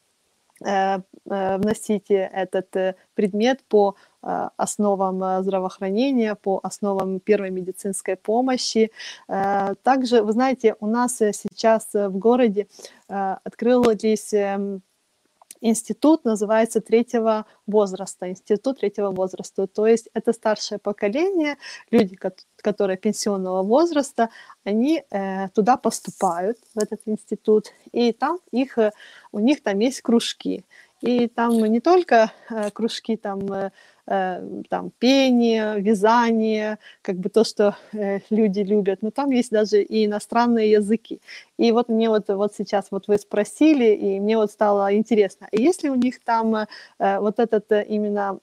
э, 0.63 0.99
э, 1.29 1.57
вносить 1.57 2.09
этот 2.09 2.97
предмет 3.15 3.63
по 3.67 3.95
Э, 3.95 4.08
основам 4.21 5.23
э, 5.23 5.43
здравоохранения, 5.43 6.35
по 6.35 6.59
основам 6.63 7.19
первой 7.19 7.51
медицинской 7.51 8.15
помощи. 8.15 8.91
Э, 9.27 9.75
также, 9.83 10.21
вы 10.23 10.33
знаете, 10.33 10.75
у 10.79 10.87
нас 10.87 11.17
сейчас 11.17 11.89
в 11.93 12.17
городе 12.17 12.67
открылись 13.07 14.33
эм, 14.33 14.81
институт 15.61 16.25
называется 16.25 16.81
третьего 16.81 17.45
возраста, 17.67 18.29
институт 18.29 18.79
третьего 18.79 19.11
возраста. 19.11 19.67
То 19.67 19.87
есть 19.87 20.09
это 20.13 20.33
старшее 20.33 20.79
поколение, 20.79 21.57
люди, 21.91 22.17
которые 22.61 22.97
пенсионного 22.97 23.63
возраста, 23.63 24.29
они 24.63 25.03
э, 25.09 25.49
туда 25.49 25.77
поступают, 25.77 26.57
в 26.75 26.79
этот 26.79 27.01
институт, 27.05 27.73
и 27.91 28.11
там 28.11 28.39
их, 28.51 28.77
у 29.31 29.39
них 29.39 29.63
там 29.63 29.79
есть 29.79 30.01
кружки. 30.01 30.65
И 31.01 31.27
там 31.27 31.53
не 31.53 31.79
только 31.79 32.31
э, 32.49 32.71
кружки 32.71 33.15
там 33.15 33.39
э, 33.51 33.71
Э, 33.71 33.98
там 34.09 34.91
пение, 34.97 35.79
вязание, 35.79 36.79
как 37.03 37.17
бы 37.17 37.29
то, 37.29 37.43
что 37.43 37.75
э, 37.93 38.21
люди 38.31 38.61
любят, 38.61 39.03
но 39.03 39.11
там 39.11 39.29
есть 39.29 39.51
даже 39.51 39.83
и 39.83 40.05
иностранные 40.05 40.71
языки. 40.71 41.21
И 41.57 41.71
вот 41.71 41.89
мне 41.89 42.09
вот, 42.09 42.27
вот 42.27 42.55
сейчас 42.55 42.87
вот 42.89 43.07
вы 43.07 43.19
спросили, 43.19 43.93
и 43.93 44.19
мне 44.19 44.37
вот 44.37 44.51
стало 44.51 44.95
интересно, 44.95 45.47
а 45.51 45.55
есть 45.55 45.83
ли 45.83 45.91
у 45.91 45.95
них 45.95 46.23
там 46.23 46.55
э, 46.55 46.65
вот 47.19 47.37
этот 47.37 47.71
именно 47.71 48.39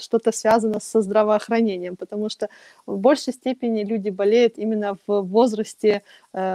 что-то 0.00 0.32
связано 0.32 0.80
со 0.80 1.00
здравоохранением, 1.00 1.96
потому 1.96 2.28
что 2.28 2.48
в 2.84 2.98
большей 2.98 3.32
степени 3.32 3.84
люди 3.84 4.10
болеют 4.10 4.58
именно 4.58 4.96
в 5.06 5.22
возрасте 5.22 6.02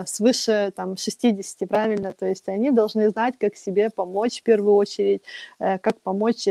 свыше 0.06 0.74
там 0.76 0.98
60, 0.98 1.70
правильно, 1.70 2.12
то 2.12 2.26
есть 2.26 2.50
они 2.50 2.72
должны 2.72 3.10
знать, 3.10 3.36
как 3.40 3.56
себе 3.56 3.90
помочь 3.90 4.40
в 4.40 4.44
первую 4.44 4.76
очередь, 4.76 5.22
как 5.60 6.02
помочь 6.02 6.48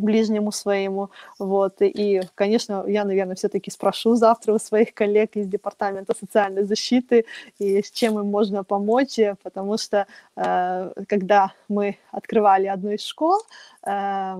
ближнему 0.00 0.52
своему, 0.52 1.10
вот, 1.38 1.76
и, 1.80 2.22
конечно, 2.34 2.84
я, 2.86 3.04
наверное, 3.04 3.36
все-таки 3.36 3.70
спрошу 3.70 4.14
завтра 4.14 4.54
у 4.54 4.58
своих 4.58 4.94
коллег 4.94 5.36
из 5.36 5.46
Департамента 5.46 6.14
социальной 6.18 6.64
защиты, 6.64 7.24
и 7.58 7.82
с 7.82 7.90
чем 7.90 8.18
им 8.18 8.26
можно 8.26 8.64
помочь, 8.64 9.18
потому 9.42 9.78
что, 9.78 10.06
э, 10.36 10.92
когда 11.08 11.52
мы 11.68 11.98
открывали 12.10 12.66
одну 12.66 12.90
из 12.90 13.02
школ, 13.02 13.40
э, 13.86 14.36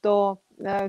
то 0.00 0.38
э, 0.58 0.64
Э, 0.64 0.88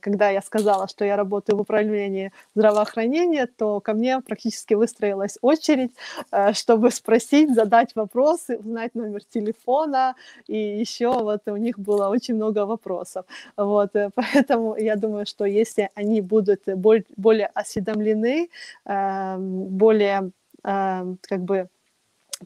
когда 0.00 0.30
я 0.30 0.42
сказала, 0.42 0.88
что 0.88 1.04
я 1.04 1.16
работаю 1.16 1.56
в 1.56 1.60
управлении 1.60 2.32
здравоохранения, 2.54 3.46
то 3.46 3.80
ко 3.80 3.92
мне 3.92 4.20
практически 4.20 4.74
выстроилась 4.74 5.38
очередь, 5.42 5.92
э, 6.32 6.52
чтобы 6.52 6.90
спросить, 6.90 7.54
задать 7.54 7.94
вопросы, 7.94 8.58
узнать 8.58 8.94
номер 8.94 9.22
телефона, 9.24 10.14
и 10.46 10.56
еще 10.56 11.10
вот 11.12 11.42
у 11.46 11.56
них 11.56 11.78
было 11.78 12.08
очень 12.08 12.34
много 12.34 12.66
вопросов. 12.66 13.24
Вот, 13.56 13.96
э, 13.96 14.10
поэтому 14.14 14.76
я 14.76 14.96
думаю, 14.96 15.26
что 15.26 15.44
если 15.44 15.90
они 15.94 16.20
будут 16.20 16.62
более 16.66 17.50
осведомлены, 17.54 18.48
более 18.84 20.30
как 20.62 21.40
бы 21.40 21.68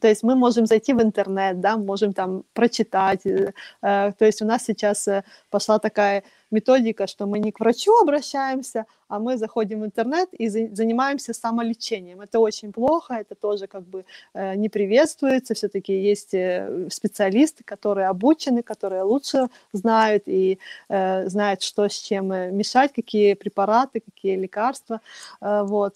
то 0.01 0.07
есть 0.07 0.23
мы 0.23 0.35
можем 0.35 0.65
зайти 0.65 0.93
в 0.93 1.01
интернет, 1.01 1.59
да, 1.59 1.77
можем 1.77 2.13
там 2.13 2.43
прочитать. 2.53 3.25
Э, 3.25 3.51
то 3.81 4.25
есть 4.25 4.41
у 4.41 4.45
нас 4.45 4.63
сейчас 4.63 5.07
э, 5.07 5.23
пошла 5.49 5.79
такая 5.79 6.23
методика, 6.53 7.07
что 7.07 7.25
мы 7.25 7.39
не 7.39 7.51
к 7.51 7.59
врачу 7.59 7.91
обращаемся, 8.01 8.85
а 9.09 9.19
мы 9.19 9.37
заходим 9.37 9.81
в 9.81 9.85
интернет 9.85 10.29
и 10.31 10.47
занимаемся 10.49 11.33
самолечением. 11.33 12.21
Это 12.21 12.39
очень 12.39 12.71
плохо, 12.71 13.15
это 13.15 13.35
тоже 13.35 13.67
как 13.67 13.83
бы 13.83 14.05
э, 14.33 14.55
не 14.55 14.69
приветствуется. 14.69 15.53
Все-таки 15.53 15.93
есть 15.93 16.33
специалисты, 16.93 17.63
которые 17.63 18.07
обучены, 18.07 18.63
которые 18.63 19.01
лучше 19.01 19.47
знают 19.73 20.23
и 20.27 20.59
знают, 20.89 21.61
что 21.61 21.89
с 21.89 21.93
чем 21.93 22.27
мешать, 22.55 22.93
какие 22.93 23.33
препараты, 23.33 23.99
какие 23.99 24.37
лекарства. 24.37 25.01
Вот 25.41 25.95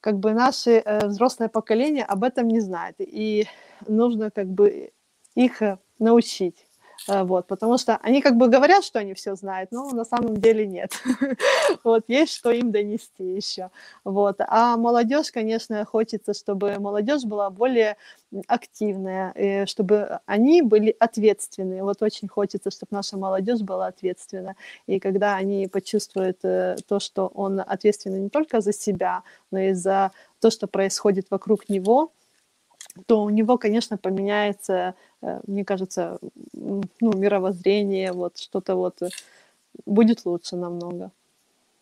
как 0.00 0.18
бы 0.18 0.32
наше 0.32 0.82
э, 0.84 1.06
взрослое 1.06 1.48
поколение 1.48 2.04
об 2.04 2.24
этом 2.24 2.48
не 2.48 2.60
знает, 2.60 2.96
и 2.98 3.46
нужно 3.86 4.30
как 4.30 4.46
бы 4.46 4.90
их 5.34 5.62
э, 5.62 5.78
научить. 5.98 6.66
Э, 7.08 7.22
вот, 7.24 7.46
потому 7.46 7.78
что 7.78 7.96
они 7.96 8.20
как 8.20 8.36
бы 8.36 8.48
говорят, 8.48 8.84
что 8.84 8.98
они 8.98 9.14
все 9.14 9.34
знают, 9.34 9.72
но 9.72 9.88
на 9.90 10.04
самом 10.04 10.36
деле 10.36 10.66
нет. 10.66 10.92
Вот, 11.84 12.04
есть 12.08 12.34
что 12.34 12.50
им 12.50 12.72
донести 12.72 13.24
еще. 13.24 13.70
Вот, 14.04 14.36
а 14.40 14.76
молодежь, 14.76 15.30
конечно, 15.32 15.84
хочется, 15.84 16.34
чтобы 16.34 16.78
молодежь 16.78 17.24
была 17.24 17.50
более 17.50 17.96
активная, 18.46 19.30
и 19.32 19.66
чтобы 19.66 20.20
они 20.26 20.62
были 20.62 20.94
ответственные. 20.98 21.82
Вот 21.82 22.02
очень 22.02 22.28
хочется, 22.28 22.70
чтобы 22.70 22.88
наша 22.92 23.16
молодежь 23.16 23.60
была 23.60 23.86
ответственна. 23.88 24.56
И 24.86 25.00
когда 25.00 25.36
они 25.36 25.68
почувствуют 25.68 26.38
э, 26.44 26.76
то, 26.86 27.00
что 27.00 27.28
он 27.28 27.60
ответственный 27.60 28.20
не 28.20 28.28
только 28.28 28.60
за 28.60 28.72
себя, 28.72 29.22
но 29.50 29.58
и 29.58 29.72
за 29.72 30.12
то, 30.40 30.50
что 30.50 30.66
происходит 30.66 31.26
вокруг 31.30 31.68
него, 31.68 32.12
то 33.06 33.22
у 33.22 33.30
него, 33.30 33.58
конечно, 33.58 33.96
поменяется, 33.96 34.94
э, 35.22 35.40
мне 35.46 35.64
кажется, 35.64 36.18
ну, 36.52 36.82
мировоззрение, 37.00 38.12
вот 38.12 38.38
что-то 38.38 38.74
вот 38.74 39.02
э, 39.02 39.08
будет 39.86 40.24
лучше 40.24 40.56
намного. 40.56 41.10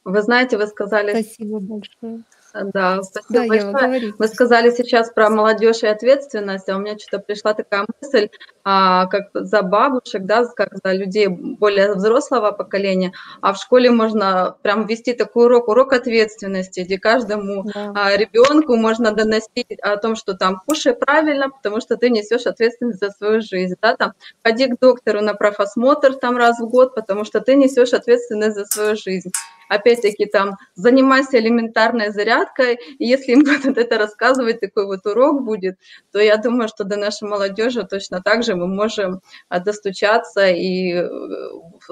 Вы 0.05 0.23
знаете, 0.23 0.57
вы 0.57 0.67
сказали... 0.67 1.11
Спасибо 1.11 1.59
большое. 1.61 2.23
Да, 2.55 3.03
спасибо 3.03 3.25
да, 3.29 3.47
большое. 3.47 4.15
Вы 4.19 4.29
сказали 4.29 4.71
сейчас 4.71 5.11
про 5.11 5.31
молодежь 5.31 5.83
и 5.83 5.87
ответственность, 5.87 6.69
а 6.69 6.77
у 6.77 6.81
меня 6.81 6.99
что-то 6.99 7.23
пришла 7.23 7.55
такая 7.55 7.85
мысль, 8.01 8.31
а, 8.65 9.07
как 9.07 9.29
за 9.35 9.63
бабушек, 9.63 10.25
да, 10.25 10.45
как 10.45 10.71
за 10.83 10.93
людей 10.93 11.29
более 11.29 11.95
взрослого 11.95 12.53
поколения, 12.53 13.13
а 13.41 13.53
в 13.53 13.59
школе 13.59 13.91
можно 13.91 14.57
прям 14.63 14.87
вести 14.87 15.13
такой 15.13 15.47
урок, 15.47 15.69
урок 15.69 15.93
ответственности, 15.93 16.81
где 16.81 16.99
каждому 16.99 17.65
да. 17.65 17.93
а, 17.95 18.17
ребенку 18.17 18.77
можно 18.77 19.13
доносить 19.13 19.79
о 19.83 19.97
том, 19.97 20.17
что 20.17 20.35
там 20.35 20.61
кушай 20.67 20.95
правильно, 20.95 21.51
потому 21.51 21.81
что 21.81 21.97
ты 21.97 22.11
несешь 22.11 22.47
ответственность 22.47 23.01
за 23.01 23.11
свою 23.11 23.41
жизнь, 23.41 23.77
да, 23.81 23.97
там 23.97 24.13
ходи 24.45 24.67
к 24.67 24.79
доктору 24.79 25.21
на 25.21 25.35
профосмотр 25.35 26.15
там 26.15 26.37
раз 26.37 26.59
в 26.59 26.69
год, 26.69 26.95
потому 26.95 27.25
что 27.25 27.41
ты 27.41 27.57
несешь 27.57 27.93
ответственность 27.93 28.57
за 28.57 28.65
свою 28.65 28.97
жизнь. 28.97 29.31
Опять-таки 29.69 30.27
там 30.27 30.57
занимайся 30.75 31.39
элементарной 31.39 32.11
зарядкой, 32.11 32.79
и 32.99 33.07
если 33.07 33.33
им 33.33 33.45
будут 33.45 33.79
это 33.79 33.99
рассказывать, 33.99 34.61
такой 34.61 34.87
вот 34.87 35.07
урок 35.07 35.45
будет, 35.45 35.79
то 36.13 36.19
я 36.19 36.37
думаю, 36.37 36.69
что 36.69 36.85
до 36.85 36.97
нашей 36.97 37.29
молодежи 37.29 37.85
точно 37.85 38.23
так 38.23 38.43
же 38.43 38.55
мы 38.55 38.67
можем 38.67 39.21
а, 39.49 39.61
достучаться 39.61 40.49
и, 40.49 40.93
э, 40.95 41.09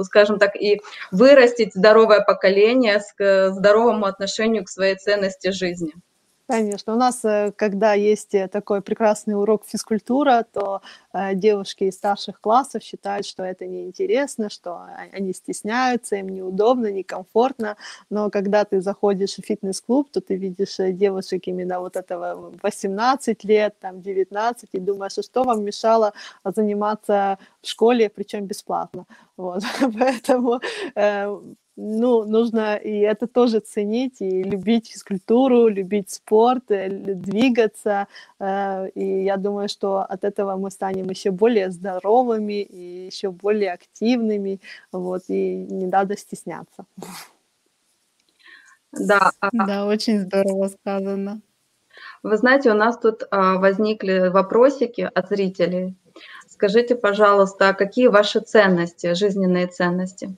скажем 0.02 0.38
так, 0.38 0.56
и 0.56 0.80
вырастить 1.10 1.74
здоровое 1.74 2.20
поколение 2.20 3.00
с 3.00 3.50
здоровому 3.52 4.06
отношению 4.06 4.64
к 4.64 4.68
своей 4.68 4.96
ценности 4.96 5.50
жизни. 5.50 5.92
Конечно. 6.48 6.94
У 6.94 6.96
нас, 6.96 7.24
э, 7.24 7.50
когда 7.56 7.94
есть 7.94 8.32
э, 8.34 8.46
такой 8.46 8.80
прекрасный 8.80 9.34
урок 9.34 9.64
физкультура, 9.66 10.46
то 10.52 10.80
э, 11.12 11.34
девушки 11.34 11.84
из 11.84 11.94
старших 11.96 12.40
классов 12.40 12.84
считают, 12.84 13.26
что 13.26 13.42
это 13.42 13.66
неинтересно, 13.66 14.48
что 14.48 14.80
они 15.12 15.32
стесняются, 15.32 16.14
им 16.16 16.28
неудобно, 16.28 16.92
некомфортно. 16.92 17.76
Но 18.10 18.30
когда 18.30 18.64
ты 18.64 18.80
заходишь 18.80 19.34
в 19.34 19.44
фитнес-клуб, 19.44 20.08
то 20.12 20.20
ты 20.20 20.36
видишь 20.36 20.76
девушек 20.78 21.42
именно 21.48 21.80
вот 21.80 21.96
этого 21.96 22.52
18 22.62 23.42
лет, 23.42 23.74
там 23.80 24.00
19, 24.00 24.68
и 24.72 24.78
думаешь, 24.78 25.18
а 25.18 25.22
что 25.22 25.42
вам 25.42 25.64
мешало 25.64 26.12
заниматься 26.44 27.38
в 27.60 27.66
школе, 27.68 28.08
причем 28.08 28.46
бесплатно. 28.46 29.06
Вот. 29.36 29.64
Поэтому 29.98 30.60
ну, 31.76 32.24
нужно 32.24 32.76
и 32.76 33.00
это 33.00 33.26
тоже 33.26 33.60
ценить, 33.60 34.20
и 34.20 34.42
любить 34.42 34.90
физкультуру, 34.90 35.68
любить 35.68 36.10
спорт, 36.10 36.70
э, 36.70 36.88
двигаться. 36.88 38.08
Э, 38.38 38.88
и 38.94 39.24
я 39.24 39.36
думаю, 39.36 39.68
что 39.68 40.00
от 40.00 40.24
этого 40.24 40.56
мы 40.56 40.70
станем 40.70 41.10
еще 41.10 41.30
более 41.30 41.70
здоровыми 41.70 42.62
и 42.62 43.06
еще 43.06 43.30
более 43.30 43.72
активными, 43.72 44.60
вот, 44.90 45.24
и 45.28 45.54
не 45.54 45.86
надо 45.86 46.16
стесняться. 46.16 46.86
Да, 48.92 49.30
а 49.40 49.50
да, 49.52 49.86
очень 49.86 50.20
здорово 50.20 50.68
сказано. 50.68 51.42
Вы 52.22 52.36
знаете, 52.38 52.70
у 52.70 52.74
нас 52.74 52.98
тут 52.98 53.24
а, 53.30 53.58
возникли 53.58 54.28
вопросики 54.28 55.10
от 55.14 55.28
зрителей. 55.28 55.94
Скажите, 56.48 56.94
пожалуйста, 56.94 57.68
а 57.68 57.74
какие 57.74 58.06
ваши 58.06 58.40
ценности, 58.40 59.14
жизненные 59.14 59.66
ценности? 59.66 60.36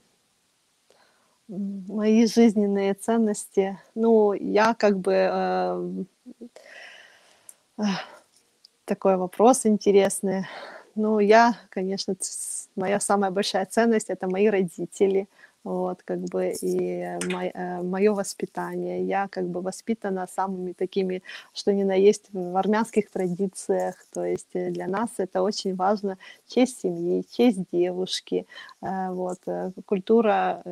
Мои 1.49 2.26
жизненные 2.26 2.94
ценности. 2.94 3.78
Ну, 3.94 4.32
я 4.34 4.74
как 4.74 4.99
бы 4.99 5.12
э, 5.14 6.05
э, 7.78 7.82
такой 8.84 9.16
вопрос 9.16 9.66
интересный. 9.66 10.46
Ну, 10.94 11.18
я, 11.20 11.57
конечно, 11.70 12.14
моя 12.76 13.01
самая 13.01 13.30
большая 13.30 13.66
ценность 13.66 14.11
это 14.11 14.28
мои 14.28 14.49
родители 14.49 15.28
вот, 15.64 16.02
как 16.04 16.20
бы, 16.20 16.52
и 16.62 17.18
мое 17.82 18.12
воспитание. 18.14 19.04
Я, 19.04 19.28
как 19.28 19.48
бы, 19.48 19.61
воспитана 19.61 20.26
самыми 20.26 20.72
такими, 20.72 21.22
что 21.54 21.72
ни 21.72 21.82
на 21.82 21.94
есть 21.94 22.26
в 22.32 22.56
армянских 22.56 23.11
традициях, 23.11 23.96
то 24.12 24.24
есть 24.24 24.48
э, 24.54 24.70
для 24.70 24.86
нас 24.86 25.11
это 25.18 25.42
очень 25.42 25.74
важно, 25.76 26.18
честь 26.46 26.80
семьи, 26.80 27.24
честь 27.30 27.61
девушки, 27.72 28.46
э, 28.82 29.11
вот, 29.12 29.38
э, 29.46 29.72
культура 29.86 30.62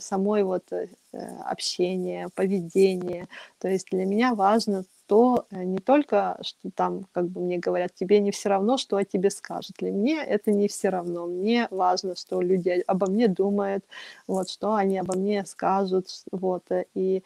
самой 0.00 0.42
вот 0.44 0.64
общения, 1.44 2.28
поведения, 2.34 3.28
то 3.60 3.68
есть 3.68 3.86
для 3.90 4.04
меня 4.04 4.34
важно 4.34 4.84
то 5.06 5.46
э, 5.50 5.64
не 5.64 5.78
только, 5.78 6.38
что 6.42 6.70
там, 6.74 7.06
как 7.12 7.28
бы 7.28 7.40
мне 7.40 7.58
говорят, 7.58 7.94
тебе 7.94 8.20
не 8.20 8.30
все 8.30 8.48
равно, 8.48 8.78
что 8.78 8.96
о 8.96 9.04
тебе 9.04 9.30
скажут. 9.30 9.76
Для 9.78 9.90
меня 9.90 10.24
это 10.24 10.50
не 10.50 10.68
все 10.68 10.88
равно. 10.88 11.26
Мне 11.26 11.68
важно, 11.70 12.16
что 12.16 12.40
люди 12.40 12.82
обо 12.86 13.06
мне 13.06 13.28
думают, 13.28 13.84
вот, 14.26 14.48
что 14.48 14.74
они 14.74 14.98
обо 14.98 15.16
мне 15.16 15.44
скажут, 15.46 16.06
вот, 16.32 16.64
э, 16.70 16.86
и 16.94 17.22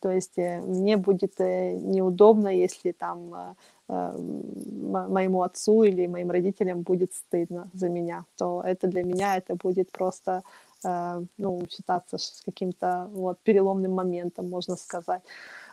то 0.00 0.10
есть 0.10 0.38
э, 0.38 0.60
мне 0.62 0.96
будет 0.96 1.38
неудобно, 1.38 2.48
если 2.48 2.92
там 2.92 3.54
моему 3.86 5.42
отцу 5.42 5.82
или 5.84 6.06
моим 6.06 6.30
родителям 6.30 6.82
будет 6.82 7.14
стыдно 7.14 7.70
за 7.72 7.88
меня, 7.88 8.26
то 8.36 8.62
это 8.62 8.86
для 8.86 9.02
меня 9.02 9.38
это 9.38 9.54
будет 9.54 9.90
просто 9.90 10.42
ну, 10.82 11.62
считаться 11.70 12.18
с 12.18 12.42
каким-то 12.44 13.08
вот 13.12 13.38
переломным 13.40 13.92
моментом, 13.92 14.50
можно 14.50 14.76
сказать. 14.76 15.22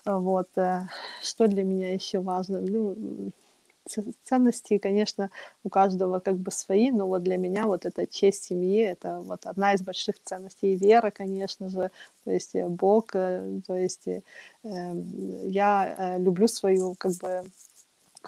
Вот. 0.06 0.50
Э, 0.58 0.88
что 1.22 1.48
для 1.48 1.64
меня 1.64 1.94
еще 1.94 2.20
важно? 2.20 2.62
Ну, 2.62 3.32
ценности, 4.24 4.78
конечно, 4.80 5.30
у 5.64 5.70
каждого 5.70 6.20
как 6.20 6.38
бы 6.38 6.52
свои, 6.52 6.90
но 6.92 7.08
вот 7.08 7.24
для 7.24 7.38
меня 7.38 7.68
вот 7.68 7.86
эта 7.86 8.08
честь 8.08 8.46
семьи, 8.46 8.82
это 8.82 9.20
вот 9.20 9.46
одна 9.46 9.74
из 9.74 9.82
больших 9.82 10.16
ценностей. 10.24 10.74
И 10.74 10.76
вера, 10.76 11.12
конечно 11.12 11.70
же, 11.70 11.92
то 12.24 12.32
есть 12.32 12.56
э, 12.56 12.68
Бог, 12.68 13.16
э, 13.16 13.62
то 13.68 13.76
есть 13.78 14.08
эм, 14.64 15.50
я 15.50 16.18
люблю 16.18 16.48
свою 16.48 16.96
как 16.96 17.14
бы 17.14 17.44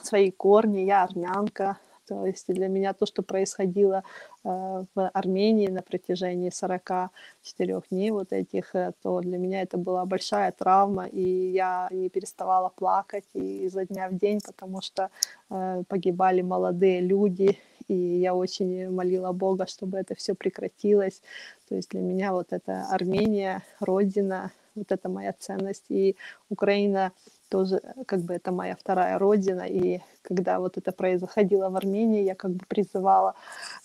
свои 0.04 0.32
корни, 0.32 0.82
я 0.82 1.04
армянка, 1.04 1.78
то 2.08 2.26
есть 2.26 2.46
для 2.48 2.68
меня 2.68 2.94
то, 2.94 3.06
что 3.06 3.22
происходило 3.22 4.04
э, 4.44 4.50
в 4.96 5.10
Армении 5.14 5.68
на 5.68 5.82
протяжении 5.82 6.50
44 6.50 7.82
дней 7.92 8.12
вот 8.12 8.32
этих, 8.32 8.76
э, 8.76 8.94
то 9.02 9.20
для 9.20 9.38
меня 9.38 9.62
это 9.62 9.78
была 9.78 10.06
большая 10.06 10.52
травма, 10.52 11.08
и 11.08 11.52
я 11.52 11.88
не 11.92 12.10
переставала 12.10 12.70
плакать 12.70 13.26
и 13.34 13.66
изо 13.66 13.86
дня 13.86 14.10
в 14.10 14.18
день, 14.18 14.40
потому 14.46 14.82
что 14.82 15.10
э, 15.50 15.84
погибали 15.88 16.42
молодые 16.42 17.02
люди, 17.02 17.60
и 17.88 17.96
я 17.96 18.34
очень 18.34 18.90
молила 18.90 19.32
Бога, 19.34 19.66
чтобы 19.68 19.98
это 19.98 20.16
все 20.16 20.34
прекратилось. 20.34 21.22
То 21.70 21.76
есть 21.76 21.90
для 21.92 22.02
меня 22.02 22.32
вот 22.34 22.48
это 22.52 22.88
Армения, 22.92 23.64
Родина, 23.80 24.52
вот 24.76 24.92
это 24.92 25.10
моя 25.10 25.34
ценность, 25.34 25.86
и 25.90 26.16
Украина— 26.50 27.12
тоже 27.50 27.82
э, 27.84 28.04
как 28.06 28.22
бы 28.22 28.34
это 28.34 28.52
моя 28.52 28.76
вторая 28.76 29.18
родина, 29.20 29.62
и 29.62 30.02
когда 30.22 30.60
вот 30.60 30.78
это 30.78 30.92
происходило 30.92 31.70
в 31.70 31.76
Армении, 31.76 32.24
я 32.24 32.36
как 32.36 32.52
бы 32.52 32.66
призывала 32.68 33.36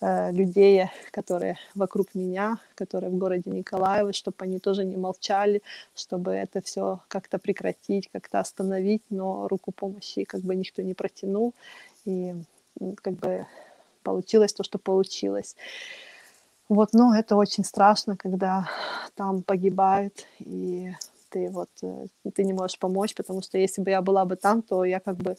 э, 0.00 0.32
людей, 0.32 0.90
которые 1.10 1.58
вокруг 1.74 2.14
меня, 2.14 2.58
которые 2.74 3.10
в 3.10 3.16
городе 3.16 3.50
Николаево, 3.50 4.12
чтобы 4.12 4.36
они 4.40 4.58
тоже 4.58 4.84
не 4.84 4.96
молчали, 4.96 5.62
чтобы 5.94 6.32
это 6.32 6.60
все 6.60 7.00
как-то 7.08 7.38
прекратить, 7.38 8.08
как-то 8.12 8.40
остановить, 8.40 9.02
но 9.10 9.48
руку 9.48 9.72
помощи 9.72 10.24
как 10.24 10.40
бы 10.40 10.54
никто 10.56 10.82
не 10.82 10.94
протянул, 10.94 11.54
и 12.04 12.34
как 13.02 13.14
бы 13.14 13.46
получилось 14.02 14.52
то, 14.52 14.64
что 14.64 14.78
получилось. 14.78 15.56
Вот, 16.68 16.94
но 16.94 17.14
это 17.14 17.36
очень 17.36 17.64
страшно, 17.64 18.16
когда 18.16 18.68
там 19.14 19.42
погибают, 19.42 20.26
и 20.38 20.92
ты 21.33 21.51
вот 21.51 21.70
э, 21.83 22.07
ты 22.35 22.45
не 22.45 22.53
можешь 22.53 22.78
помочь, 22.78 23.14
потому 23.14 23.43
что 23.43 23.59
если 23.59 23.83
бы 23.83 23.91
я 23.91 24.03
была 24.03 24.24
бы 24.24 24.37
там, 24.37 24.62
то 24.62 24.85
я 24.85 25.01
как 25.01 25.16
бы 25.16 25.37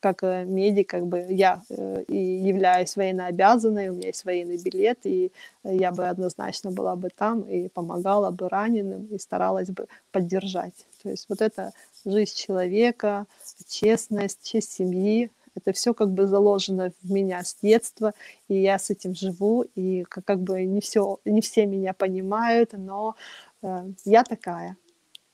как 0.00 0.22
э, 0.22 0.44
медик, 0.44 0.90
как 0.90 1.06
бы 1.06 1.26
я 1.30 1.62
э, 1.70 2.04
и 2.08 2.16
являюсь 2.48 2.96
военнообязанной, 2.96 3.88
у 3.88 3.94
меня 3.94 4.08
есть 4.08 4.24
военный 4.24 4.58
билет, 4.58 4.98
и 5.04 5.32
я 5.64 5.92
бы 5.92 6.08
однозначно 6.08 6.70
была 6.70 6.96
бы 6.96 7.08
там 7.16 7.42
и 7.42 7.68
помогала 7.68 8.30
бы 8.30 8.48
раненым 8.48 9.06
и 9.06 9.18
старалась 9.18 9.68
бы 9.68 9.86
поддержать. 10.12 10.74
То 11.02 11.10
есть 11.10 11.26
вот 11.28 11.40
это 11.40 11.72
жизнь 12.04 12.36
человека, 12.36 13.26
честность, 13.68 14.42
честь 14.42 14.72
семьи, 14.72 15.30
Это 15.56 15.72
все 15.72 15.94
как 15.94 16.10
бы 16.10 16.26
заложено 16.26 16.92
в 17.02 17.10
меня 17.10 17.42
с 17.42 17.56
детства, 17.62 18.12
и 18.48 18.54
я 18.60 18.78
с 18.78 18.90
этим 18.90 19.14
живу, 19.14 19.64
и 19.74 20.04
как 20.04 20.40
бы 20.40 20.64
не 20.64 20.80
все, 20.80 21.18
не 21.24 21.40
все 21.40 21.66
меня 21.66 21.92
понимают, 21.94 22.72
но 22.72 23.14
э, 23.62 23.84
я 24.04 24.22
такая. 24.22 24.76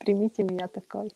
Примите 0.05 0.43
меня 0.43 0.69
такой 0.69 1.11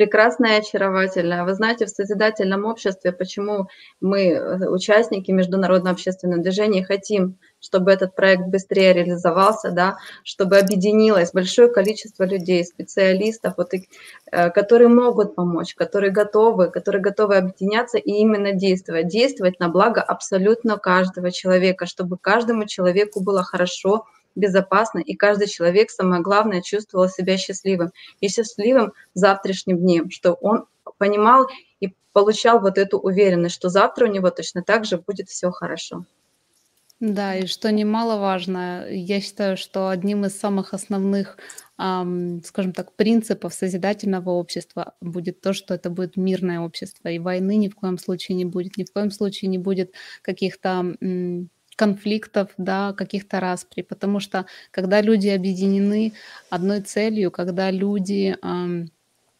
прекрасная 0.00 0.56
и 0.56 0.60
очаровательная. 0.60 1.44
Вы 1.44 1.54
знаете, 1.54 1.84
в 1.84 1.90
созидательном 1.90 2.64
обществе, 2.64 3.12
почему 3.12 3.68
мы, 4.00 4.20
э, 4.30 4.68
участники 4.68 5.30
международного 5.30 5.94
общественного 5.94 6.42
движения, 6.42 6.84
хотим, 6.84 7.36
чтобы 7.60 7.90
этот 7.90 8.14
проект 8.14 8.46
быстрее 8.46 8.94
реализовался, 8.94 9.70
да, 9.72 9.98
чтобы 10.24 10.56
объединилось 10.58 11.32
большое 11.32 11.68
количество 11.68 12.24
людей, 12.24 12.64
специалистов, 12.64 13.54
вот, 13.58 13.74
э, 13.74 14.50
которые 14.50 14.88
могут 14.88 15.34
помочь, 15.34 15.74
которые 15.74 16.10
готовы, 16.10 16.70
которые 16.70 17.02
готовы 17.02 17.36
объединяться 17.36 17.98
и 17.98 18.10
именно 18.10 18.52
действовать, 18.52 19.08
действовать 19.08 19.60
на 19.60 19.68
благо 19.68 20.00
абсолютно 20.00 20.78
каждого 20.78 21.30
человека, 21.30 21.84
чтобы 21.84 22.16
каждому 22.16 22.64
человеку 22.66 23.22
было 23.22 23.42
хорошо, 23.42 24.06
безопасно, 24.34 24.98
и 25.00 25.14
каждый 25.14 25.48
человек, 25.48 25.90
самое 25.90 26.22
главное, 26.22 26.62
чувствовал 26.62 27.08
себя 27.08 27.36
счастливым. 27.36 27.90
И 28.20 28.28
счастливым 28.28 28.92
завтрашним 29.14 29.78
днем, 29.78 30.10
что 30.10 30.34
он 30.34 30.66
понимал 30.98 31.46
и 31.80 31.94
получал 32.12 32.60
вот 32.60 32.78
эту 32.78 32.98
уверенность, 32.98 33.54
что 33.54 33.68
завтра 33.68 34.06
у 34.06 34.12
него 34.12 34.30
точно 34.30 34.62
так 34.62 34.84
же 34.84 34.98
будет 34.98 35.28
все 35.28 35.50
хорошо. 35.50 36.04
Да, 37.00 37.34
и 37.34 37.46
что 37.46 37.72
немаловажно, 37.72 38.86
я 38.90 39.22
считаю, 39.22 39.56
что 39.56 39.88
одним 39.88 40.26
из 40.26 40.38
самых 40.38 40.74
основных, 40.74 41.38
ам, 41.78 42.42
скажем 42.44 42.74
так, 42.74 42.94
принципов 42.94 43.54
созидательного 43.54 44.28
общества 44.28 44.94
будет 45.00 45.40
то, 45.40 45.54
что 45.54 45.72
это 45.72 45.88
будет 45.88 46.18
мирное 46.18 46.60
общество, 46.60 47.08
и 47.08 47.18
войны 47.18 47.56
ни 47.56 47.70
в 47.70 47.74
коем 47.74 47.96
случае 47.96 48.36
не 48.36 48.44
будет, 48.44 48.76
ни 48.76 48.84
в 48.84 48.92
коем 48.92 49.10
случае 49.10 49.48
не 49.48 49.56
будет 49.56 49.94
каких-то 50.20 50.94
конфликтов, 51.80 52.48
да, 52.58 52.92
каких-то 52.92 53.40
распри, 53.40 53.82
потому 53.82 54.20
что 54.20 54.46
когда 54.72 55.00
люди 55.02 55.28
объединены 55.28 56.12
одной 56.50 56.80
целью, 56.82 57.30
когда 57.30 57.70
люди 57.72 58.36
эм, 58.42 58.90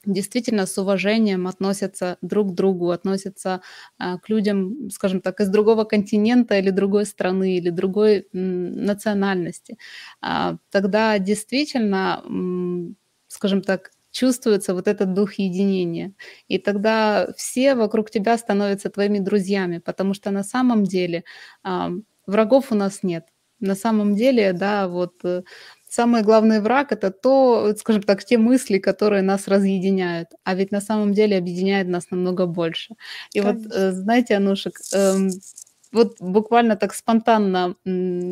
действительно 0.06 0.66
с 0.66 0.78
уважением 0.78 1.46
относятся 1.46 2.16
друг 2.22 2.52
к 2.52 2.54
другу, 2.54 2.90
относятся 2.90 3.60
э, 4.00 4.18
к 4.22 4.28
людям, 4.30 4.90
скажем 4.90 5.20
так, 5.20 5.40
из 5.40 5.48
другого 5.50 5.84
континента 5.84 6.58
или 6.58 6.70
другой 6.70 7.04
страны 7.06 7.56
или 7.58 7.70
другой 7.70 8.26
м, 8.34 8.84
национальности, 8.86 9.76
э, 10.22 10.56
тогда 10.70 11.18
действительно, 11.18 12.22
м, 12.26 12.96
скажем 13.28 13.62
так, 13.62 13.90
чувствуется 14.12 14.74
вот 14.74 14.88
этот 14.88 15.14
дух 15.14 15.34
единения. 15.34 16.12
И 16.48 16.58
тогда 16.58 17.28
все 17.36 17.74
вокруг 17.76 18.10
тебя 18.10 18.36
становятся 18.38 18.90
твоими 18.90 19.18
друзьями, 19.20 19.78
потому 19.78 20.14
что 20.14 20.30
на 20.32 20.42
самом 20.44 20.84
деле 20.84 21.24
врагов 22.30 22.72
у 22.72 22.74
нас 22.74 23.02
нет. 23.02 23.26
На 23.60 23.74
самом 23.74 24.14
деле, 24.16 24.52
да, 24.54 24.88
вот 24.88 25.14
э, 25.24 25.42
самый 25.88 26.22
главный 26.22 26.60
враг 26.62 26.92
это 26.92 27.10
то, 27.10 27.74
скажем 27.76 28.02
так, 28.02 28.24
те 28.24 28.38
мысли, 28.38 28.78
которые 28.78 29.22
нас 29.22 29.48
разъединяют. 29.48 30.28
А 30.44 30.54
ведь 30.54 30.72
на 30.72 30.80
самом 30.80 31.12
деле 31.12 31.36
объединяет 31.38 31.88
нас 31.88 32.10
намного 32.10 32.46
больше. 32.46 32.94
И 33.34 33.40
Конечно. 33.40 33.62
вот, 33.68 33.76
э, 33.76 33.92
знаете, 33.92 34.36
Анушек, 34.36 34.74
эм, 34.94 35.30
вот 35.92 36.16
буквально 36.20 36.76
так 36.76 36.94
спонтанно 36.94 37.74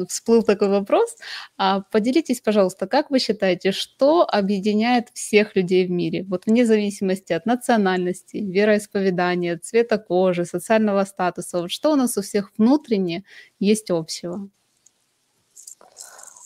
всплыл 0.08 0.42
такой 0.42 0.68
вопрос. 0.68 1.16
А 1.56 1.80
поделитесь, 1.92 2.40
пожалуйста, 2.40 2.86
как 2.86 3.10
вы 3.10 3.18
считаете, 3.18 3.72
что 3.72 4.26
объединяет 4.28 5.08
всех 5.14 5.56
людей 5.56 5.86
в 5.86 5.90
мире? 5.90 6.24
Вот 6.28 6.46
вне 6.46 6.64
зависимости 6.66 7.32
от 7.32 7.46
национальности, 7.46 8.36
вероисповедания, 8.38 9.58
цвета 9.58 9.98
кожи, 9.98 10.44
социального 10.44 11.04
статуса. 11.04 11.60
Вот 11.62 11.70
что 11.70 11.92
у 11.92 11.96
нас 11.96 12.16
у 12.16 12.22
всех 12.22 12.52
внутренне 12.58 13.24
есть 13.60 13.90
общего? 13.90 14.48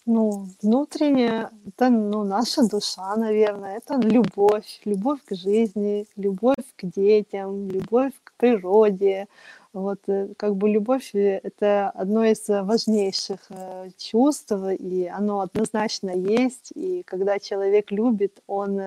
Ну, 0.05 0.49
внутренне 0.61 1.49
это 1.65 1.89
ну, 1.89 2.25
наша 2.25 2.67
душа, 2.69 3.15
наверное, 3.15 3.77
это 3.77 3.95
любовь, 4.01 4.81
любовь 4.85 5.21
к 5.25 5.35
жизни, 5.37 6.07
любовь 6.17 6.65
к 6.77 6.85
детям, 6.85 7.69
любовь 7.69 8.13
к 8.25 8.33
природе, 8.37 9.29
вот, 9.73 10.01
э, 10.09 10.35
как 10.37 10.57
бы 10.57 10.69
любовь 10.69 11.15
э,— 11.15 11.39
это 11.43 11.91
одно 11.91 12.25
из 12.25 12.47
важнейших 12.49 13.41
э, 13.51 13.91
чувств, 13.97 14.53
и 14.53 15.07
оно 15.07 15.41
однозначно 15.41 16.11
есть. 16.11 16.73
И 16.75 17.05
когда 17.05 17.39
человек 17.39 17.93
любит, 17.93 18.43
он 18.49 18.81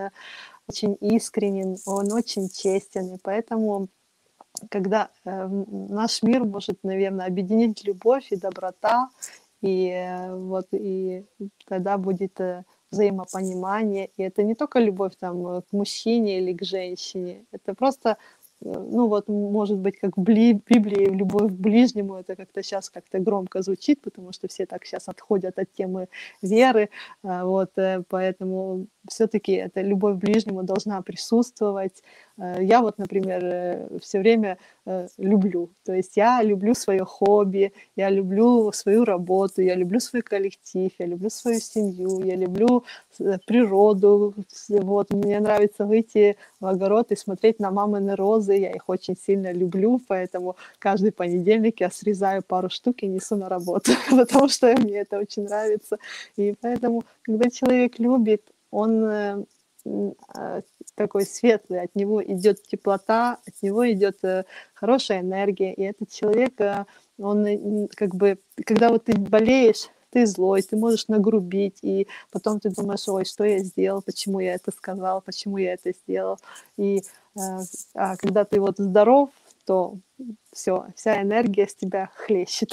очень 0.68 0.97
искренен, 0.99 1.78
он 1.86 2.11
очень 2.11 2.49
честен. 2.49 3.16
И 3.16 3.18
поэтому, 3.24 3.88
когда 4.70 5.09
наш 5.24 6.24
мир 6.24 6.43
может, 6.43 6.84
наверное, 6.84 7.28
объединить 7.28 7.84
любовь 7.86 8.32
и 8.32 8.36
доброта, 8.36 9.09
и 9.62 10.28
вот 10.32 10.68
и 10.72 11.26
тогда 11.68 11.97
будет 11.97 12.39
взаимопонимание. 12.91 14.10
И 14.18 14.24
это 14.24 14.43
не 14.43 14.56
только 14.56 14.80
любовь 14.80 15.14
там, 15.20 15.62
к 15.62 15.72
мужчине 15.72 16.39
или 16.39 16.53
к 16.53 16.64
женщине, 16.64 17.45
это 17.51 17.74
просто 17.74 18.18
ну 18.62 19.08
вот, 19.08 19.28
может 19.28 19.78
быть, 19.78 19.99
как 19.99 20.18
в 20.18 20.22
Библии 20.22 21.06
любовь 21.10 21.51
к 21.51 21.56
ближнему, 21.56 22.16
это 22.16 22.36
как-то 22.36 22.64
сейчас 22.64 22.89
как-то 22.89 23.20
громко 23.20 23.62
звучит, 23.62 24.01
потому 24.01 24.32
что 24.32 24.47
все 24.47 24.66
так 24.66 24.86
сейчас 24.86 25.08
отходят 25.08 25.60
от 25.60 25.72
темы 25.74 26.08
веры, 26.41 26.89
вот, 27.22 27.78
э, 27.78 28.03
поэтому 28.08 28.88
все-таки 29.08 29.53
эта 29.53 29.82
любовь 29.82 30.16
к 30.16 30.20
ближнему 30.20 30.64
должна 30.64 31.01
присутствовать. 31.01 32.03
Э, 32.38 32.58
я 32.62 32.82
вот, 32.82 32.97
например, 32.97 33.41
э, 33.43 33.88
все 34.01 34.20
время 34.20 34.58
люблю, 35.18 35.70
то 35.84 35.93
есть 35.93 36.16
я 36.16 36.43
люблю 36.43 36.76
свое 36.76 37.03
хобби, 37.06 37.74
я 37.95 38.12
люблю 38.12 38.72
свою 38.72 39.03
работу, 39.03 39.64
я 39.64 39.74
люблю 39.74 39.99
свой 39.99 40.22
коллектив, 40.22 40.91
я 40.99 41.08
люблю 41.08 41.32
свою 41.32 41.60
семью, 41.60 42.24
я 42.24 42.36
люблю 42.36 42.84
природу, 43.47 44.36
вот, 44.70 45.12
мне 45.12 45.39
нравится 45.39 45.86
выйти 45.86 46.38
в 46.60 46.68
огород 46.68 47.12
и 47.12 47.16
смотреть 47.16 47.60
на 47.60 47.72
мамины 47.72 48.16
розы, 48.16 48.53
я 48.53 48.72
их 48.72 48.88
очень 48.88 49.18
сильно 49.18 49.51
люблю, 49.51 49.99
поэтому 50.08 50.56
каждый 50.80 51.12
понедельник 51.12 51.82
я 51.82 51.89
срезаю 51.89 52.43
пару 52.43 52.70
штук 52.70 53.03
и 53.03 53.08
несу 53.08 53.36
на 53.36 53.49
работу, 53.49 53.91
потому 54.10 54.49
что 54.49 54.76
мне 54.78 54.99
это 54.99 55.18
очень 55.18 55.43
нравится. 55.43 55.97
И 56.38 56.56
поэтому, 56.62 57.03
когда 57.24 57.49
человек 57.49 57.99
любит, 57.99 58.41
он 58.76 59.05
э, 59.05 59.45
э, 59.86 60.61
такой 60.95 61.26
светлый, 61.26 61.82
от 61.82 61.95
него 61.95 62.23
идет 62.23 62.63
теплота, 62.63 63.39
от 63.45 63.61
него 63.61 63.91
идет 63.91 64.23
э, 64.23 64.45
хорошая 64.73 65.21
энергия, 65.21 65.73
и 65.73 65.84
этот 65.84 66.11
человек, 66.11 66.59
он 67.17 67.88
как 67.95 68.15
бы, 68.15 68.39
когда 68.65 68.89
вот 68.89 69.05
ты 69.05 69.17
болеешь, 69.17 69.89
ты 70.09 70.26
злой, 70.26 70.61
ты 70.61 70.78
можешь 70.78 71.07
нагрубить, 71.07 71.80
и 71.82 72.07
потом 72.32 72.59
ты 72.59 72.69
думаешь, 72.69 73.07
ой, 73.07 73.26
что 73.26 73.43
я 73.43 73.59
сделал, 73.59 74.01
почему 74.01 74.39
я 74.39 74.53
это 74.55 74.71
сказал, 74.71 75.21
почему 75.21 75.57
я 75.57 75.73
это 75.73 75.91
сделал. 75.91 76.39
И 76.78 77.03
Э, 77.36 77.59
а 77.93 78.15
когда 78.17 78.45
ты 78.45 78.59
вот 78.59 78.78
здоров, 78.78 79.30
то 79.65 79.97
все, 80.53 80.88
вся 80.95 81.21
энергия 81.21 81.67
с 81.67 81.76
тебя 81.76 82.09
хлещет. 82.15 82.71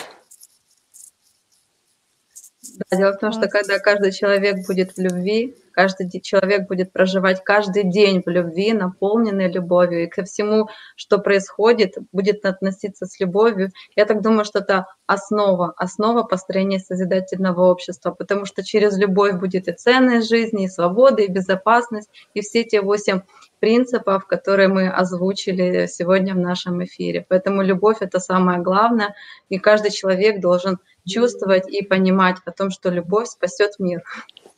Да, 2.62 2.96
дело 2.96 3.12
в 3.12 3.18
том, 3.18 3.32
что 3.32 3.48
когда 3.48 3.80
каждый 3.80 4.12
человек 4.12 4.64
будет 4.68 4.92
в 4.92 4.98
любви, 5.00 5.56
каждый 5.72 6.08
человек 6.20 6.68
будет 6.68 6.92
проживать 6.92 7.42
каждый 7.42 7.82
день 7.82 8.22
в 8.24 8.28
любви, 8.30 8.72
наполненный 8.72 9.50
любовью, 9.50 10.04
и 10.04 10.06
ко 10.06 10.22
всему, 10.22 10.68
что 10.94 11.18
происходит, 11.18 11.94
будет 12.12 12.44
относиться 12.44 13.06
с 13.06 13.18
любовью. 13.18 13.72
Я 13.96 14.04
так 14.04 14.22
думаю, 14.22 14.44
что 14.44 14.60
это 14.60 14.86
основа, 15.06 15.72
основа 15.76 16.22
построения 16.22 16.78
созидательного 16.78 17.68
общества, 17.68 18.12
потому 18.12 18.44
что 18.44 18.62
через 18.62 18.96
любовь 18.96 19.34
будет 19.40 19.66
и 19.66 19.72
ценность 19.72 20.28
жизни, 20.28 20.66
и 20.66 20.68
свобода, 20.68 21.22
и 21.22 21.28
безопасность, 21.28 22.10
и 22.34 22.42
все 22.42 22.62
те 22.62 22.80
восемь 22.80 23.22
принципов, 23.58 24.26
которые 24.26 24.68
мы 24.68 24.88
озвучили 24.88 25.86
сегодня 25.86 26.34
в 26.34 26.38
нашем 26.38 26.84
эфире. 26.84 27.26
Поэтому 27.28 27.62
любовь— 27.62 27.96
это 28.00 28.20
самое 28.20 28.60
главное, 28.60 29.16
и 29.48 29.58
каждый 29.58 29.90
человек 29.90 30.40
должен 30.40 30.78
чувствовать 31.06 31.68
и 31.68 31.84
понимать 31.84 32.36
о 32.44 32.52
том, 32.52 32.70
что 32.70 32.90
любовь 32.90 33.28
спасет 33.28 33.78
мир. 33.78 34.02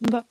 Да. 0.01 0.25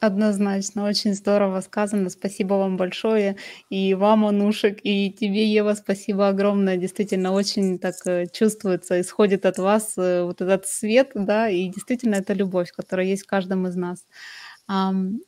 Однозначно, 0.00 0.86
очень 0.86 1.12
здорово 1.12 1.60
сказано. 1.60 2.08
Спасибо 2.08 2.54
вам 2.54 2.78
большое. 2.78 3.36
И 3.68 3.92
вам, 3.92 4.24
Анушек, 4.24 4.78
и 4.82 5.12
тебе, 5.12 5.44
Ева, 5.52 5.74
спасибо 5.74 6.28
огромное. 6.28 6.78
Действительно, 6.78 7.32
очень 7.32 7.78
так 7.78 7.94
э, 8.06 8.26
чувствуется, 8.32 8.98
исходит 9.02 9.44
от 9.44 9.58
вас 9.58 9.98
э, 9.98 10.22
вот 10.22 10.40
этот 10.40 10.66
свет, 10.66 11.10
да, 11.14 11.50
и 11.50 11.68
действительно 11.68 12.14
это 12.14 12.32
любовь, 12.32 12.72
которая 12.72 13.06
есть 13.08 13.24
в 13.24 13.26
каждом 13.26 13.66
из 13.66 13.76
нас. 13.76 14.06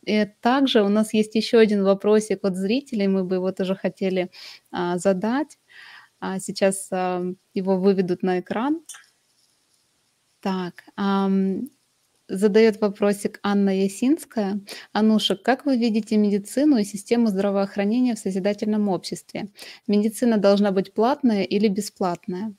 И 0.06 0.26
также 0.40 0.82
у 0.82 0.88
нас 0.88 1.12
есть 1.12 1.34
еще 1.34 1.58
один 1.58 1.82
вопросик 1.82 2.44
от 2.44 2.56
зрителей, 2.56 3.08
мы 3.08 3.24
бы 3.24 3.36
его 3.36 3.50
тоже 3.50 3.74
хотели 3.74 4.30
а, 4.70 4.98
задать. 4.98 5.58
А, 6.24 6.38
сейчас 6.38 6.88
его 7.52 7.76
выведут 7.78 8.22
на 8.22 8.38
экран. 8.38 8.80
Так, 10.40 10.84
задает 12.28 12.80
вопросик 12.80 13.40
Анна 13.42 13.82
Ясинская. 13.82 14.60
Ануша, 14.92 15.34
как 15.36 15.66
вы 15.66 15.76
видите 15.76 16.16
медицину 16.16 16.76
и 16.78 16.84
систему 16.84 17.26
здравоохранения 17.26 18.14
в 18.14 18.20
созидательном 18.20 18.88
обществе? 18.88 19.48
Медицина 19.88 20.38
должна 20.38 20.70
быть 20.70 20.94
платная 20.94 21.42
или 21.42 21.66
бесплатная? 21.66 22.54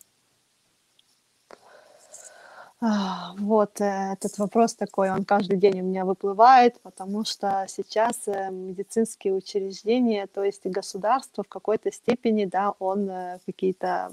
Вот 3.40 3.80
э, 3.80 4.14
этот 4.14 4.38
вопрос 4.40 4.76
такой, 4.76 5.10
он 5.10 5.24
каждый 5.24 5.58
день 5.58 5.80
у 5.80 5.84
меня 5.86 6.04
выплывает, 6.04 6.82
потому 6.82 7.24
что 7.24 7.66
сейчас 7.70 8.28
э, 8.28 8.50
медицинские 8.52 9.36
учреждения, 9.36 10.28
то 10.28 10.44
есть 10.44 10.66
государство 10.66 11.46
в 11.46 11.48
какой-то 11.48 11.94
степени, 11.94 12.44
да, 12.44 12.74
он 12.80 13.10
э, 13.10 13.40
какие-то 13.46 14.12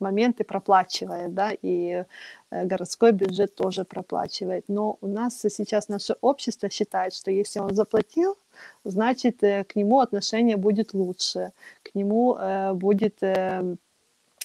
моменты 0.00 0.44
проплачивает, 0.44 1.32
да, 1.32 1.52
и 1.62 2.04
городской 2.50 3.12
бюджет 3.12 3.54
тоже 3.54 3.84
проплачивает. 3.84 4.64
Но 4.68 4.98
у 5.00 5.06
нас 5.06 5.40
сейчас 5.40 5.88
наше 5.88 6.16
общество 6.20 6.68
считает, 6.68 7.14
что 7.14 7.30
если 7.30 7.60
он 7.60 7.74
заплатил, 7.74 8.36
значит, 8.82 9.38
к 9.38 9.68
нему 9.74 10.00
отношение 10.00 10.58
будет 10.58 10.92
лучше, 10.92 11.52
к 11.82 11.94
нему 11.94 12.36
будет 12.74 13.20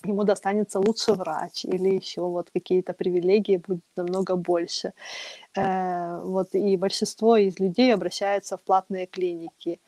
ему 0.03 0.23
достанется 0.23 0.79
лучший 0.79 1.15
врач 1.15 1.65
или 1.65 1.95
еще 1.95 2.21
вот 2.21 2.49
какие-то 2.51 2.93
привилегии 2.93 3.57
будут 3.57 3.83
намного 3.95 4.35
больше. 4.35 4.93
Э, 5.55 6.21
вот 6.23 6.49
и 6.53 6.77
большинство 6.77 7.37
из 7.37 7.59
людей 7.59 7.93
обращаются 7.93 8.57
в 8.57 8.61
платные 8.61 9.07
клиники. 9.07 9.79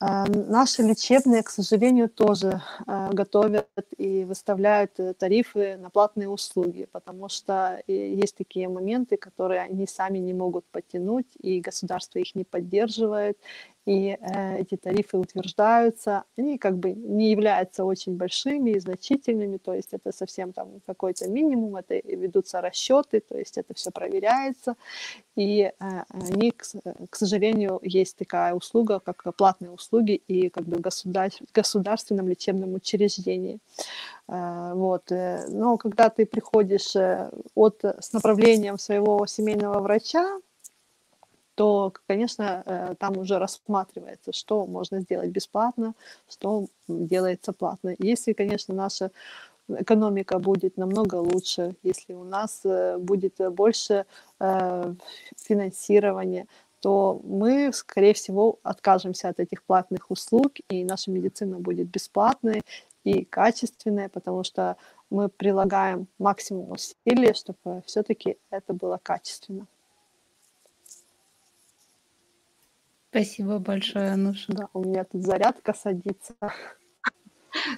Э, 0.00 0.24
наши 0.26 0.82
лечебные, 0.82 1.42
к 1.42 1.50
сожалению, 1.50 2.08
тоже 2.08 2.62
э, 2.86 3.10
готовят 3.12 3.68
и 3.96 4.24
выставляют 4.24 4.92
тарифы 5.18 5.76
на 5.76 5.90
платные 5.90 6.28
услуги, 6.28 6.88
потому 6.92 7.28
что 7.28 7.82
есть 7.86 8.36
такие 8.36 8.68
моменты, 8.68 9.16
которые 9.16 9.60
они 9.60 9.86
сами 9.86 10.18
не 10.18 10.34
могут 10.34 10.64
потянуть, 10.72 11.28
и 11.40 11.60
государство 11.60 12.18
их 12.18 12.34
не 12.34 12.44
поддерживает, 12.44 13.38
и 13.88 14.18
э, 14.20 14.58
эти 14.58 14.76
тарифы 14.76 15.16
утверждаются, 15.16 16.24
они 16.36 16.58
как 16.58 16.76
бы 16.76 16.92
не 16.92 17.30
являются 17.30 17.84
очень 17.84 18.16
большими 18.16 18.72
и 18.72 18.80
значительными, 18.80 19.56
то 19.56 19.72
есть 19.72 19.88
это 19.92 20.12
совсем 20.12 20.52
там 20.52 20.80
какой-то 20.86 21.26
минимум, 21.28 21.76
это 21.76 21.94
ведутся 22.04 22.60
расчеты, 22.60 23.20
то 23.20 23.38
есть 23.38 23.56
это 23.56 23.72
все 23.72 23.90
проверяется, 23.90 24.76
и 25.36 25.62
э, 25.62 25.72
они, 26.10 26.50
к, 26.50 26.64
к 27.08 27.16
сожалению, 27.16 27.80
есть 27.82 28.18
такая 28.18 28.52
услуга, 28.52 29.00
как 29.00 29.34
платные 29.34 29.70
услуги 29.70 30.20
и 30.28 30.50
как 30.50 30.64
бы 30.64 30.78
государ, 30.80 31.30
государственном 31.54 32.28
лечебном 32.28 32.74
учреждении. 32.74 33.58
Э, 34.28 34.72
вот. 34.74 35.10
Э, 35.12 35.46
но 35.48 35.78
когда 35.78 36.10
ты 36.10 36.26
приходишь 36.26 36.94
э, 36.94 37.30
от, 37.54 37.82
с 37.84 38.12
направлением 38.12 38.78
своего 38.78 39.26
семейного 39.26 39.80
врача, 39.80 40.40
то, 41.58 41.92
конечно, 42.06 42.62
э, 42.64 42.94
там 43.00 43.18
уже 43.18 43.40
рассматривается, 43.40 44.32
что 44.32 44.64
можно 44.64 45.00
сделать 45.00 45.30
бесплатно, 45.30 45.94
что 46.30 46.66
делается 46.86 47.52
платно. 47.52 47.96
Если, 47.98 48.32
конечно, 48.32 48.74
наша 48.74 49.10
экономика 49.68 50.38
будет 50.38 50.76
намного 50.76 51.16
лучше, 51.16 51.74
если 51.82 52.14
у 52.14 52.22
нас 52.22 52.60
э, 52.64 52.98
будет 52.98 53.40
больше 53.50 54.06
э, 54.38 54.94
финансирования, 55.36 56.46
то 56.80 57.20
мы, 57.24 57.72
скорее 57.72 58.14
всего, 58.14 58.60
откажемся 58.62 59.28
от 59.28 59.40
этих 59.40 59.64
платных 59.64 60.12
услуг, 60.12 60.52
и 60.68 60.84
наша 60.84 61.10
медицина 61.10 61.58
будет 61.58 61.88
бесплатной 61.88 62.62
и 63.02 63.24
качественной, 63.24 64.08
потому 64.08 64.44
что 64.44 64.76
мы 65.10 65.28
прилагаем 65.28 66.06
максимум 66.20 66.70
усилий, 66.70 67.34
чтобы 67.34 67.82
все-таки 67.84 68.36
это 68.50 68.74
было 68.74 69.00
качественно. 69.02 69.66
Спасибо 73.10 73.58
большое, 73.58 74.10
Ануша. 74.10 74.52
Да, 74.52 74.68
у 74.74 74.84
меня 74.84 75.04
тут 75.04 75.24
зарядка 75.24 75.72
садится. 75.72 76.34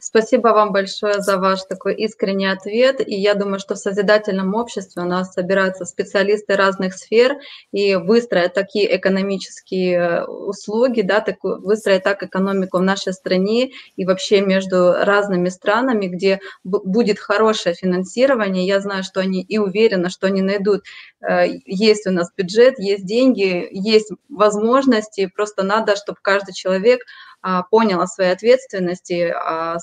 Спасибо 0.01 0.49
вам 0.49 0.72
большое 0.72 1.20
за 1.20 1.39
ваш 1.39 1.62
такой 1.64 1.95
искренний 1.95 2.47
ответ. 2.47 3.07
И 3.07 3.14
я 3.14 3.35
думаю, 3.35 3.59
что 3.59 3.74
в 3.74 3.78
созидательном 3.78 4.55
обществе 4.55 5.03
у 5.03 5.07
нас 5.07 5.33
собираются 5.33 5.85
специалисты 5.85 6.57
разных 6.57 6.95
сфер 6.95 7.37
и 7.72 7.95
выстроят 7.95 8.55
такие 8.55 8.97
экономические 8.97 9.97
э, 9.97 10.24
услуги, 10.24 11.03
да, 11.03 11.20
такую, 11.20 11.61
выстроят 11.62 12.05
так 12.05 12.22
экономику 12.22 12.78
в 12.78 12.83
нашей 12.83 13.12
стране 13.12 13.70
и 13.97 14.05
вообще 14.05 14.41
между 14.41 14.93
разными 14.93 15.49
странами, 15.49 16.07
где 16.07 16.41
будет 16.64 17.18
хорошее 17.18 17.74
финансирование. 17.74 18.66
Я 18.66 18.81
знаю, 18.81 19.03
что 19.03 19.20
они 19.20 19.43
и 19.43 19.59
уверена, 19.59 20.11
что 20.11 20.26
они 20.26 20.43
найдут. 20.43 20.83
Э, 21.20 21.47
есть 21.66 22.07
у 22.07 22.11
нас 22.11 22.31
бюджет, 22.37 22.78
есть 22.78 23.05
деньги, 23.05 23.68
есть 23.70 24.11
возможности. 24.28 25.31
Просто 25.35 25.62
надо, 25.62 25.97
чтобы 25.97 26.18
каждый 26.22 26.55
человек 26.55 27.01
понял 27.70 28.01
о 28.01 28.07
своей 28.07 28.32
ответственности 28.32 29.32
а, 29.34 29.78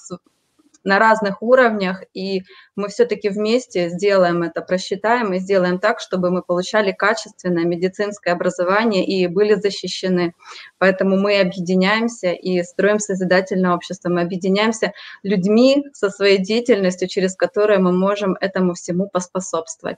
на 0.88 1.00
разных 1.00 1.42
уровнях, 1.42 2.04
и 2.14 2.44
мы 2.78 2.88
все-таки 2.88 3.28
вместе 3.28 3.90
сделаем 3.90 4.42
это, 4.44 4.62
просчитаем 4.62 5.34
и 5.34 5.40
сделаем 5.40 5.80
так, 5.80 6.00
чтобы 6.00 6.32
мы 6.32 6.42
получали 6.42 6.94
качественное 6.94 7.66
медицинское 7.66 8.32
образование 8.32 9.06
и 9.06 9.28
были 9.28 9.56
защищены. 9.56 10.34
Поэтому 10.78 11.18
мы 11.18 11.42
объединяемся 11.42 12.32
и 12.32 12.64
строим 12.64 13.00
созидательное 13.00 13.74
общество. 13.74 14.10
Мы 14.10 14.22
объединяемся 14.22 14.94
людьми 15.24 15.84
со 15.92 16.10
своей 16.10 16.38
деятельностью, 16.38 17.10
через 17.10 17.36
которые 17.36 17.80
мы 17.80 17.92
можем 17.92 18.38
этому 18.40 18.74
всему 18.74 19.10
поспособствовать. 19.10 19.98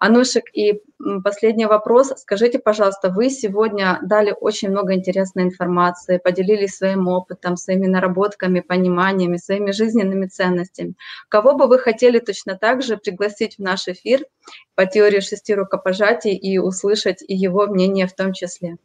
Анушек, 0.00 0.44
и 0.54 0.80
последний 1.22 1.66
вопрос. 1.66 2.12
Скажите, 2.16 2.58
пожалуйста, 2.58 3.10
вы 3.10 3.28
сегодня 3.28 3.98
дали 4.02 4.34
очень 4.40 4.70
много 4.70 4.94
интересной 4.94 5.42
информации, 5.42 6.16
поделились 6.16 6.76
своим 6.76 7.06
опытом, 7.06 7.58
своими 7.58 7.86
наработками, 7.86 8.60
пониманиями, 8.60 9.36
своими 9.36 9.72
жизненными 9.72 10.19
ценностями. 10.26 10.94
Кого 11.28 11.54
бы 11.54 11.66
вы 11.66 11.78
хотели 11.78 12.18
точно 12.18 12.56
так 12.56 12.82
же 12.82 12.96
пригласить 12.96 13.56
в 13.56 13.58
наш 13.60 13.88
эфир 13.88 14.24
по 14.74 14.86
теории 14.86 15.20
шести 15.20 15.54
рукопожатий 15.54 16.34
и 16.34 16.58
услышать 16.58 17.22
и 17.26 17.34
его 17.34 17.66
мнение 17.66 18.06
в 18.06 18.14
том 18.14 18.32
числе? 18.32 18.76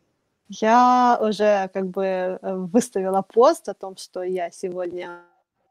Я 0.47 1.17
уже 1.21 1.69
как 1.73 1.87
бы 1.87 2.05
э, 2.05 2.37
выставила 2.41 3.23
пост 3.23 3.67
о 3.67 3.73
том, 3.73 3.97
что 3.97 4.21
я 4.21 4.51
сегодня 4.51 5.21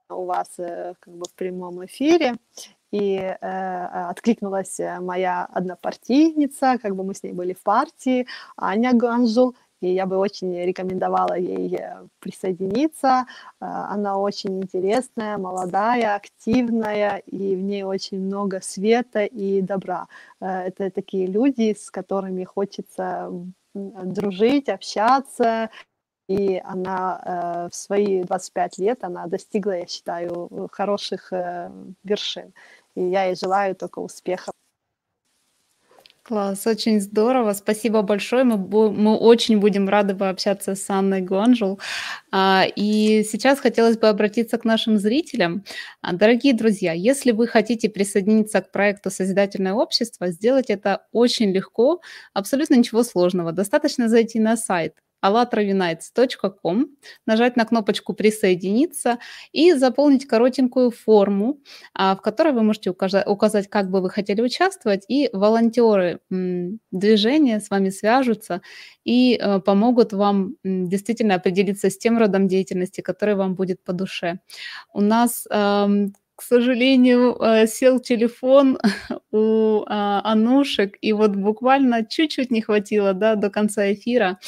у 0.09 0.25
вас 0.25 0.49
э, 0.59 0.95
как 0.99 1.15
бы 1.15 1.27
в 1.27 1.35
прямом 1.35 1.85
эфире, 1.87 2.35
и 2.91 3.17
э, 3.17 4.09
откликнулась 4.11 4.79
моя 5.01 5.45
однопартийница, 5.45 6.79
как 6.83 6.97
бы 6.97 7.05
мы 7.05 7.15
с 7.15 7.23
ней 7.23 7.33
были 7.33 7.53
в 7.53 7.63
партии, 7.63 8.27
Аня 8.57 8.93
Ганжул, 8.93 9.55
и 9.85 9.95
я 9.95 10.07
бы 10.07 10.17
очень 10.17 10.57
рекомендовала 10.65 11.35
ей 11.35 11.77
э, 11.77 12.07
присоединиться. 12.19 13.27
Э, 13.61 13.67
она 13.91 14.19
очень 14.19 14.63
интересная, 14.63 15.37
молодая, 15.39 16.17
активная, 16.17 17.19
и 17.19 17.55
в 17.55 17.61
ней 17.61 17.83
очень 17.83 18.21
много 18.21 18.61
света 18.63 19.25
и 19.25 19.61
добра. 19.61 20.07
Это 20.41 20.91
такие 20.91 21.27
люди, 21.27 21.75
с 21.79 21.91
которыми 21.91 22.45
хочется 22.45 23.31
дружить, 23.75 24.69
общаться, 24.69 25.71
и 26.29 26.63
она 26.65 27.21
э, 27.25 27.69
в 27.71 27.75
свои 27.75 28.23
25 28.23 28.79
лет, 28.79 29.05
она 29.05 29.27
достигла, 29.27 29.73
я 29.73 29.87
считаю, 29.87 30.69
хороших 30.73 31.33
э, 31.33 31.71
вершин. 32.03 32.55
И 32.95 33.03
я 33.03 33.25
ей 33.25 33.37
желаю 33.37 33.75
только 33.75 33.99
успеха. 33.99 34.53
Класс, 36.27 36.67
очень 36.67 37.03
здорово. 37.03 37.53
Спасибо 37.53 38.01
большое. 38.01 38.45
Мы, 38.45 38.57
мы 38.57 39.15
очень 39.15 39.59
будем 39.61 39.91
рады 39.91 40.15
пообщаться 40.15 40.75
с 40.75 40.89
Анной 40.89 41.21
Гонжул. 41.21 41.79
А, 42.33 42.65
и 42.77 43.23
сейчас 43.25 43.61
хотелось 43.61 43.99
бы 43.99 44.09
обратиться 44.09 44.57
к 44.57 44.65
нашим 44.65 44.97
зрителям. 44.97 45.65
А, 46.01 46.15
дорогие 46.15 46.55
друзья, 46.55 46.95
если 46.95 47.31
вы 47.33 47.47
хотите 47.47 47.91
присоединиться 47.91 48.63
к 48.63 48.73
проекту 48.73 49.11
«Созидательное 49.11 49.75
общество», 49.75 50.29
сделать 50.29 50.71
это 50.71 51.03
очень 51.13 51.53
легко, 51.53 52.01
абсолютно 52.33 52.77
ничего 52.77 53.03
сложного. 53.03 53.53
Достаточно 53.53 54.09
зайти 54.09 54.41
на 54.41 54.57
сайт 54.57 54.95
allatravinites.com, 55.25 56.87
нажать 57.27 57.57
на 57.57 57.65
кнопочку 57.65 58.15
«Присоединиться» 58.15 59.19
и 59.53 59.73
заполнить 59.73 60.27
коротенькую 60.27 60.91
форму, 60.91 61.61
а, 61.95 62.17
в 62.17 62.23
которой 62.23 62.53
вы 62.53 62.63
можете 62.63 62.91
указать, 62.91 63.69
как 63.69 63.91
бы 63.91 64.01
вы 64.01 64.11
хотели 64.11 64.41
участвовать, 64.43 65.05
и 65.09 65.31
волонтеры 65.33 66.21
движения 66.91 67.61
с 67.61 67.71
вами 67.71 67.91
свяжутся 67.91 68.61
и 69.05 69.39
э, 69.41 69.61
помогут 69.61 70.13
вам 70.13 70.57
действительно 70.65 71.35
определиться 71.35 71.91
с 71.91 71.99
тем 71.99 72.19
родом 72.19 72.49
деятельности, 72.49 73.01
который 73.01 73.35
вам 73.35 73.55
будет 73.55 73.83
по 73.85 73.93
душе. 73.93 74.41
У 74.93 75.01
нас 75.01 75.47
к 76.37 76.43
сожалению, 76.43 77.37
э, 77.41 77.67
сел 77.67 78.01
телефон 78.01 78.79
у 79.33 79.85
а, 79.87 80.21
Анушек, 80.25 80.97
и 81.01 81.13
вот 81.13 81.37
буквально 81.37 82.05
чуть-чуть 82.05 82.51
не 82.51 82.61
хватило 82.61 83.15
да, 83.15 83.37
до 83.37 83.51
конца 83.51 83.93
эфира, 83.93 84.39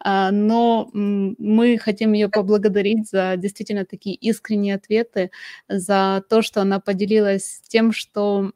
а, 0.00 0.30
но 0.32 0.90
мы 0.92 1.78
хотим 1.78 2.12
ее 2.12 2.28
поблагодарить 2.28 3.08
за 3.10 3.36
действительно 3.36 3.84
такие 3.84 4.16
искренние 4.16 4.74
ответы, 4.76 5.30
за 5.68 6.22
то, 6.28 6.42
что 6.42 6.62
она 6.62 6.80
поделилась 6.80 7.60
тем, 7.68 7.92
что 7.92 8.50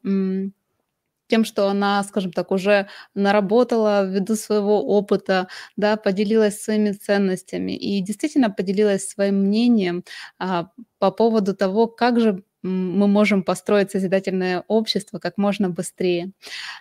тем, 1.31 1.45
что 1.45 1.69
она, 1.69 2.03
скажем 2.03 2.33
так, 2.33 2.51
уже 2.51 2.89
наработала 3.15 4.05
ввиду 4.05 4.35
своего 4.35 4.81
опыта, 4.85 5.47
да, 5.77 5.95
поделилась 5.95 6.61
своими 6.61 6.91
ценностями 6.91 7.71
и 7.71 8.01
действительно 8.01 8.49
поделилась 8.49 9.07
своим 9.07 9.35
мнением 9.45 10.03
а, 10.39 10.67
по 10.99 11.09
поводу 11.11 11.55
того, 11.55 11.87
как 11.87 12.19
же 12.19 12.43
мы 12.63 13.07
можем 13.07 13.43
построить 13.43 13.91
созидательное 13.91 14.63
общество 14.67 15.19
как 15.19 15.37
можно 15.37 15.69
быстрее. 15.69 16.31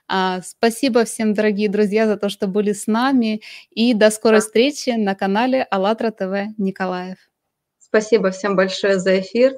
А, 0.09 0.41
спасибо 0.43 1.05
всем, 1.05 1.35
дорогие 1.35 1.69
друзья, 1.69 2.07
за 2.07 2.17
то, 2.17 2.29
что 2.29 2.47
были 2.47 2.73
с 2.73 2.87
нами. 2.87 3.43
И 3.71 3.95
до 3.95 4.11
скорой 4.11 4.41
встречи 4.41 4.91
на 4.91 5.15
канале 5.15 5.63
АЛЛАТРА 5.71 6.11
ТВ 6.11 6.59
Николаев. 6.59 7.19
Спасибо 7.79 8.31
всем 8.31 8.57
большое 8.57 8.99
за 8.99 9.21
эфир. 9.21 9.55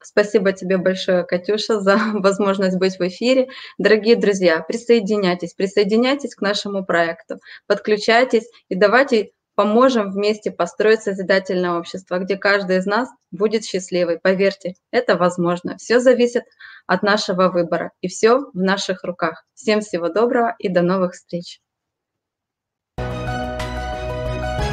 Спасибо 0.00 0.52
тебе 0.52 0.78
большое, 0.78 1.24
Катюша, 1.24 1.80
за 1.80 1.96
возможность 2.14 2.78
быть 2.78 2.98
в 2.98 3.06
эфире. 3.06 3.48
Дорогие 3.78 4.16
друзья, 4.16 4.60
присоединяйтесь, 4.60 5.54
присоединяйтесь 5.54 6.34
к 6.34 6.40
нашему 6.40 6.84
проекту, 6.84 7.38
подключайтесь 7.66 8.48
и 8.68 8.74
давайте 8.74 9.32
поможем 9.58 10.12
вместе 10.12 10.52
построить 10.52 11.02
созидательное 11.02 11.72
общество, 11.72 12.20
где 12.20 12.36
каждый 12.36 12.76
из 12.76 12.86
нас 12.86 13.08
будет 13.32 13.64
счастливый. 13.64 14.20
Поверьте, 14.20 14.74
это 14.92 15.16
возможно. 15.16 15.76
Все 15.78 15.98
зависит 15.98 16.44
от 16.86 17.02
нашего 17.02 17.48
выбора, 17.48 17.90
и 18.00 18.06
все 18.06 18.38
в 18.38 18.54
наших 18.54 19.02
руках. 19.02 19.44
Всем 19.54 19.80
всего 19.80 20.10
доброго 20.10 20.54
и 20.60 20.68
до 20.68 20.82
новых 20.82 21.14
встреч. 21.14 21.60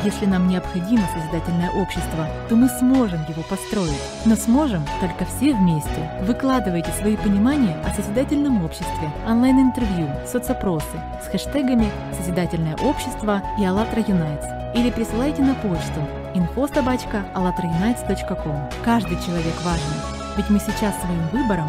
Если 0.06 0.26
нам 0.28 0.48
необходимо 0.48 1.02
созидательное 1.16 1.72
общество, 1.72 2.28
то 2.48 2.56
мы 2.56 2.70
сможем 2.70 3.26
его 3.28 3.42
построить. 3.42 4.00
Но 4.26 4.36
сможем 4.36 4.86
только 5.02 5.26
все 5.26 5.56
вместе. 5.56 6.12
Выкладывайте 6.22 6.92
свои 6.92 7.18
понимания 7.18 7.76
о 7.84 7.90
созидательном 7.90 8.64
обществе, 8.64 9.10
онлайн-интервью, 9.28 10.08
соцопросы 10.32 11.02
с 11.24 11.28
хэштегами 11.28 11.92
«Созидательное 12.16 12.76
общество» 12.84 13.42
и 13.58 13.66
«АЛЛАТРА 13.66 14.06
Юнайтс» 14.08 14.46
или 14.76 14.92
присылайте 14.92 15.42
на 15.42 15.56
почту 15.56 16.02
info.alatraunites.com. 16.36 18.70
Каждый 18.84 19.18
человек 19.26 19.60
важен, 19.64 19.92
ведь 20.38 20.52
мы 20.52 20.60
сейчас 20.60 20.94
своим 21.02 21.28
выбором 21.32 21.68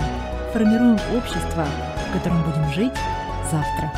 формируем 0.53 0.99
общество, 1.17 1.65
в 2.11 2.13
котором 2.13 2.43
будем 2.43 2.71
жить 2.73 2.93
завтра. 3.51 3.91